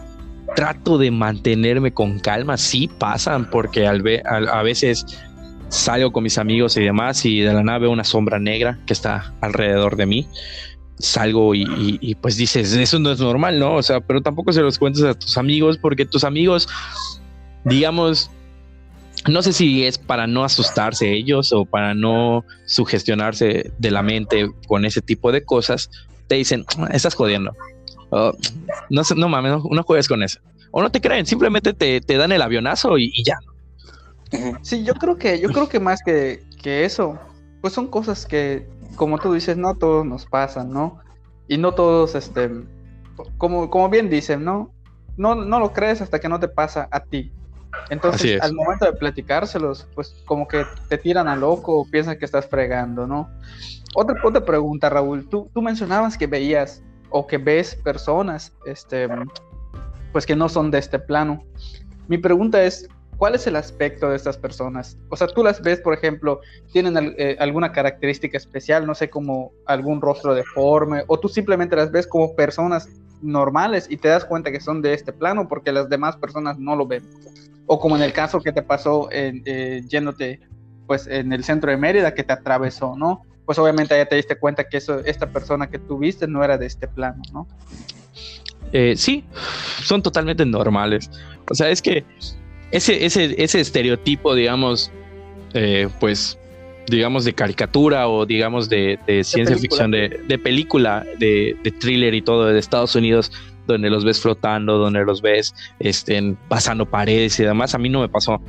Trato 0.55 0.97
de 0.97 1.11
mantenerme 1.11 1.93
con 1.93 2.19
calma, 2.19 2.57
sí 2.57 2.89
pasan, 2.99 3.49
porque 3.49 3.87
al, 3.87 4.03
a, 4.25 4.61
veces 4.63 5.05
salgo 5.69 6.11
con 6.11 6.23
mis 6.23 6.37
amigos 6.37 6.75
y 6.77 6.83
demás 6.83 7.25
y 7.25 7.39
de 7.39 7.53
la 7.53 7.63
nada 7.63 7.79
veo 7.79 7.91
una 7.91 8.03
sombra 8.03 8.39
negra 8.39 8.79
que 8.85 8.93
está 8.93 9.33
alrededor 9.41 9.95
de 9.95 10.05
mí. 10.05 10.27
Salgo 10.97 11.55
y, 11.55 12.15
pues 12.21 12.35
dices, 12.35 12.73
eso 12.73 12.99
no 12.99 13.11
es 13.11 13.19
normal, 13.19 13.57
¿no? 13.57 13.75
O 13.75 13.83
sea, 13.83 14.01
pero 14.01 14.21
tampoco 14.21 14.51
se 14.51 14.61
los 14.61 14.77
cuentes 14.77 15.03
a 15.03 15.13
tus 15.13 15.37
amigos 15.37 15.77
porque 15.77 16.05
tus 16.05 16.25
amigos, 16.25 16.67
digamos, 17.63 18.29
no 19.27 19.41
sé 19.41 19.53
si 19.53 19.85
es 19.85 19.97
para 19.97 20.27
no 20.27 20.43
asustarse 20.43 21.11
ellos 21.11 21.51
o 21.51 21.65
para 21.65 21.93
no 21.93 22.45
sugestionarse 22.65 23.71
de 23.77 23.91
la 23.91 24.01
mente 24.01 24.49
con 24.67 24.85
ese 24.85 25.01
tipo 25.01 25.31
de 25.31 25.43
cosas, 25.43 25.89
te 26.27 26.35
dicen, 26.35 26.65
estás 26.91 27.15
jodiendo. 27.15 27.53
no, 28.11 29.01
no 29.15 29.29
mames, 29.29 29.51
no, 29.69 29.83
juegues 29.83 30.07
con 30.07 30.23
eso. 30.23 30.39
O 30.71 30.81
no 30.81 30.91
te 30.91 31.01
creen, 31.01 31.25
simplemente 31.25 31.73
te, 31.73 32.17
dan 32.17 32.31
el 32.31 32.41
avionazo 32.41 32.97
y, 32.97 33.11
y 33.13 33.23
ya. 33.23 33.39
Sí, 34.61 34.83
yo 34.83 34.93
creo 34.93 35.17
que, 35.17 35.39
yo 35.39 35.49
creo 35.49 35.67
que 35.67 35.79
más 35.79 36.01
que, 36.05 36.43
que 36.61 36.85
eso, 36.85 37.17
pues 37.61 37.73
son 37.73 37.87
cosas 37.87 38.25
que, 38.25 38.67
como 38.95 39.17
tú 39.17 39.33
dices, 39.33 39.57
no 39.57 39.75
todos 39.75 40.05
nos 40.05 40.25
pasan, 40.25 40.71
¿no? 40.71 40.99
Y 41.47 41.57
no 41.57 41.73
todos, 41.73 42.13
este, 42.13 42.51
como, 43.37 43.69
como 43.69 43.89
bien 43.89 44.09
dicen, 44.09 44.45
¿no? 44.45 44.71
No, 45.17 45.35
no 45.35 45.59
lo 45.59 45.73
crees 45.73 46.01
hasta 46.01 46.19
que 46.19 46.29
no 46.29 46.39
te 46.39 46.47
pasa 46.47 46.87
a 46.91 46.99
ti. 47.01 47.31
Entonces, 47.89 48.41
al 48.41 48.53
momento 48.53 48.85
de 48.85 48.93
platicárselos, 48.93 49.87
pues 49.95 50.15
como 50.25 50.47
que 50.47 50.65
te 50.87 50.97
tiran 50.97 51.27
a 51.27 51.35
loco 51.35 51.79
o 51.79 51.85
piensan 51.85 52.17
que 52.17 52.25
estás 52.25 52.47
fregando, 52.47 53.07
¿no? 53.07 53.29
Otra, 53.95 54.15
otra 54.23 54.45
pregunta, 54.45 54.89
Raúl. 54.89 55.27
Tú, 55.27 55.49
tú 55.53 55.61
mencionabas 55.61 56.17
que 56.17 56.27
veías 56.27 56.83
o 57.09 57.25
que 57.25 57.37
ves 57.37 57.75
personas, 57.75 58.53
este, 58.65 59.07
pues 60.11 60.25
que 60.25 60.35
no 60.35 60.49
son 60.49 60.71
de 60.71 60.79
este 60.79 60.99
plano. 60.99 61.43
Mi 62.07 62.17
pregunta 62.17 62.63
es, 62.63 62.87
¿cuál 63.17 63.35
es 63.35 63.47
el 63.47 63.55
aspecto 63.55 64.09
de 64.09 64.15
estas 64.15 64.37
personas? 64.37 64.97
O 65.09 65.15
sea, 65.15 65.27
tú 65.27 65.43
las 65.43 65.61
ves, 65.61 65.79
por 65.81 65.93
ejemplo, 65.93 66.41
tienen 66.71 67.15
eh, 67.17 67.35
alguna 67.39 67.71
característica 67.71 68.37
especial, 68.37 68.85
no 68.85 68.95
sé, 68.95 69.09
como 69.09 69.51
algún 69.65 70.01
rostro 70.01 70.33
deforme, 70.33 71.03
o 71.07 71.19
tú 71.19 71.27
simplemente 71.27 71.75
las 71.75 71.91
ves 71.91 72.07
como 72.07 72.35
personas 72.35 72.89
normales 73.21 73.87
y 73.89 73.97
te 73.97 74.07
das 74.07 74.23
cuenta 74.23 74.51
que 74.51 74.61
son 74.61 74.81
de 74.81 74.93
este 74.93 75.11
plano 75.11 75.47
porque 75.47 75.71
las 75.71 75.89
demás 75.89 76.15
personas 76.17 76.57
no 76.57 76.75
lo 76.75 76.87
ven. 76.87 77.03
O 77.71 77.79
como 77.79 77.95
en 77.95 78.01
el 78.01 78.13
caso 78.13 78.41
que 78.41 78.51
te 78.51 78.63
pasó 78.63 79.11
en, 79.11 79.43
eh, 79.45 79.83
yéndote 79.87 80.39
pues 80.87 81.05
en 81.05 81.31
el 81.31 81.43
centro 81.43 81.69
de 81.69 81.77
Mérida 81.77 82.15
que 82.15 82.23
te 82.23 82.33
atravesó, 82.33 82.95
¿no? 82.97 83.27
Pues 83.45 83.59
obviamente 83.59 83.95
ya 83.95 84.07
te 84.07 84.15
diste 84.15 84.37
cuenta 84.37 84.67
que 84.67 84.77
eso, 84.77 85.05
esta 85.05 85.31
persona 85.31 85.69
que 85.69 85.77
tú 85.77 85.99
viste 85.99 86.27
no 86.27 86.43
era 86.43 86.57
de 86.57 86.65
este 86.65 86.87
plano, 86.87 87.21
¿no? 87.31 87.47
Eh, 88.73 88.95
sí, 88.95 89.23
son 89.83 90.01
totalmente 90.01 90.43
normales. 90.47 91.11
O 91.47 91.53
sea, 91.53 91.69
es 91.69 91.79
que 91.79 92.03
ese, 92.71 93.05
ese, 93.05 93.35
ese 93.37 93.59
estereotipo, 93.59 94.33
digamos, 94.33 94.91
eh, 95.53 95.89
pues, 95.99 96.39
digamos, 96.87 97.23
de 97.23 97.33
caricatura 97.33 98.07
o 98.07 98.25
digamos 98.25 98.67
de, 98.67 98.97
ciencia 99.23 99.57
ficción, 99.57 99.91
de, 99.91 100.39
película, 100.43 101.05
de, 101.19 101.55
thriller 101.79 102.15
y 102.15 102.23
todo 102.23 102.47
de 102.47 102.57
Estados 102.57 102.95
Unidos, 102.95 103.31
donde 103.73 103.89
los 103.89 104.03
ves 104.03 104.21
flotando, 104.21 104.77
donde 104.77 105.03
los 105.03 105.21
ves 105.21 105.53
estén 105.79 106.37
pasando 106.47 106.85
paredes 106.85 107.39
y 107.39 107.43
demás, 107.43 107.75
a 107.75 107.77
mí 107.77 107.89
no 107.89 108.01
me 108.01 108.09
pasó. 108.09 108.41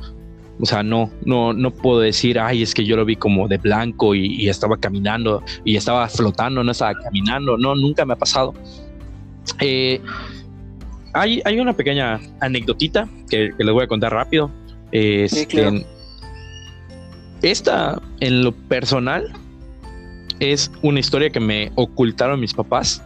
O 0.59 0.65
sea, 0.65 0.83
no, 0.83 1.09
no, 1.25 1.53
no 1.53 1.71
puedo 1.71 2.01
decir, 2.01 2.37
ay, 2.37 2.61
es 2.61 2.73
que 2.73 2.85
yo 2.85 2.95
lo 2.95 3.03
vi 3.03 3.15
como 3.15 3.47
de 3.47 3.57
blanco 3.57 4.13
y, 4.13 4.47
estaba 4.47 4.77
caminando 4.77 5.43
y 5.65 5.75
estaba 5.75 6.07
flotando, 6.07 6.63
no 6.63 6.71
estaba 6.71 6.93
caminando. 6.93 7.57
No, 7.57 7.75
nunca 7.75 8.05
me 8.05 8.13
ha 8.13 8.17
pasado. 8.17 8.53
Eh, 9.59 9.99
hay, 11.13 11.59
una 11.59 11.73
pequeña 11.73 12.19
anecdotita 12.39 13.09
que, 13.29 13.49
les 13.57 13.73
voy 13.73 13.83
a 13.83 13.87
contar 13.87 14.13
rápido. 14.13 14.51
Este, 14.91 15.85
esta, 17.41 17.99
en 18.19 18.43
lo 18.43 18.51
personal, 18.51 19.33
es 20.39 20.71
una 20.81 20.99
historia 20.99 21.29
que 21.29 21.39
me 21.39 21.71
ocultaron 21.75 22.39
mis 22.39 22.53
papás 22.53 23.03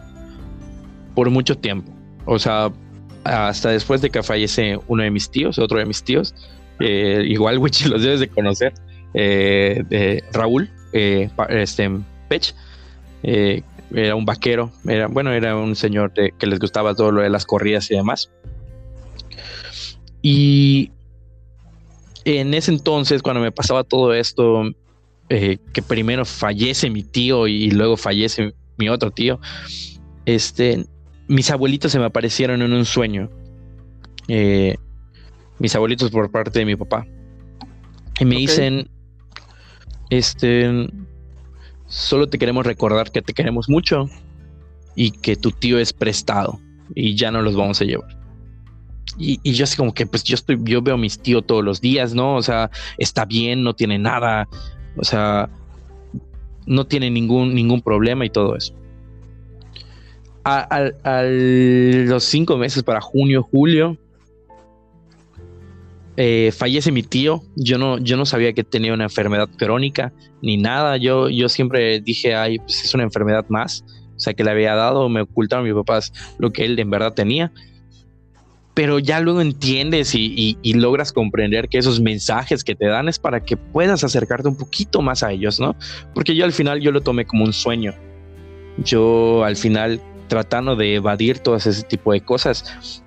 por 1.14 1.30
mucho 1.30 1.56
tiempo. 1.56 1.95
O 2.26 2.38
sea, 2.38 2.70
hasta 3.24 3.70
después 3.70 4.02
de 4.02 4.10
que 4.10 4.22
fallece 4.22 4.78
uno 4.88 5.02
de 5.02 5.10
mis 5.10 5.30
tíos, 5.30 5.58
otro 5.58 5.78
de 5.78 5.86
mis 5.86 6.02
tíos, 6.02 6.34
eh, 6.80 7.24
igual 7.26 7.58
Wichi 7.60 7.88
los 7.88 8.02
debes 8.02 8.20
de 8.20 8.28
conocer, 8.28 8.74
eh, 9.14 9.82
de 9.88 10.22
Raúl, 10.32 10.70
eh, 10.92 11.30
este, 11.48 11.90
Pech, 12.28 12.54
era 13.22 14.14
un 14.14 14.24
vaquero, 14.24 14.70
era, 14.86 15.06
bueno, 15.06 15.32
era 15.32 15.56
un 15.56 15.76
señor 15.76 16.12
que 16.12 16.46
les 16.46 16.58
gustaba 16.58 16.94
todo 16.94 17.12
lo 17.12 17.22
de 17.22 17.30
las 17.30 17.46
corridas 17.46 17.90
y 17.90 17.94
demás. 17.94 18.30
Y 20.22 20.90
en 22.24 22.52
ese 22.54 22.72
entonces, 22.72 23.22
cuando 23.22 23.40
me 23.40 23.52
pasaba 23.52 23.84
todo 23.84 24.12
esto, 24.12 24.64
que 25.28 25.82
primero 25.86 26.24
fallece 26.24 26.90
mi 26.90 27.04
tío 27.04 27.46
y 27.46 27.70
luego 27.70 27.96
fallece 27.96 28.54
mi 28.76 28.88
otro 28.88 29.12
tío, 29.12 29.40
este, 30.24 30.84
mis 31.28 31.50
abuelitos 31.50 31.92
se 31.92 31.98
me 31.98 32.06
aparecieron 32.06 32.62
en 32.62 32.72
un 32.72 32.84
sueño. 32.84 33.30
Eh, 34.28 34.76
mis 35.58 35.74
abuelitos 35.74 36.10
por 36.10 36.30
parte 36.30 36.58
de 36.58 36.64
mi 36.64 36.76
papá. 36.76 37.06
Y 38.18 38.24
me 38.24 38.36
dicen, 38.36 38.88
este, 40.10 40.88
Solo 41.88 42.28
te 42.28 42.38
queremos 42.38 42.66
recordar 42.66 43.12
que 43.12 43.22
te 43.22 43.32
queremos 43.32 43.68
mucho 43.68 44.08
y 44.96 45.12
que 45.12 45.36
tu 45.36 45.52
tío 45.52 45.78
es 45.78 45.92
prestado 45.92 46.58
y 46.94 47.14
ya 47.14 47.30
no 47.30 47.42
los 47.42 47.54
vamos 47.54 47.80
a 47.80 47.84
llevar. 47.84 48.16
Y, 49.18 49.52
yo 49.52 49.64
así 49.64 49.76
como 49.76 49.94
que 49.94 50.04
pues 50.04 50.24
yo 50.24 50.34
estoy, 50.34 50.58
yo 50.64 50.82
veo 50.82 50.94
a 50.94 50.98
mis 50.98 51.18
tíos 51.18 51.46
todos 51.46 51.64
los 51.64 51.80
días, 51.80 52.12
¿no? 52.12 52.34
O 52.36 52.42
sea, 52.42 52.70
está 52.98 53.24
bien, 53.24 53.62
no 53.62 53.74
tiene 53.74 53.98
nada, 53.98 54.48
o 54.96 55.04
sea, 55.04 55.48
no 56.66 56.86
tiene 56.86 57.10
ningún, 57.10 57.54
ningún 57.54 57.80
problema 57.80 58.26
y 58.26 58.30
todo 58.30 58.56
eso. 58.56 58.74
A, 60.48 61.24
los 61.24 62.22
cinco 62.22 62.56
meses 62.56 62.84
para 62.84 63.00
junio, 63.00 63.42
julio, 63.42 63.96
eh, 66.16 66.52
fallece 66.56 66.92
mi 66.92 67.02
tío. 67.02 67.42
Yo 67.56 67.78
no, 67.78 67.98
yo 67.98 68.16
no 68.16 68.24
sabía 68.24 68.52
que 68.52 68.62
tenía 68.62 68.94
una 68.94 69.04
enfermedad 69.04 69.48
crónica 69.56 70.12
ni 70.42 70.56
nada. 70.56 70.98
Yo, 70.98 71.28
yo 71.28 71.48
siempre 71.48 72.00
dije, 72.00 72.36
ay, 72.36 72.58
pues 72.60 72.84
es 72.84 72.94
una 72.94 73.02
enfermedad 73.02 73.44
más. 73.48 73.84
O 74.16 74.20
sea, 74.20 74.34
que 74.34 74.44
le 74.44 74.52
había 74.52 74.76
dado, 74.76 75.08
me 75.08 75.22
ocultaron 75.22 75.64
mis 75.64 75.74
papás 75.74 76.12
lo 76.38 76.52
que 76.52 76.64
él 76.64 76.78
en 76.78 76.90
verdad 76.90 77.12
tenía. 77.12 77.52
Pero 78.72 79.00
ya 79.00 79.18
luego 79.18 79.40
entiendes 79.40 80.14
y, 80.14 80.56
logras 80.74 81.12
comprender 81.12 81.68
que 81.68 81.78
esos 81.78 82.00
mensajes 82.00 82.62
que 82.62 82.76
te 82.76 82.86
dan 82.86 83.08
es 83.08 83.18
para 83.18 83.42
que 83.42 83.56
puedas 83.56 84.04
acercarte 84.04 84.46
un 84.46 84.56
poquito 84.56 85.02
más 85.02 85.24
a 85.24 85.32
ellos, 85.32 85.58
¿no? 85.58 85.74
Porque 86.14 86.36
yo 86.36 86.44
al 86.44 86.52
final 86.52 86.80
yo 86.80 86.92
lo 86.92 87.00
tomé 87.00 87.24
como 87.24 87.44
un 87.44 87.52
sueño. 87.52 87.94
Yo 88.84 89.42
al 89.44 89.56
final 89.56 90.00
tratando 90.26 90.76
de 90.76 90.96
evadir 90.96 91.38
todas 91.38 91.66
ese 91.66 91.82
tipo 91.82 92.12
de 92.12 92.20
cosas, 92.20 93.02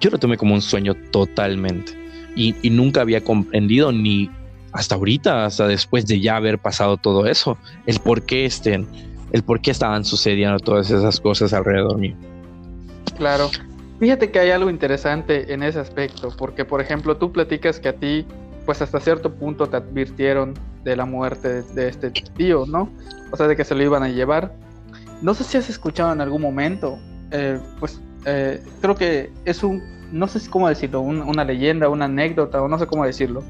yo 0.00 0.10
lo 0.10 0.18
tomé 0.18 0.36
como 0.36 0.54
un 0.54 0.62
sueño 0.62 0.94
totalmente 1.10 2.04
y, 2.36 2.54
nunca 2.70 3.00
había 3.00 3.22
comprendido 3.22 3.92
ni 3.92 4.30
hasta 4.72 4.96
ahorita, 4.96 5.44
hasta 5.44 5.68
después 5.68 6.06
de 6.06 6.20
ya 6.20 6.36
haber 6.36 6.58
pasado 6.58 6.96
todo 6.96 7.26
eso, 7.26 7.56
el 7.86 8.00
por 8.00 8.22
qué 8.22 8.44
estén, 8.44 8.86
el 9.32 9.42
por 9.42 9.60
qué 9.60 9.70
estaban 9.70 10.04
sucediendo 10.04 10.58
todas 10.58 10.90
esas 10.90 11.20
cosas 11.20 11.52
alrededor 11.52 11.98
mío. 11.98 12.16
Claro. 13.16 13.50
Fíjate 14.00 14.32
que 14.32 14.40
hay 14.40 14.50
algo 14.50 14.68
interesante 14.68 15.52
en 15.54 15.62
ese 15.62 15.78
aspecto, 15.78 16.34
porque 16.36 16.64
por 16.64 16.80
ejemplo 16.80 17.16
tú 17.16 17.30
platicas 17.30 17.78
que 17.78 17.88
a 17.88 17.92
ti, 17.92 18.26
pues 18.66 18.82
hasta 18.82 18.98
cierto 18.98 19.32
punto 19.32 19.68
te 19.68 19.76
advirtieron 19.76 20.54
de 20.82 20.96
la 20.96 21.04
muerte 21.06 21.62
de, 21.62 21.88
este 21.88 22.10
tío, 22.10 22.64
¿no? 22.66 22.90
O 23.30 23.36
sea, 23.36 23.46
de 23.46 23.56
que 23.56 23.64
se 23.64 23.74
lo 23.74 23.82
iban 23.82 24.02
a 24.02 24.08
llevar. 24.08 24.52
No 25.22 25.34
sé 25.34 25.44
si 25.44 25.56
has 25.56 25.68
escuchado 25.70 26.12
en 26.12 26.20
algún 26.20 26.42
momento, 26.42 26.98
eh, 27.30 27.58
pues 27.80 28.00
eh, 28.24 28.62
creo 28.80 28.94
que 28.94 29.32
es 29.44 29.62
un 29.62 29.82
no 30.12 30.28
sé 30.28 30.48
cómo 30.48 30.68
decirlo, 30.68 31.00
una 31.00 31.44
leyenda, 31.44 31.88
una 31.88 32.04
anécdota 32.04 32.62
o 32.62 32.68
no 32.68 32.78
sé 32.78 32.86
cómo 32.86 33.04
decirlo. 33.04 33.42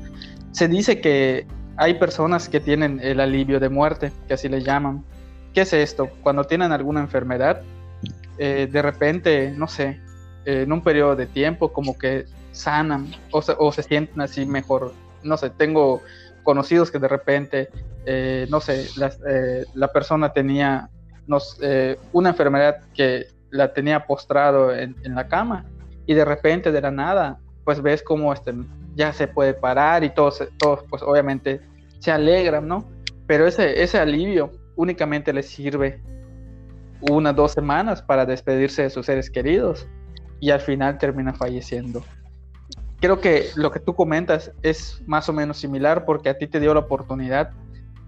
Se 0.53 0.67
dice 0.67 1.01
que 1.01 1.47
hay 1.77 1.95
personas 1.95 2.49
que 2.49 2.61
tienen 2.61 3.01
el 3.03 3.21
alivio 3.21 3.61
de 3.61 3.69
muerte, 3.69 4.13
que 4.27 4.35
así 4.35 4.49
le 4.49 4.63
llaman. 4.63 5.05
¿Qué 5.53 5.63
es 5.63 5.73
esto? 5.75 6.09
Cuando 6.23 6.45
tienen 6.45 6.73
alguna 6.73 7.01
enfermedad, 7.01 7.61
eh, 8.39 8.67
de 8.71 8.83
repente, 8.83 9.53
no 9.55 9.69
sé, 9.69 10.01
en 10.47 10.73
un 10.73 10.83
periodo 10.83 11.17
de 11.17 11.27
tiempo 11.27 11.73
como 11.73 11.99
que 11.99 12.25
sanan 12.55 13.11
o 13.31 13.73
se, 13.73 13.83
sienten 13.83 14.21
así 14.21 14.47
mejor. 14.47 14.95
No 15.23 15.37
sé, 15.37 15.51
tengo 15.51 16.01
conocidos 16.43 16.91
que 16.91 16.99
de 16.99 17.09
repente, 17.09 17.69
eh, 18.07 18.47
no 18.49 18.61
sé, 18.61 18.87
eh, 19.29 19.65
la 19.75 19.93
persona 19.93 20.33
tenía 20.33 20.89
una 22.13 22.29
enfermedad 22.31 22.77
que 22.95 23.27
la 23.51 23.73
tenía 23.73 24.07
postrado 24.07 24.75
en, 24.75 24.97
la 25.05 25.29
cama 25.29 25.65
y 26.07 26.15
de 26.15 26.25
repente 26.25 26.73
de 26.73 26.81
la 26.81 26.91
nada 26.91 27.39
pues 27.65 27.81
ves 27.81 28.03
como 28.03 28.33
este 28.33 28.53
ya 28.95 29.13
se 29.13 29.27
puede 29.27 29.55
parar 29.55 30.05
y 30.05 30.11
todos, 30.11 30.43
todos 30.59 30.85
pues 30.89 31.03
obviamente 31.03 31.61
se 31.99 32.13
alegran, 32.13 32.69
¿no? 32.69 32.85
Pero 33.27 33.47
ese, 33.47 33.83
ese 33.83 33.99
alivio 33.99 34.53
únicamente 34.77 35.33
les 35.33 35.49
sirve 35.49 36.01
unas 37.01 37.35
dos 37.35 37.53
semanas 37.53 38.03
para 38.03 38.27
despedirse 38.27 38.83
de 38.83 38.91
sus 38.91 39.07
seres 39.07 39.31
queridos 39.31 39.87
y 40.41 40.51
al 40.51 40.61
final 40.61 40.99
termina 40.99 41.33
falleciendo. 41.33 42.03
creo 43.01 43.21
que 43.21 43.49
lo 43.57 43.71
que 43.71 43.81
tú 43.81 43.95
comentas 43.95 44.53
es 44.63 45.03
más 45.07 45.29
o 45.29 45.33
menos 45.33 45.59
similar 45.59 46.05
porque 46.05 46.29
a 46.29 46.39
ti 46.39 46.47
te 46.47 46.61
dio 46.61 46.75
la 46.75 46.81
oportunidad 46.81 47.51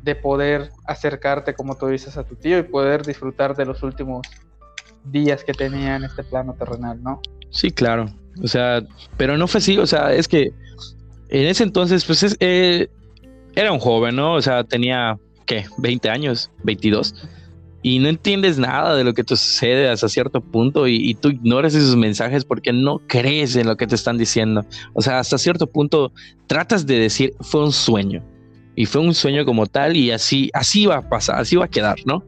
de 0.06 0.14
poder 0.14 0.70
acercarte, 0.86 1.52
como 1.52 1.76
tú 1.76 1.88
dices, 1.88 2.16
a 2.16 2.22
tu 2.22 2.36
tío 2.36 2.58
y 2.58 2.62
poder 2.62 3.04
disfrutar 3.04 3.56
de 3.56 3.66
los 3.66 3.82
últimos 3.82 4.24
días 5.04 5.42
que 5.42 5.52
tenía 5.52 5.96
en 5.96 6.04
este 6.04 6.22
plano 6.22 6.54
terrenal, 6.54 7.02
¿no? 7.02 7.20
Sí, 7.50 7.72
claro. 7.72 8.06
O 8.40 8.46
sea, 8.46 8.82
pero 9.16 9.36
no 9.36 9.48
fue 9.48 9.58
así, 9.58 9.76
o 9.78 9.86
sea, 9.86 10.12
es 10.12 10.28
que 10.28 10.52
en 11.28 11.46
ese 11.46 11.64
entonces, 11.64 12.04
pues 12.04 12.36
eh, 12.38 12.88
era 13.56 13.72
un 13.72 13.80
joven, 13.80 14.14
¿no? 14.14 14.34
O 14.34 14.42
sea, 14.42 14.62
tenía, 14.62 15.18
¿qué? 15.44 15.66
20 15.78 16.08
años, 16.08 16.52
22. 16.62 17.12
Y 17.82 17.98
no 17.98 18.08
entiendes 18.08 18.58
nada 18.58 18.94
de 18.94 19.02
lo 19.02 19.12
que 19.12 19.24
te 19.24 19.34
sucede 19.34 19.88
hasta 19.88 20.08
cierto 20.08 20.40
punto 20.40 20.86
y, 20.86 20.96
y, 20.96 21.14
tú 21.14 21.30
ignoras 21.30 21.74
esos 21.74 21.96
mensajes 21.96 22.44
porque 22.44 22.72
no 22.72 23.00
crees 23.08 23.56
en 23.56 23.66
lo 23.66 23.76
que 23.76 23.88
te 23.88 23.96
están 23.96 24.18
diciendo. 24.18 24.64
O 24.92 25.02
sea, 25.02 25.18
hasta 25.18 25.36
cierto 25.36 25.66
punto 25.66 26.12
tratas 26.46 26.86
de 26.86 26.96
decir, 26.98 27.32
fue 27.40 27.64
un 27.64 27.72
sueño. 27.72 28.22
Y 28.76 28.86
fue 28.86 29.00
un 29.00 29.14
sueño 29.14 29.44
como 29.44 29.66
tal 29.66 29.96
y 29.96 30.10
así, 30.12 30.50
así 30.52 30.86
va 30.86 30.98
a 30.98 31.08
pasar, 31.08 31.40
así 31.40 31.56
va 31.56 31.64
a 31.64 31.68
quedar, 31.68 31.96
¿no? 32.04 32.22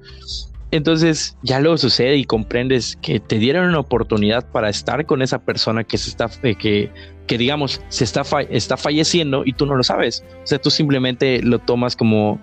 Entonces 0.71 1.37
ya 1.43 1.61
luego 1.61 1.79
sucede 1.79 2.17
y 2.17 2.25
comprendes 2.25 2.99
que 3.01 3.21
te 3.21 3.39
dieron 3.39 3.69
una 3.69 3.79
oportunidad 3.79 4.51
para 4.51 4.69
estar 4.69 5.07
con 5.07 5.23
esa 5.23 5.39
persona 5.39 5.85
que 5.85 5.97
se 5.97 6.11
está, 6.11 6.29
eh, 6.43 6.55
que, 6.57 6.91
que 7.27 7.39
digamos, 7.39 7.81
se 7.89 8.05
está, 8.05 8.23
está 8.51 8.77
falleciendo 8.77 9.43
y 9.47 9.53
tú 9.53 9.65
no 9.65 9.77
lo 9.77 9.83
sabes. 9.83 10.25
O 10.43 10.47
sea, 10.47 10.59
tú 10.59 10.71
simplemente 10.71 11.41
lo 11.43 11.59
tomas 11.59 11.97
como, 11.97 12.39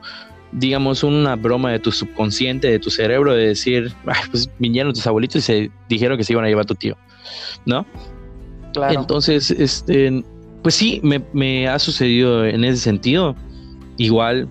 digamos, 0.51 1.03
una 1.03 1.35
broma 1.35 1.71
de 1.71 1.79
tu 1.79 1.91
subconsciente, 1.91 2.67
de 2.69 2.79
tu 2.79 2.89
cerebro, 2.89 3.33
de 3.33 3.47
decir, 3.47 3.93
pues 4.31 4.49
vinieron 4.57 4.93
tus 4.93 5.05
abuelitos 5.05 5.37
y 5.37 5.41
se 5.41 5.71
dijeron 5.87 6.17
que 6.17 6.23
se 6.23 6.33
iban 6.33 6.45
a 6.45 6.47
llevar 6.47 6.63
a 6.63 6.67
tu 6.67 6.75
tío, 6.75 6.97
¿no? 7.65 7.85
Claro. 8.73 8.99
Entonces, 8.99 9.51
este, 9.51 10.23
pues 10.63 10.73
sí, 10.73 10.99
me, 11.03 11.21
me 11.31 11.67
ha 11.67 11.77
sucedido 11.77 12.43
en 12.43 12.63
ese 12.63 12.77
sentido. 12.77 13.35
Igual, 13.97 14.47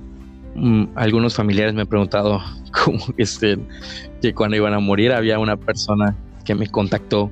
mmm, 0.54 0.84
algunos 0.94 1.34
familiares 1.34 1.74
me 1.74 1.82
han 1.82 1.86
preguntado, 1.86 2.40
que, 3.16 3.22
este, 3.22 3.58
que 4.20 4.34
cuando 4.34 4.56
iban 4.56 4.74
a 4.74 4.80
morir 4.80 5.12
había 5.12 5.38
una 5.38 5.56
persona 5.56 6.16
que 6.44 6.54
me 6.54 6.68
contactó 6.68 7.30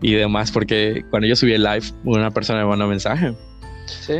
y 0.00 0.14
demás, 0.14 0.50
porque 0.50 1.04
cuando 1.10 1.28
yo 1.28 1.36
subí 1.36 1.52
el 1.52 1.62
live, 1.62 1.84
una 2.04 2.30
persona 2.30 2.60
me 2.60 2.66
mandó 2.66 2.84
un 2.84 2.90
mensaje. 2.90 3.34
Sí. 3.86 4.14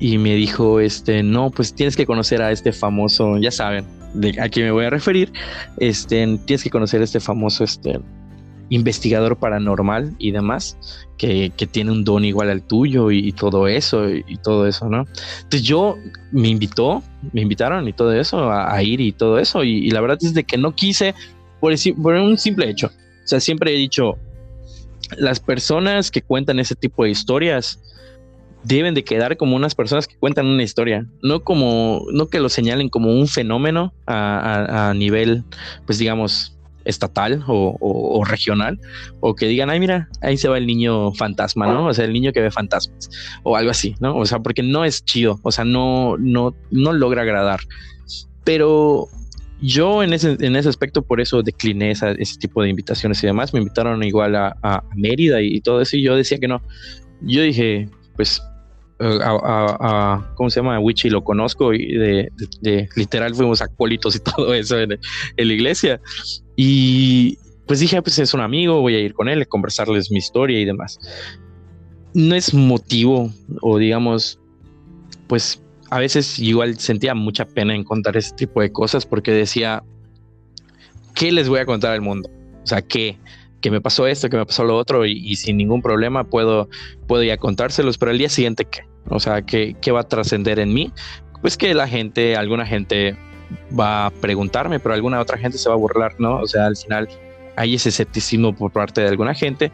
Y 0.00 0.18
me 0.18 0.34
dijo, 0.34 0.80
este, 0.80 1.22
no, 1.22 1.50
pues 1.50 1.74
tienes 1.74 1.96
que 1.96 2.06
conocer 2.06 2.42
a 2.42 2.52
este 2.52 2.72
famoso, 2.72 3.36
ya 3.38 3.50
saben, 3.50 3.84
de 4.14 4.40
a 4.40 4.48
quién 4.48 4.66
me 4.66 4.72
voy 4.72 4.84
a 4.84 4.90
referir, 4.90 5.32
este, 5.78 6.38
tienes 6.46 6.62
que 6.62 6.70
conocer 6.70 7.00
a 7.00 7.04
este 7.04 7.20
famoso, 7.20 7.64
este, 7.64 8.00
investigador 8.70 9.38
paranormal 9.38 10.14
y 10.18 10.30
demás, 10.30 10.76
que, 11.16 11.50
que, 11.56 11.66
tiene 11.66 11.90
un 11.90 12.04
don 12.04 12.24
igual 12.24 12.50
al 12.50 12.62
tuyo 12.62 13.10
y, 13.10 13.32
todo 13.32 13.66
eso, 13.66 14.08
y, 14.10 14.36
todo 14.42 14.66
eso, 14.66 14.88
¿no? 14.88 15.04
Entonces 15.42 15.62
yo 15.62 15.96
me 16.32 16.48
invitó, 16.48 17.02
me 17.32 17.40
invitaron 17.40 17.88
y 17.88 17.92
todo 17.92 18.12
eso, 18.12 18.50
a, 18.52 18.82
ir 18.82 19.00
y 19.00 19.12
todo 19.12 19.38
eso, 19.38 19.64
y, 19.64 19.90
la 19.90 20.00
verdad 20.00 20.18
es 20.20 20.34
de 20.34 20.44
que 20.44 20.58
no 20.58 20.74
quise 20.74 21.14
por, 21.60 21.72
un 22.14 22.38
simple 22.38 22.68
hecho. 22.68 22.88
O 22.88 23.26
sea, 23.28 23.40
siempre 23.40 23.74
he 23.74 23.78
dicho, 23.78 24.16
las 25.16 25.40
personas 25.40 26.10
que 26.10 26.22
cuentan 26.22 26.58
ese 26.58 26.74
tipo 26.74 27.04
de 27.04 27.10
historias 27.10 27.80
deben 28.64 28.94
de 28.94 29.04
quedar 29.04 29.36
como 29.36 29.56
unas 29.56 29.74
personas 29.74 30.06
que 30.06 30.16
cuentan 30.16 30.46
una 30.46 30.62
historia, 30.62 31.06
no 31.22 31.42
como, 31.42 32.04
no 32.12 32.28
que 32.28 32.40
lo 32.40 32.48
señalen 32.48 32.88
como 32.88 33.12
un 33.12 33.28
fenómeno 33.28 33.94
a, 34.06 34.90
a 34.90 34.94
nivel, 34.94 35.44
pues 35.86 35.98
digamos, 35.98 36.57
estatal 36.88 37.44
o, 37.46 37.76
o, 37.80 38.18
o, 38.18 38.24
regional, 38.24 38.80
o 39.20 39.34
que 39.34 39.46
digan, 39.46 39.70
ay, 39.70 39.78
mira, 39.78 40.08
ahí 40.22 40.36
se 40.36 40.48
va 40.48 40.58
el 40.58 40.66
niño 40.66 41.12
fantasma, 41.12 41.66
¿no? 41.66 41.86
O 41.86 41.94
sea, 41.94 42.04
el 42.04 42.12
niño 42.12 42.32
que 42.32 42.40
ve 42.40 42.50
fantasmas, 42.50 43.10
o 43.42 43.56
algo 43.56 43.70
así, 43.70 43.94
¿no? 44.00 44.16
O 44.16 44.26
sea, 44.26 44.40
porque 44.40 44.62
no 44.62 44.84
es 44.84 45.04
chido, 45.04 45.38
o 45.42 45.52
sea, 45.52 45.64
no, 45.64 46.16
no, 46.18 46.54
no 46.70 46.92
logra 46.92 47.22
agradar. 47.22 47.60
Pero 48.44 49.08
yo 49.60 50.02
en 50.02 50.14
ese, 50.14 50.36
en 50.40 50.56
ese 50.56 50.68
aspecto, 50.68 51.02
por 51.02 51.20
eso 51.20 51.42
decliné 51.42 51.90
esa, 51.90 52.12
ese 52.12 52.38
tipo 52.38 52.62
de 52.62 52.70
invitaciones 52.70 53.22
y 53.22 53.26
demás. 53.26 53.52
Me 53.52 53.60
invitaron 53.60 54.02
igual 54.02 54.34
a, 54.34 54.56
a 54.62 54.82
Mérida 54.96 55.42
y, 55.42 55.56
y, 55.56 55.60
todo 55.60 55.82
eso, 55.82 55.96
y 55.96 56.02
yo 56.02 56.16
decía 56.16 56.38
que 56.38 56.48
no. 56.48 56.62
Yo 57.20 57.42
dije, 57.42 57.88
pues, 58.16 58.40
a, 59.00 59.76
a, 59.80 60.34
¿cómo 60.34 60.50
se 60.50 60.60
llama? 60.60 60.76
A 60.76 60.80
Wichi 60.80 61.10
lo 61.10 61.22
conozco 61.22 61.72
y 61.72 61.94
de, 61.94 62.30
de, 62.36 62.48
de, 62.60 62.88
literal 62.96 63.34
fuimos 63.34 63.62
acólitos 63.62 64.16
y 64.16 64.20
todo 64.36 64.54
eso 64.54 64.78
en, 64.78 64.92
en 64.92 65.48
la 65.48 65.52
iglesia. 65.52 66.00
Y 66.60 67.38
pues 67.68 67.78
dije, 67.78 68.02
pues 68.02 68.18
es 68.18 68.34
un 68.34 68.40
amigo, 68.40 68.80
voy 68.80 68.96
a 68.96 68.98
ir 68.98 69.14
con 69.14 69.28
él, 69.28 69.46
conversarles 69.46 70.10
mi 70.10 70.18
historia 70.18 70.58
y 70.58 70.64
demás. 70.64 70.98
No 72.14 72.34
es 72.34 72.52
motivo, 72.52 73.32
o 73.62 73.78
digamos, 73.78 74.40
pues 75.28 75.62
a 75.88 76.00
veces 76.00 76.40
igual 76.40 76.76
sentía 76.80 77.14
mucha 77.14 77.44
pena 77.44 77.76
en 77.76 77.84
contar 77.84 78.16
ese 78.16 78.34
tipo 78.34 78.60
de 78.60 78.72
cosas 78.72 79.06
porque 79.06 79.30
decía, 79.30 79.84
¿qué 81.14 81.30
les 81.30 81.48
voy 81.48 81.60
a 81.60 81.64
contar 81.64 81.92
al 81.92 82.00
mundo? 82.00 82.28
O 82.64 82.66
sea, 82.66 82.82
¿qué? 82.82 83.18
Que 83.60 83.70
me 83.70 83.80
pasó 83.80 84.08
esto, 84.08 84.28
que 84.28 84.36
me 84.36 84.44
pasó 84.44 84.64
lo 84.64 84.76
otro 84.76 85.06
y, 85.06 85.36
sin 85.36 85.58
ningún 85.58 85.80
problema 85.80 86.24
puedo, 86.24 86.68
puedo 87.06 87.22
ya 87.22 87.36
contárselos, 87.36 87.98
pero 87.98 88.10
al 88.10 88.18
día 88.18 88.30
siguiente, 88.30 88.64
¿qué? 88.64 88.80
O 89.10 89.20
sea, 89.20 89.42
¿qué, 89.42 89.76
qué 89.80 89.92
va 89.92 90.00
a 90.00 90.08
trascender 90.08 90.58
en 90.58 90.74
mí? 90.74 90.92
Pues 91.40 91.56
que 91.56 91.72
la 91.72 91.86
gente, 91.86 92.34
alguna 92.34 92.66
gente 92.66 93.16
va 93.78 94.06
a 94.06 94.10
preguntarme, 94.10 94.80
pero 94.80 94.94
alguna 94.94 95.20
otra 95.20 95.38
gente 95.38 95.58
se 95.58 95.68
va 95.68 95.74
a 95.74 95.78
burlar, 95.78 96.14
¿no? 96.18 96.40
O 96.40 96.46
sea, 96.46 96.66
al 96.66 96.76
final 96.76 97.08
hay 97.56 97.74
ese 97.74 97.88
escepticismo 97.88 98.54
por 98.54 98.70
parte 98.70 99.00
de 99.00 99.08
alguna 99.08 99.34
gente 99.34 99.72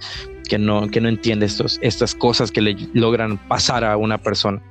que 0.48 0.58
no, 0.58 0.88
que 0.88 1.00
no 1.00 1.08
entiende 1.08 1.46
estos, 1.46 1.78
estas 1.82 2.14
cosas 2.14 2.50
que 2.50 2.60
le 2.60 2.76
logran 2.92 3.38
pasar 3.48 3.84
a 3.84 3.96
una 3.96 4.18
persona 4.18 4.62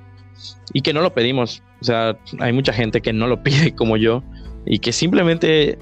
y 0.74 0.82
que 0.82 0.94
no 0.94 1.02
lo 1.02 1.14
pedimos. 1.14 1.62
O 1.82 1.86
sea, 1.86 2.18
hay 2.40 2.54
mucha 2.54 2.74
gente 2.74 3.02
que 3.02 3.14
no 3.14 3.28
lo 3.28 3.44
pide 3.44 3.74
como 3.76 3.98
yo 3.98 4.24
y 4.66 4.80
que 4.80 4.92
simplemente 4.92 5.78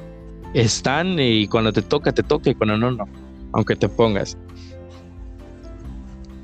están 0.54 1.20
y 1.20 1.48
cuando 1.48 1.72
te 1.72 1.82
toca, 1.82 2.12
te 2.12 2.24
toca 2.24 2.50
y 2.50 2.56
cuando 2.56 2.78
no, 2.78 2.92
no, 2.92 3.08
aunque 3.54 3.76
te 3.76 3.88
pongas. 3.88 4.38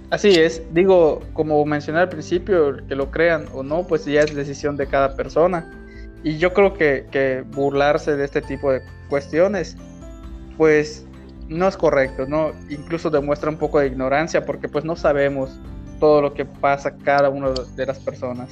Así 0.10 0.30
es, 0.30 0.62
digo, 0.74 1.22
como 1.34 1.66
mencioné 1.66 2.00
al 2.00 2.10
principio, 2.10 2.78
que 2.88 2.96
lo 2.96 3.12
crean 3.12 3.46
o 3.54 3.62
no, 3.62 3.86
pues 3.86 4.06
ya 4.06 4.22
es 4.22 4.34
decisión 4.34 4.78
de 4.78 4.88
cada 4.88 5.18
persona. 5.18 5.70
Y 6.24 6.38
yo 6.38 6.54
creo 6.54 6.74
que, 6.74 7.44
burlarse 7.52 8.16
de 8.16 8.26
este 8.26 8.42
tipo 8.42 8.72
de 8.72 8.82
cuestiones, 9.10 9.78
pues 10.58 11.06
no 11.48 11.68
es 11.68 11.78
correcto, 11.78 12.26
¿no? 12.26 12.52
Incluso 12.70 13.10
demuestra 13.10 13.50
un 13.50 13.58
poco 13.58 13.80
de 13.80 13.88
ignorancia 13.88 14.46
porque 14.46 14.68
pues 14.68 14.84
no 14.84 14.96
sabemos 14.96 15.60
todo 16.00 16.22
lo 16.22 16.34
que 16.34 16.46
pasa 16.46 16.96
cada 16.98 17.30
una 17.30 17.52
de 17.52 17.86
las 17.86 18.00
personas. 18.00 18.50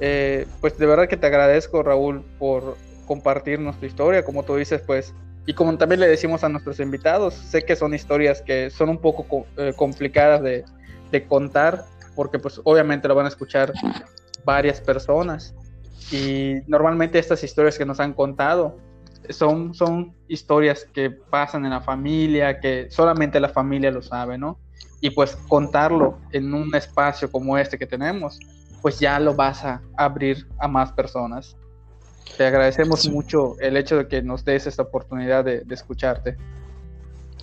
Eh, 0.00 0.46
pues 0.60 0.76
de 0.76 0.86
verdad 0.86 1.08
que 1.08 1.16
te 1.16 1.26
agradezco, 1.26 1.82
Raúl, 1.82 2.24
por 2.38 2.76
compartirnos 3.06 3.78
tu 3.78 3.86
historia, 3.86 4.24
como 4.24 4.42
tú 4.42 4.56
dices, 4.56 4.82
pues, 4.84 5.14
y 5.46 5.54
como 5.54 5.76
también 5.78 6.00
le 6.00 6.08
decimos 6.08 6.42
a 6.42 6.48
nuestros 6.48 6.80
invitados, 6.80 7.34
sé 7.34 7.62
que 7.62 7.76
son 7.76 7.94
historias 7.94 8.42
que 8.42 8.68
son 8.70 8.88
un 8.88 8.98
poco 8.98 9.46
eh, 9.56 9.72
complicadas 9.76 10.42
de, 10.42 10.64
de, 11.12 11.24
contar, 11.24 11.84
porque 12.16 12.38
pues 12.40 12.60
obviamente 12.64 13.06
lo 13.06 13.14
van 13.14 13.26
a 13.26 13.28
escuchar 13.28 13.72
varias 14.44 14.80
personas. 14.80 15.54
Y 16.10 16.56
normalmente 16.66 17.18
estas 17.18 17.42
historias 17.42 17.78
que 17.78 17.84
nos 17.84 18.00
han 18.00 18.12
contado 18.12 18.78
son, 19.30 19.74
son 19.74 20.14
historias 20.28 20.84
que 20.92 21.10
pasan 21.10 21.64
en 21.64 21.70
la 21.70 21.80
familia, 21.80 22.60
que 22.60 22.88
solamente 22.90 23.40
la 23.40 23.48
familia 23.48 23.90
lo 23.90 24.02
sabe, 24.02 24.38
¿no? 24.38 24.58
y 25.00 25.10
pues 25.10 25.36
contarlo 25.48 26.18
en 26.32 26.54
un 26.54 26.74
espacio 26.74 27.30
como 27.30 27.58
este 27.58 27.78
que 27.78 27.86
tenemos, 27.86 28.38
pues 28.82 28.98
ya 28.98 29.18
lo 29.20 29.34
vas 29.34 29.64
a 29.64 29.82
abrir 29.96 30.46
a 30.58 30.68
más 30.68 30.92
personas. 30.92 31.56
Te 32.36 32.46
agradecemos 32.46 33.08
mucho 33.08 33.58
el 33.60 33.76
hecho 33.76 33.96
de 33.98 34.08
que 34.08 34.22
nos 34.22 34.44
des 34.44 34.66
esta 34.66 34.82
oportunidad 34.82 35.44
de, 35.44 35.60
de 35.60 35.74
escucharte. 35.74 36.36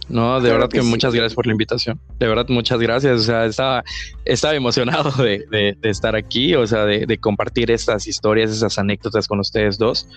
No, 0.09 0.35
de 0.35 0.41
claro 0.41 0.55
verdad 0.55 0.69
que, 0.69 0.79
que 0.79 0.83
sí. 0.83 0.89
muchas 0.89 1.13
gracias 1.13 1.33
por 1.33 1.45
la 1.45 1.53
invitación. 1.53 1.99
De 2.19 2.27
verdad, 2.27 2.45
muchas 2.49 2.79
gracias. 2.79 3.21
O 3.21 3.23
sea, 3.23 3.45
estaba, 3.45 3.83
estaba 4.25 4.55
emocionado 4.55 5.11
de, 5.23 5.45
de, 5.49 5.77
de 5.79 5.89
estar 5.89 6.15
aquí, 6.15 6.55
o 6.55 6.67
sea, 6.67 6.85
de, 6.85 7.17
compartir 7.17 7.71
estas 7.71 8.07
historias, 8.07 8.51
esas 8.51 8.77
anécdotas 8.77 9.27
con 9.27 9.39
ustedes 9.39 9.77
dos. 9.77 10.07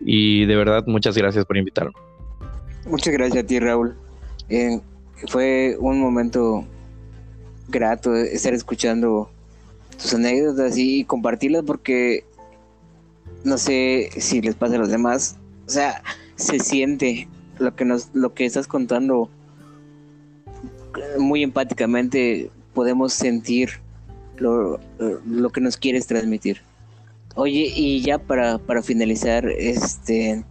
Y 0.00 0.46
de 0.46 0.56
verdad, 0.56 0.84
muchas 0.86 1.16
gracias 1.16 1.44
por 1.44 1.56
invitarme. 1.56 1.92
Muchas 2.86 3.12
gracias 3.12 3.44
a 3.44 3.46
ti, 3.46 3.60
Raúl. 3.60 3.94
Eh, 4.48 4.80
fue 5.28 5.76
un 5.78 6.00
momento 6.00 6.66
grato 7.68 8.16
estar 8.16 8.54
escuchando 8.54 9.30
tus 10.00 10.14
anécdotas 10.14 10.76
y 10.76 11.04
compartirlas 11.04 11.62
porque 11.64 12.24
no 13.44 13.58
sé 13.58 14.10
si 14.18 14.40
les 14.40 14.54
pasa 14.54 14.76
a 14.76 14.78
los 14.78 14.90
demás. 14.90 15.36
O 15.66 15.70
sea, 15.70 16.02
se 16.36 16.58
siente 16.58 17.28
lo 17.60 17.76
que 17.76 17.84
nos, 17.84 18.10
lo 18.14 18.34
que 18.34 18.44
estás 18.46 18.66
contando 18.66 19.30
muy 21.18 21.42
empáticamente 21.42 22.50
podemos 22.74 23.12
sentir 23.12 23.70
lo, 24.36 24.80
lo 25.26 25.50
que 25.50 25.60
nos 25.60 25.76
quieres 25.76 26.06
transmitir. 26.06 26.62
Oye, 27.36 27.72
y 27.74 28.00
ya 28.02 28.18
para, 28.18 28.58
para 28.58 28.82
finalizar, 28.82 29.46
este 29.46 30.44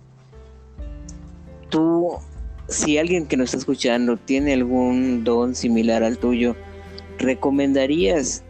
tú 1.69 2.13
si 2.67 2.97
alguien 2.97 3.25
que 3.25 3.35
nos 3.35 3.45
está 3.45 3.57
escuchando 3.57 4.15
tiene 4.15 4.53
algún 4.53 5.23
don 5.23 5.55
similar 5.55 6.03
al 6.03 6.17
tuyo 6.17 6.55
¿recomendarías 7.19 8.43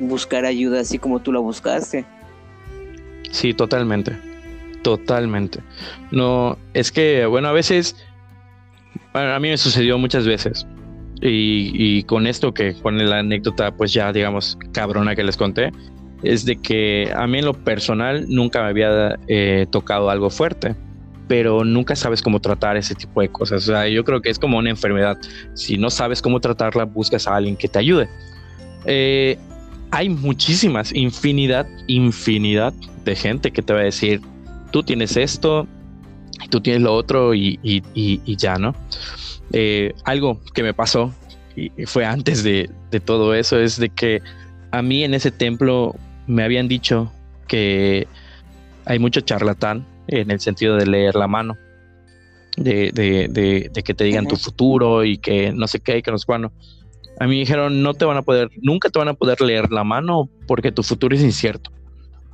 buscar 0.00 0.44
ayuda 0.44 0.80
así 0.80 0.98
como 0.98 1.20
tú 1.20 1.32
la 1.32 1.40
buscaste? 1.40 2.04
Sí, 3.30 3.54
totalmente. 3.54 4.16
Totalmente. 4.84 5.60
No, 6.10 6.58
es 6.74 6.92
que, 6.92 7.24
bueno, 7.24 7.48
a 7.48 7.52
veces, 7.52 7.96
a 9.14 9.38
mí 9.40 9.48
me 9.48 9.56
sucedió 9.56 9.96
muchas 9.98 10.26
veces. 10.26 10.66
Y, 11.22 12.02
con 12.02 12.26
esto 12.26 12.52
que, 12.52 12.74
con 12.74 12.98
la 12.98 13.20
anécdota, 13.20 13.74
pues 13.74 13.94
ya, 13.94 14.12
digamos, 14.12 14.58
cabrona 14.72 15.16
que 15.16 15.24
les 15.24 15.38
conté, 15.38 15.72
es 16.22 16.44
de 16.44 16.56
que 16.56 17.10
a 17.16 17.26
mí 17.26 17.38
en 17.38 17.46
lo 17.46 17.54
personal 17.54 18.26
nunca 18.28 18.62
me 18.62 18.68
había 18.68 19.18
eh, 19.26 19.66
tocado 19.70 20.10
algo 20.10 20.28
fuerte, 20.28 20.76
pero 21.28 21.64
nunca 21.64 21.96
sabes 21.96 22.20
cómo 22.20 22.40
tratar 22.40 22.76
ese 22.76 22.94
tipo 22.94 23.22
de 23.22 23.30
cosas. 23.30 23.66
O 23.66 23.72
sea, 23.72 23.88
yo 23.88 24.04
creo 24.04 24.20
que 24.20 24.28
es 24.28 24.38
como 24.38 24.58
una 24.58 24.68
enfermedad. 24.68 25.16
Si 25.54 25.78
no 25.78 25.88
sabes 25.88 26.20
cómo 26.20 26.40
tratarla, 26.40 26.84
buscas 26.84 27.26
a 27.26 27.36
alguien 27.36 27.56
que 27.56 27.68
te 27.68 27.78
ayude. 27.78 28.06
Eh, 28.84 29.38
hay 29.92 30.10
muchísimas, 30.10 30.92
infinidad, 30.94 31.66
infinidad 31.86 32.74
de 33.06 33.16
gente 33.16 33.50
que 33.50 33.62
te 33.62 33.72
va 33.72 33.80
a 33.80 33.84
decir, 33.84 34.20
tú 34.74 34.82
tienes 34.82 35.16
esto, 35.16 35.68
tú 36.50 36.60
tienes 36.60 36.82
lo 36.82 36.96
otro 36.96 37.32
y, 37.32 37.60
ya, 38.24 38.56
¿no? 38.56 38.74
Eh, 39.52 39.94
algo 40.02 40.40
que 40.52 40.64
me 40.64 40.74
pasó 40.74 41.14
y 41.54 41.70
fue 41.86 42.04
antes 42.04 42.42
de, 42.42 42.68
todo 43.04 43.36
eso 43.36 43.56
es 43.60 43.78
de 43.78 43.90
que 43.90 44.20
a 44.72 44.82
mí 44.82 45.04
en 45.04 45.14
ese 45.14 45.30
templo 45.30 45.94
me 46.26 46.42
habían 46.42 46.66
dicho 46.66 47.12
que 47.46 48.08
hay 48.84 48.98
mucho 48.98 49.20
charlatán 49.20 49.86
en 50.08 50.32
el 50.32 50.40
sentido 50.40 50.74
de 50.74 50.86
leer 50.86 51.14
la 51.14 51.28
mano, 51.28 51.56
de, 52.56 53.70
que 53.72 53.94
te 53.94 54.02
digan 54.02 54.26
tu 54.26 54.34
futuro 54.34 55.04
y 55.04 55.18
que 55.18 55.52
no 55.52 55.68
sé 55.68 55.78
qué, 55.78 55.98
y 55.98 56.02
que 56.02 56.10
no 56.10 56.18
sé 56.18 56.26
cuándo. 56.26 56.50
A 57.20 57.28
mí 57.28 57.34
me 57.34 57.38
dijeron, 57.38 57.80
no 57.84 57.94
te 57.94 58.06
van 58.06 58.16
a 58.16 58.22
poder, 58.22 58.50
nunca 58.60 58.90
te 58.90 58.98
van 58.98 59.06
a 59.06 59.14
poder 59.14 59.40
leer 59.40 59.70
la 59.70 59.84
mano 59.84 60.28
porque 60.48 60.72
tu 60.72 60.82
futuro 60.82 61.14
es 61.14 61.22
incierto. 61.22 61.70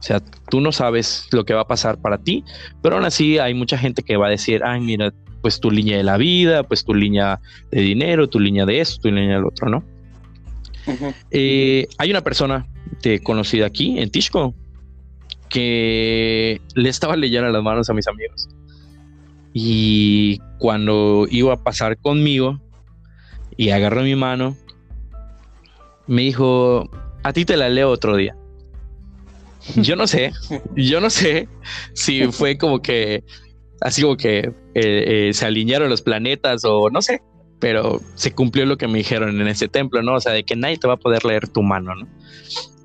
O 0.00 0.02
sea, 0.02 0.20
tú 0.48 0.62
no 0.62 0.72
sabes 0.72 1.28
lo 1.30 1.44
que 1.44 1.52
va 1.52 1.60
a 1.60 1.66
pasar 1.66 2.00
para 2.00 2.16
ti, 2.16 2.42
pero 2.82 2.96
aún 2.96 3.04
así 3.04 3.38
hay 3.38 3.52
mucha 3.52 3.76
gente 3.76 4.02
que 4.02 4.16
va 4.16 4.28
a 4.28 4.30
decir, 4.30 4.62
ay, 4.64 4.80
mira, 4.80 5.12
pues 5.42 5.60
tu 5.60 5.70
línea 5.70 5.98
de 5.98 6.02
la 6.02 6.16
vida, 6.16 6.62
pues 6.62 6.84
tu 6.84 6.94
línea 6.94 7.38
de 7.70 7.82
dinero, 7.82 8.28
tu 8.28 8.40
línea 8.40 8.64
de 8.64 8.80
esto, 8.80 9.02
tu 9.02 9.08
línea 9.08 9.36
del 9.36 9.44
otro, 9.44 9.68
¿no? 9.68 9.84
Eh, 11.30 11.86
hay 11.98 12.10
una 12.10 12.22
persona 12.22 12.66
conocida 13.22 13.66
aquí 13.66 13.98
en 13.98 14.10
Tishko 14.10 14.54
que 15.50 16.60
le 16.74 16.88
estaba 16.88 17.16
leyendo 17.16 17.50
las 17.50 17.62
manos 17.62 17.90
a 17.90 17.94
mis 17.94 18.08
amigos. 18.08 18.48
Y 19.52 20.38
cuando 20.58 21.26
iba 21.30 21.52
a 21.52 21.62
pasar 21.62 21.98
conmigo 21.98 22.60
y 23.56 23.70
agarró 23.70 24.02
mi 24.02 24.14
mano, 24.14 24.56
me 26.06 26.22
dijo, 26.22 26.88
a 27.22 27.32
ti 27.32 27.44
te 27.44 27.56
la 27.56 27.68
leo 27.68 27.90
otro 27.90 28.16
día. 28.16 28.36
Yo 29.76 29.96
no 29.96 30.06
sé, 30.06 30.32
yo 30.76 31.00
no 31.00 31.10
sé 31.10 31.48
si 31.94 32.26
fue 32.32 32.56
como 32.56 32.80
que, 32.80 33.24
así 33.80 34.02
como 34.02 34.16
que 34.16 34.38
eh, 34.38 34.52
eh, 34.74 35.30
se 35.32 35.46
alinearon 35.46 35.88
los 35.88 36.02
planetas 36.02 36.64
o 36.64 36.90
no 36.90 37.02
sé, 37.02 37.22
pero 37.58 38.00
se 38.14 38.32
cumplió 38.32 38.66
lo 38.66 38.78
que 38.78 38.88
me 38.88 38.98
dijeron 38.98 39.40
en 39.40 39.46
ese 39.48 39.68
templo, 39.68 40.02
¿no? 40.02 40.14
O 40.14 40.20
sea, 40.20 40.32
de 40.32 40.44
que 40.44 40.56
nadie 40.56 40.78
te 40.78 40.88
va 40.88 40.94
a 40.94 40.98
poder 40.98 41.24
leer 41.24 41.48
tu 41.48 41.62
mano, 41.62 41.94
¿no? 41.94 42.08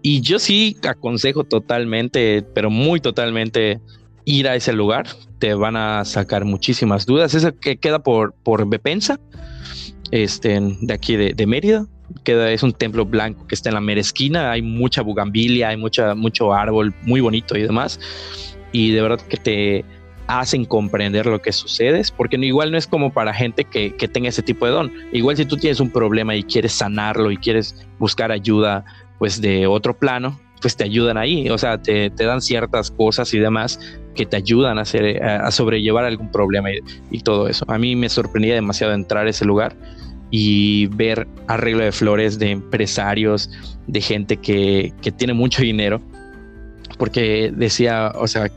Y 0.02 0.22
yo 0.22 0.38
sí 0.38 0.78
aconsejo 0.88 1.46
totalmente, 1.46 2.46
pero 2.54 2.70
muy 2.70 3.00
totalmente, 3.00 3.80
ir 4.26 4.48
a 4.48 4.56
ese 4.56 4.74
lugar. 4.74 5.08
Te 5.40 5.54
van 5.56 5.76
a 5.76 6.06
sacar 6.06 6.46
muchísimas 6.46 7.06
dudas. 7.06 7.34
Eso 7.34 7.58
que 7.58 7.78
queda 7.78 8.00
por, 8.00 8.36
por 8.44 8.68
Bepensa, 8.68 9.20
este, 10.12 10.60
de 10.82 10.94
aquí 10.94 11.16
de, 11.16 11.34
de 11.34 11.48
Mérida 11.48 11.88
queda, 12.24 12.52
es 12.52 12.64
un 12.64 12.74
templo 12.74 13.06
blanco 13.06 13.48
que 13.48 13.56
está 13.56 13.70
en 13.70 13.76
la 13.76 13.82
mera 13.82 14.02
esquina, 14.02 14.52
hay 14.52 14.62
mucha 14.62 15.02
bugambilia, 15.02 15.70
hay 15.70 15.78
mucha, 15.78 16.16
mucho 16.16 16.54
árbol 16.54 16.94
muy 17.04 17.22
bonito 17.22 17.58
y 17.58 17.64
demás, 17.64 18.00
y 18.72 18.92
de 18.92 19.02
verdad 19.02 19.22
que 19.22 19.38
te 19.38 19.86
hacen 20.28 20.66
comprender 20.66 21.26
lo 21.26 21.42
que 21.42 21.52
sucede, 21.52 22.02
porque 22.18 22.38
igual 22.38 22.72
no 22.72 22.78
es 22.78 22.88
como 22.88 23.14
para 23.14 23.34
gente 23.34 23.64
que, 23.64 23.92
tenga 24.12 24.30
ese 24.30 24.42
tipo 24.42 24.66
de 24.66 24.72
don, 24.72 24.92
igual 25.12 25.38
si 25.38 25.46
tú 25.46 25.58
tienes 25.58 25.80
un 25.80 25.90
problema 25.90 26.36
y 26.36 26.44
quieres 26.44 26.74
sanarlo 26.74 27.32
y 27.32 27.38
quieres 27.38 27.86
buscar 28.00 28.32
ayuda 28.32 28.84
pues 29.20 29.40
de 29.40 29.68
otro 29.68 29.98
plano, 29.98 30.40
pues 30.62 30.76
te 30.76 30.84
ayudan 30.84 31.18
ahí, 31.18 31.50
o 31.50 31.58
sea, 31.58 31.82
te, 31.82 32.10
dan 32.10 32.42
ciertas 32.42 32.90
cosas 32.92 33.34
y 33.34 33.40
demás 33.40 33.80
que 34.16 34.26
te 34.26 34.38
ayudan 34.38 34.80
a, 34.80 34.82
hacer, 34.82 35.22
a, 35.24 35.52
sobrellevar 35.52 36.06
algún 36.06 36.32
problema 36.32 36.72
y, 36.72 36.80
y, 37.12 37.20
todo 37.20 37.48
eso. 37.48 37.66
A 37.68 37.78
mí 37.78 37.96
me 37.96 38.10
sorprendía 38.10 38.56
demasiado 38.56 38.94
entrar 38.94 39.28
a 39.28 39.30
ese 39.30 39.46
lugar 39.46 39.76
y 40.38 40.88
ver 40.88 41.30
arreglo 41.48 41.86
de 41.86 41.94
flores 41.94 42.38
de 42.38 42.52
empresarios, 42.52 43.50
de 43.88 44.02
gente 44.02 44.36
que, 44.36 44.92
tiene 45.16 45.34
mucho 45.34 45.62
dinero, 45.62 46.02
porque 46.98 47.54
decía, 47.56 48.12
o 48.16 48.28
sea, 48.28 48.52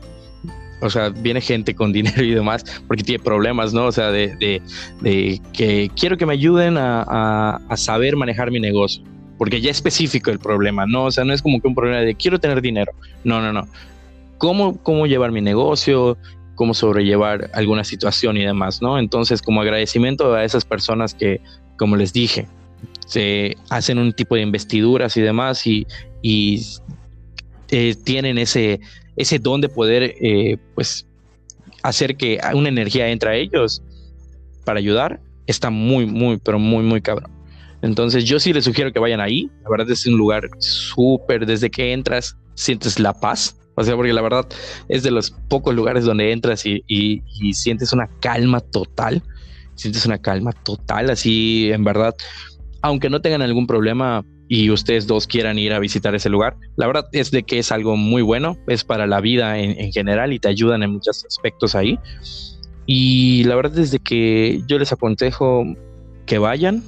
o 0.81 0.89
sea, 0.89 1.07
viene 1.07 1.39
gente 1.39 1.73
con 1.73 1.93
dinero 1.99 2.21
y 2.21 2.31
demás 2.31 2.65
porque 2.85 3.01
tiene 3.01 3.23
problemas, 3.23 3.73
¿no? 3.73 3.85
O 3.85 3.91
sea, 3.93 4.11
de, 4.11 4.61
que 5.53 5.89
quiero 5.97 6.17
que 6.17 6.25
me 6.25 6.33
ayuden 6.33 6.75
a, 6.77 7.61
saber 7.77 8.17
manejar 8.17 8.51
mi 8.51 8.59
negocio, 8.59 9.01
porque 9.37 9.61
ya 9.61 9.71
es 9.71 9.77
específico 9.77 10.31
el 10.31 10.39
problema, 10.39 10.85
¿no? 10.85 11.05
O 11.05 11.11
sea, 11.11 11.23
no 11.23 11.31
es 11.31 11.41
como 11.41 11.61
que 11.61 11.67
un 11.69 11.75
problema 11.75 12.01
de 12.01 12.13
quiero 12.13 12.41
tener 12.41 12.61
dinero, 12.61 12.91
no, 13.23 13.39
no, 13.39 13.53
no. 13.53 13.69
¿Cómo, 14.37 14.77
cómo 14.83 15.07
llevar 15.07 15.31
mi 15.31 15.39
negocio? 15.39 16.17
cómo 16.55 16.73
sobrellevar 16.73 17.49
alguna 17.53 17.85
situación 17.85 18.35
y 18.35 18.43
demás, 18.43 18.81
¿no? 18.81 18.99
Entonces, 18.99 19.41
como 19.41 19.61
agradecimiento 19.61 20.33
a 20.33 20.43
esas 20.43 20.65
personas 20.65 21.13
que, 21.13 21.39
como 21.79 21.95
les 21.95 22.13
dije, 22.13 22.47
se 23.07 23.57
hacen 23.69 23.97
un 23.97 24.13
tipo 24.13 24.35
de 24.35 24.41
investiduras 24.41 25.17
y 25.17 25.21
demás 25.21 25.65
y, 25.65 25.87
eh, 27.71 27.95
tienen 28.03 28.37
ese, 28.37 28.79
ese 29.15 29.39
don 29.39 29.61
de 29.61 29.69
poder, 29.69 30.15
eh, 30.21 30.57
pues, 30.75 31.07
hacer 31.81 32.17
que 32.17 32.39
una 32.53 32.69
energía 32.69 33.07
entre 33.09 33.29
a 33.31 33.35
ellos 33.35 33.81
para 34.65 34.79
ayudar, 34.79 35.19
está 35.47 35.71
muy, 35.71 36.05
muy, 36.05 36.37
pero 36.37 36.59
muy, 36.59 36.83
muy 36.83 37.01
cabrón. 37.01 37.31
Entonces 37.81 38.25
yo 38.25 38.39
sí 38.39 38.53
les 38.53 38.65
sugiero 38.65 38.91
que 38.91 38.99
vayan 38.99 39.21
ahí. 39.21 39.49
La 39.63 39.69
verdad 39.69 39.89
es 39.89 40.05
un 40.05 40.17
lugar 40.17 40.49
súper, 40.59 41.45
desde 41.45 41.69
que 41.69 41.93
entras 41.93 42.37
sientes 42.55 42.99
la 42.99 43.13
paz. 43.13 43.57
O 43.75 43.83
sea, 43.83 43.95
porque 43.95 44.11
la 44.11 44.21
verdad 44.21 44.45
es 44.89 45.03
de 45.03 45.11
los 45.11 45.31
pocos 45.47 45.73
lugares 45.73 46.03
donde 46.03 46.33
entras 46.33 46.65
y, 46.65 46.83
sientes 47.53 47.93
una 47.93 48.07
calma 48.19 48.59
total. 48.59 49.23
Sientes 49.79 50.05
una 50.05 50.17
calma 50.17 50.51
total, 50.51 51.09
así 51.09 51.71
en 51.71 51.83
verdad. 51.83 52.15
Aunque 52.81 53.09
no 53.09 53.21
tengan 53.21 53.41
algún 53.41 53.67
problema 53.67 54.25
y 54.47 54.69
ustedes 54.71 55.07
dos 55.07 55.27
quieran 55.27 55.59
ir 55.59 55.73
a 55.73 55.79
visitar 55.79 56.15
ese 56.15 56.29
lugar, 56.29 56.55
la 56.75 56.87
verdad 56.87 57.05
es 57.11 57.31
de 57.31 57.43
que 57.43 57.59
es 57.59 57.71
algo 57.71 57.95
muy 57.95 58.21
bueno, 58.21 58.57
es 58.67 58.83
para 58.83 59.05
la 59.05 59.21
vida 59.21 59.57
en, 59.59 59.91
general 59.91 60.33
y 60.33 60.39
te 60.39 60.47
ayudan 60.47 60.83
en 60.83 60.91
muchos 60.91 61.25
aspectos 61.25 61.75
ahí. 61.75 61.99
Y 62.85 63.43
la 63.43 63.55
verdad 63.55 63.77
es 63.79 63.91
de 63.91 63.99
que 63.99 64.61
yo 64.67 64.79
les 64.79 64.91
aconsejo 64.91 65.63
que 66.25 66.39
vayan, 66.39 66.83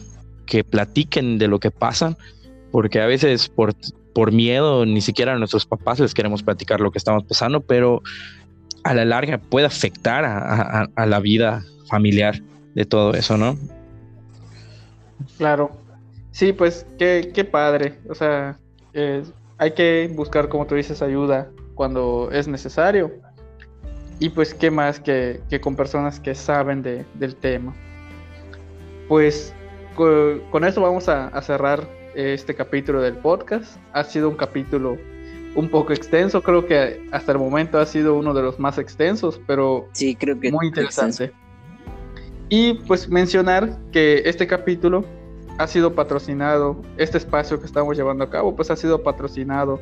que 0.45 0.63
platiquen 0.63 1.37
de 1.37 1.47
lo 1.47 1.59
que 1.59 1.71
pasan, 1.71 2.17
porque 2.71 2.99
a 2.99 3.05
veces 3.05 3.49
por 3.49 3.73
por 4.13 4.31
miedo, 4.31 4.85
ni 4.85 5.01
siquiera 5.01 5.33
a 5.33 5.37
nuestros 5.37 5.65
papás 5.65 5.99
les 5.99 6.13
queremos 6.13 6.43
platicar 6.43 6.81
lo 6.81 6.91
que 6.91 6.97
estamos 6.97 7.23
pasando, 7.23 7.61
pero 7.61 8.01
a 8.83 8.93
la 8.93 9.05
larga 9.05 9.37
puede 9.37 9.65
afectar 9.65 10.25
a, 10.25 11.05
la 11.05 11.19
vida 11.19 11.63
familiar 11.87 12.41
de 12.74 12.86
todo 12.86 13.13
eso, 13.13 13.38
¿no? 13.38 13.57
Claro. 15.38 15.72
Sí, 16.32 16.53
pues 16.53 16.86
qué, 16.97 17.32
qué 17.34 17.43
padre. 17.43 17.99
O 18.09 18.15
sea, 18.15 18.57
hay 19.57 19.72
que 19.72 20.11
buscar, 20.13 20.49
como 20.49 20.65
tú 20.65 20.76
dices, 20.76 21.01
ayuda 21.01 21.49
cuando 21.76 22.30
es 22.32 22.47
necesario. 22.47 23.11
Y 24.19 24.30
pues 24.30 24.53
qué 24.53 24.69
más 24.69 24.99
que, 24.99 25.41
con 25.61 25.76
personas 25.76 26.19
que 26.19 26.36
saben 26.36 26.84
del 26.84 27.36
tema. 27.36 27.74
Pues 29.07 29.53
con, 29.95 30.63
eso 30.63 30.82
vamos 30.82 31.09
a 31.09 31.41
cerrar 31.41 31.88
este 32.15 32.55
capítulo 32.55 33.01
del 33.01 33.17
podcast. 33.17 33.78
Ha 33.93 34.03
sido 34.03 34.30
un 34.30 34.36
capítulo 34.36 34.97
un 35.55 35.69
poco 35.69 35.93
extenso, 35.93 36.41
creo 36.41 36.65
que 36.65 37.05
hasta 37.11 37.34
el 37.34 37.38
momento 37.38 37.80
ha 37.80 37.86
sido 37.86 38.15
uno 38.15 38.34
de 38.34 38.41
los 38.41 38.59
más 38.59 38.78
extensos, 38.78 39.39
pero 39.47 39.88
sí, 39.91 40.15
creo 40.15 40.39
que 40.39 40.51
muy 40.51 40.67
interesante. 40.67 41.34
Y 42.53 42.73
pues 42.73 43.07
mencionar 43.07 43.77
que 43.93 44.23
este 44.25 44.45
capítulo 44.45 45.05
ha 45.57 45.67
sido 45.67 45.95
patrocinado, 45.95 46.81
este 46.97 47.17
espacio 47.17 47.57
que 47.61 47.65
estamos 47.65 47.95
llevando 47.95 48.25
a 48.25 48.29
cabo, 48.29 48.53
pues 48.53 48.69
ha 48.69 48.75
sido 48.75 49.03
patrocinado 49.03 49.79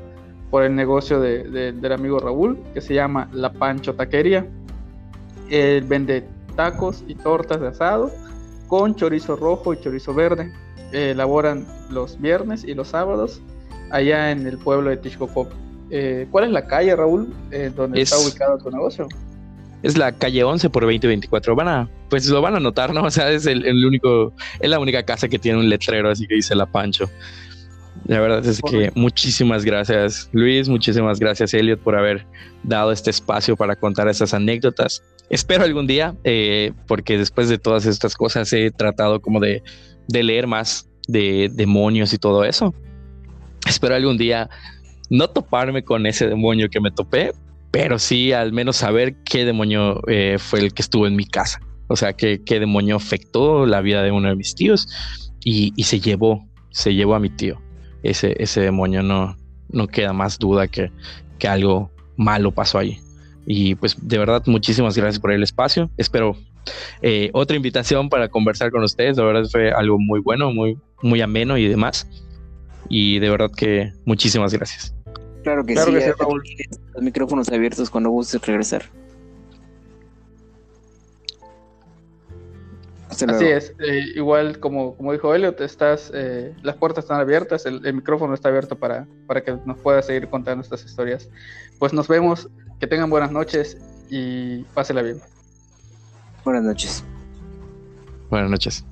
por 0.52 0.62
el 0.62 0.76
negocio 0.76 1.20
de, 1.20 1.72
del 1.74 1.92
amigo 1.92 2.20
Raúl, 2.20 2.60
que 2.76 2.82
se 2.82 2.94
llama 2.94 3.28
La 3.34 3.52
Pancho 3.52 3.96
Taquería. 3.96 4.48
Él 5.50 5.84
vende 5.86 6.24
tacos 6.56 7.04
y 7.08 7.16
tortas 7.16 7.60
de 7.60 7.70
asado 7.70 8.12
con 8.68 8.94
chorizo 8.94 9.36
rojo 9.36 9.74
y 9.74 9.80
chorizo 9.80 10.14
verde 10.14 10.54
elaboran 10.92 11.66
los 11.90 12.22
viernes 12.22 12.64
y 12.64 12.76
los 12.76 12.90
sábados 12.90 13.42
allá 13.90 14.30
en 14.30 14.46
el 14.46 14.60
pueblo 14.60 14.92
de 14.92 14.98
Tishkopop. 14.98 15.52
Eh, 15.90 16.28
¿Cuál 16.30 16.46
es 16.46 16.52
la 16.52 16.68
calle, 16.68 16.96
Raúl, 16.96 17.34
eh, 17.50 17.72
donde 17.76 18.00
está 18.00 18.20
ubicado 18.20 18.60
tu 18.60 18.70
negocio? 18.70 19.08
Es 19.82 19.98
la 19.98 20.12
calle 20.12 20.44
11 20.44 20.70
por 20.70 20.84
2024. 20.84 21.56
Van 21.56 21.68
a, 21.68 21.90
pues 22.10 22.28
lo 22.28 22.42
van 22.42 22.56
a 22.56 22.60
notar, 22.60 22.94
¿no? 22.94 23.04
O 23.06 23.12
sea, 23.12 23.32
es 23.32 23.46
el, 23.46 23.86
único, 23.86 24.34
es 24.60 24.70
la 24.70 24.80
única 24.80 25.04
casa 25.04 25.28
que 25.28 25.40
tiene 25.40 25.60
un 25.60 25.70
letrero 25.70 26.10
así 26.10 26.28
que 26.28 26.36
dice 26.36 26.56
La 26.56 26.66
Pancho. 26.66 27.10
La 28.06 28.20
verdad 28.20 28.46
es 28.46 28.62
que 28.62 28.92
muchísimas 28.96 29.66
gracias 29.66 30.30
Luis, 30.32 30.70
muchísimas 30.70 31.20
gracias 31.20 31.54
Elliot 31.54 31.82
por 31.82 31.98
haber 31.98 32.26
dado 32.64 32.94
este 32.94 33.10
espacio 33.10 33.58
para 33.58 33.76
contar 33.76 34.08
esas 34.08 34.34
anécdotas. 34.34 35.04
Espero 35.30 35.64
algún 35.64 35.86
día, 35.86 36.16
eh, 36.24 36.72
porque 36.88 37.18
después 37.18 37.50
de 37.50 37.58
todas 37.58 37.86
estas 37.86 38.16
cosas 38.16 38.52
he 38.54 38.72
tratado 38.72 39.20
como 39.22 39.40
de, 39.40 39.64
de 40.08 40.24
leer 40.24 40.48
más 40.48 40.90
de 41.08 41.50
demonios 41.54 42.14
y 42.14 42.18
todo 42.18 42.46
eso. 42.46 42.74
Espero 43.68 43.96
algún 43.96 44.18
día 44.18 44.50
no 45.10 45.30
toparme 45.30 45.84
con 45.84 46.06
ese 46.06 46.28
demonio 46.28 46.70
que 46.70 46.80
me 46.80 46.92
topé, 46.92 47.34
pero 47.72 48.00
sí 48.00 48.34
al 48.34 48.54
menos 48.54 48.78
saber 48.78 49.16
qué 49.24 49.46
demonio 49.46 50.02
eh, 50.08 50.38
fue 50.40 50.60
el 50.60 50.74
que 50.74 50.82
estuvo 50.82 51.08
en 51.08 51.16
mi 51.16 51.26
casa. 51.26 51.60
O 51.88 51.96
sea, 51.96 52.14
qué, 52.14 52.42
qué 52.46 52.60
demonio 52.60 52.96
afectó 52.96 53.66
la 53.66 53.82
vida 53.82 54.04
de 54.04 54.12
uno 54.12 54.30
de 54.30 54.36
mis 54.36 54.54
tíos 54.56 54.88
y, 55.44 55.74
y 55.76 55.84
se 55.84 56.00
llevó, 56.00 56.48
se 56.72 56.94
llevó 56.94 57.16
a 57.16 57.20
mi 57.20 57.30
tío 57.30 57.60
ese, 58.04 58.36
ese 58.42 58.62
demonio, 58.62 59.04
no, 59.04 59.36
no 59.70 59.88
queda 59.88 60.14
más 60.14 60.40
duda 60.40 60.68
que, 60.68 60.92
que 61.38 61.48
algo 61.48 61.92
malo 62.18 62.52
pasó 62.52 62.80
ahí. 62.80 63.00
Y 63.46 63.76
pues 63.76 63.96
de 64.08 64.18
verdad, 64.18 64.44
muchísimas 64.46 64.96
gracias 64.96 65.20
por 65.20 65.32
el 65.32 65.44
espacio. 65.44 65.90
Espero 65.98 66.38
eh, 67.02 67.30
otra 67.34 67.56
invitación 67.56 68.10
para 68.10 68.30
conversar 68.30 68.72
con 68.72 68.84
ustedes. 68.84 69.18
La 69.18 69.24
verdad 69.24 69.50
fue 69.50 69.72
algo 69.72 69.98
muy 69.98 70.20
bueno, 70.20 70.52
muy, 70.52 70.78
muy 71.02 71.22
ameno 71.22 71.58
y 71.58 71.68
demás. 71.68 72.08
Y 72.90 73.20
de 73.20 73.30
verdad 73.30 73.50
que 73.56 73.92
muchísimas 74.06 74.54
gracias. 74.54 74.96
Claro 75.44 75.64
que 75.64 75.76
sí, 75.76 75.92
los 76.94 77.04
micrófonos 77.04 77.50
abiertos 77.50 77.90
cuando 77.90 78.10
gustes 78.10 78.46
regresar. 78.46 78.84
Así 83.28 83.46
es, 83.46 83.74
eh, 83.80 84.06
igual 84.16 84.60
como, 84.60 84.96
como 84.96 85.12
dijo 85.12 85.34
Elliot, 85.34 85.60
estás, 85.62 86.12
eh, 86.14 86.54
las 86.62 86.78
puertas 86.78 87.04
están 87.04 87.20
abiertas, 87.20 87.66
el, 87.66 87.82
micrófono 87.94 88.34
está 88.34 88.48
abierto 88.50 88.78
para, 88.78 89.08
para 89.28 89.44
que 89.44 89.58
nos 89.66 89.78
puedas 89.80 90.06
seguir 90.06 90.30
contando 90.30 90.62
estas 90.62 90.86
historias. 90.86 91.30
Pues 91.80 91.92
nos 91.92 92.08
vemos, 92.08 92.50
que 92.80 92.88
tengan 92.88 93.10
buenas 93.10 93.32
noches 93.32 93.78
y 94.10 94.64
pásela 94.74 95.02
bien. 95.02 95.20
Buenas 96.46 96.64
noches. 96.64 97.04
Buenas 98.30 98.50
noches. 98.50 98.86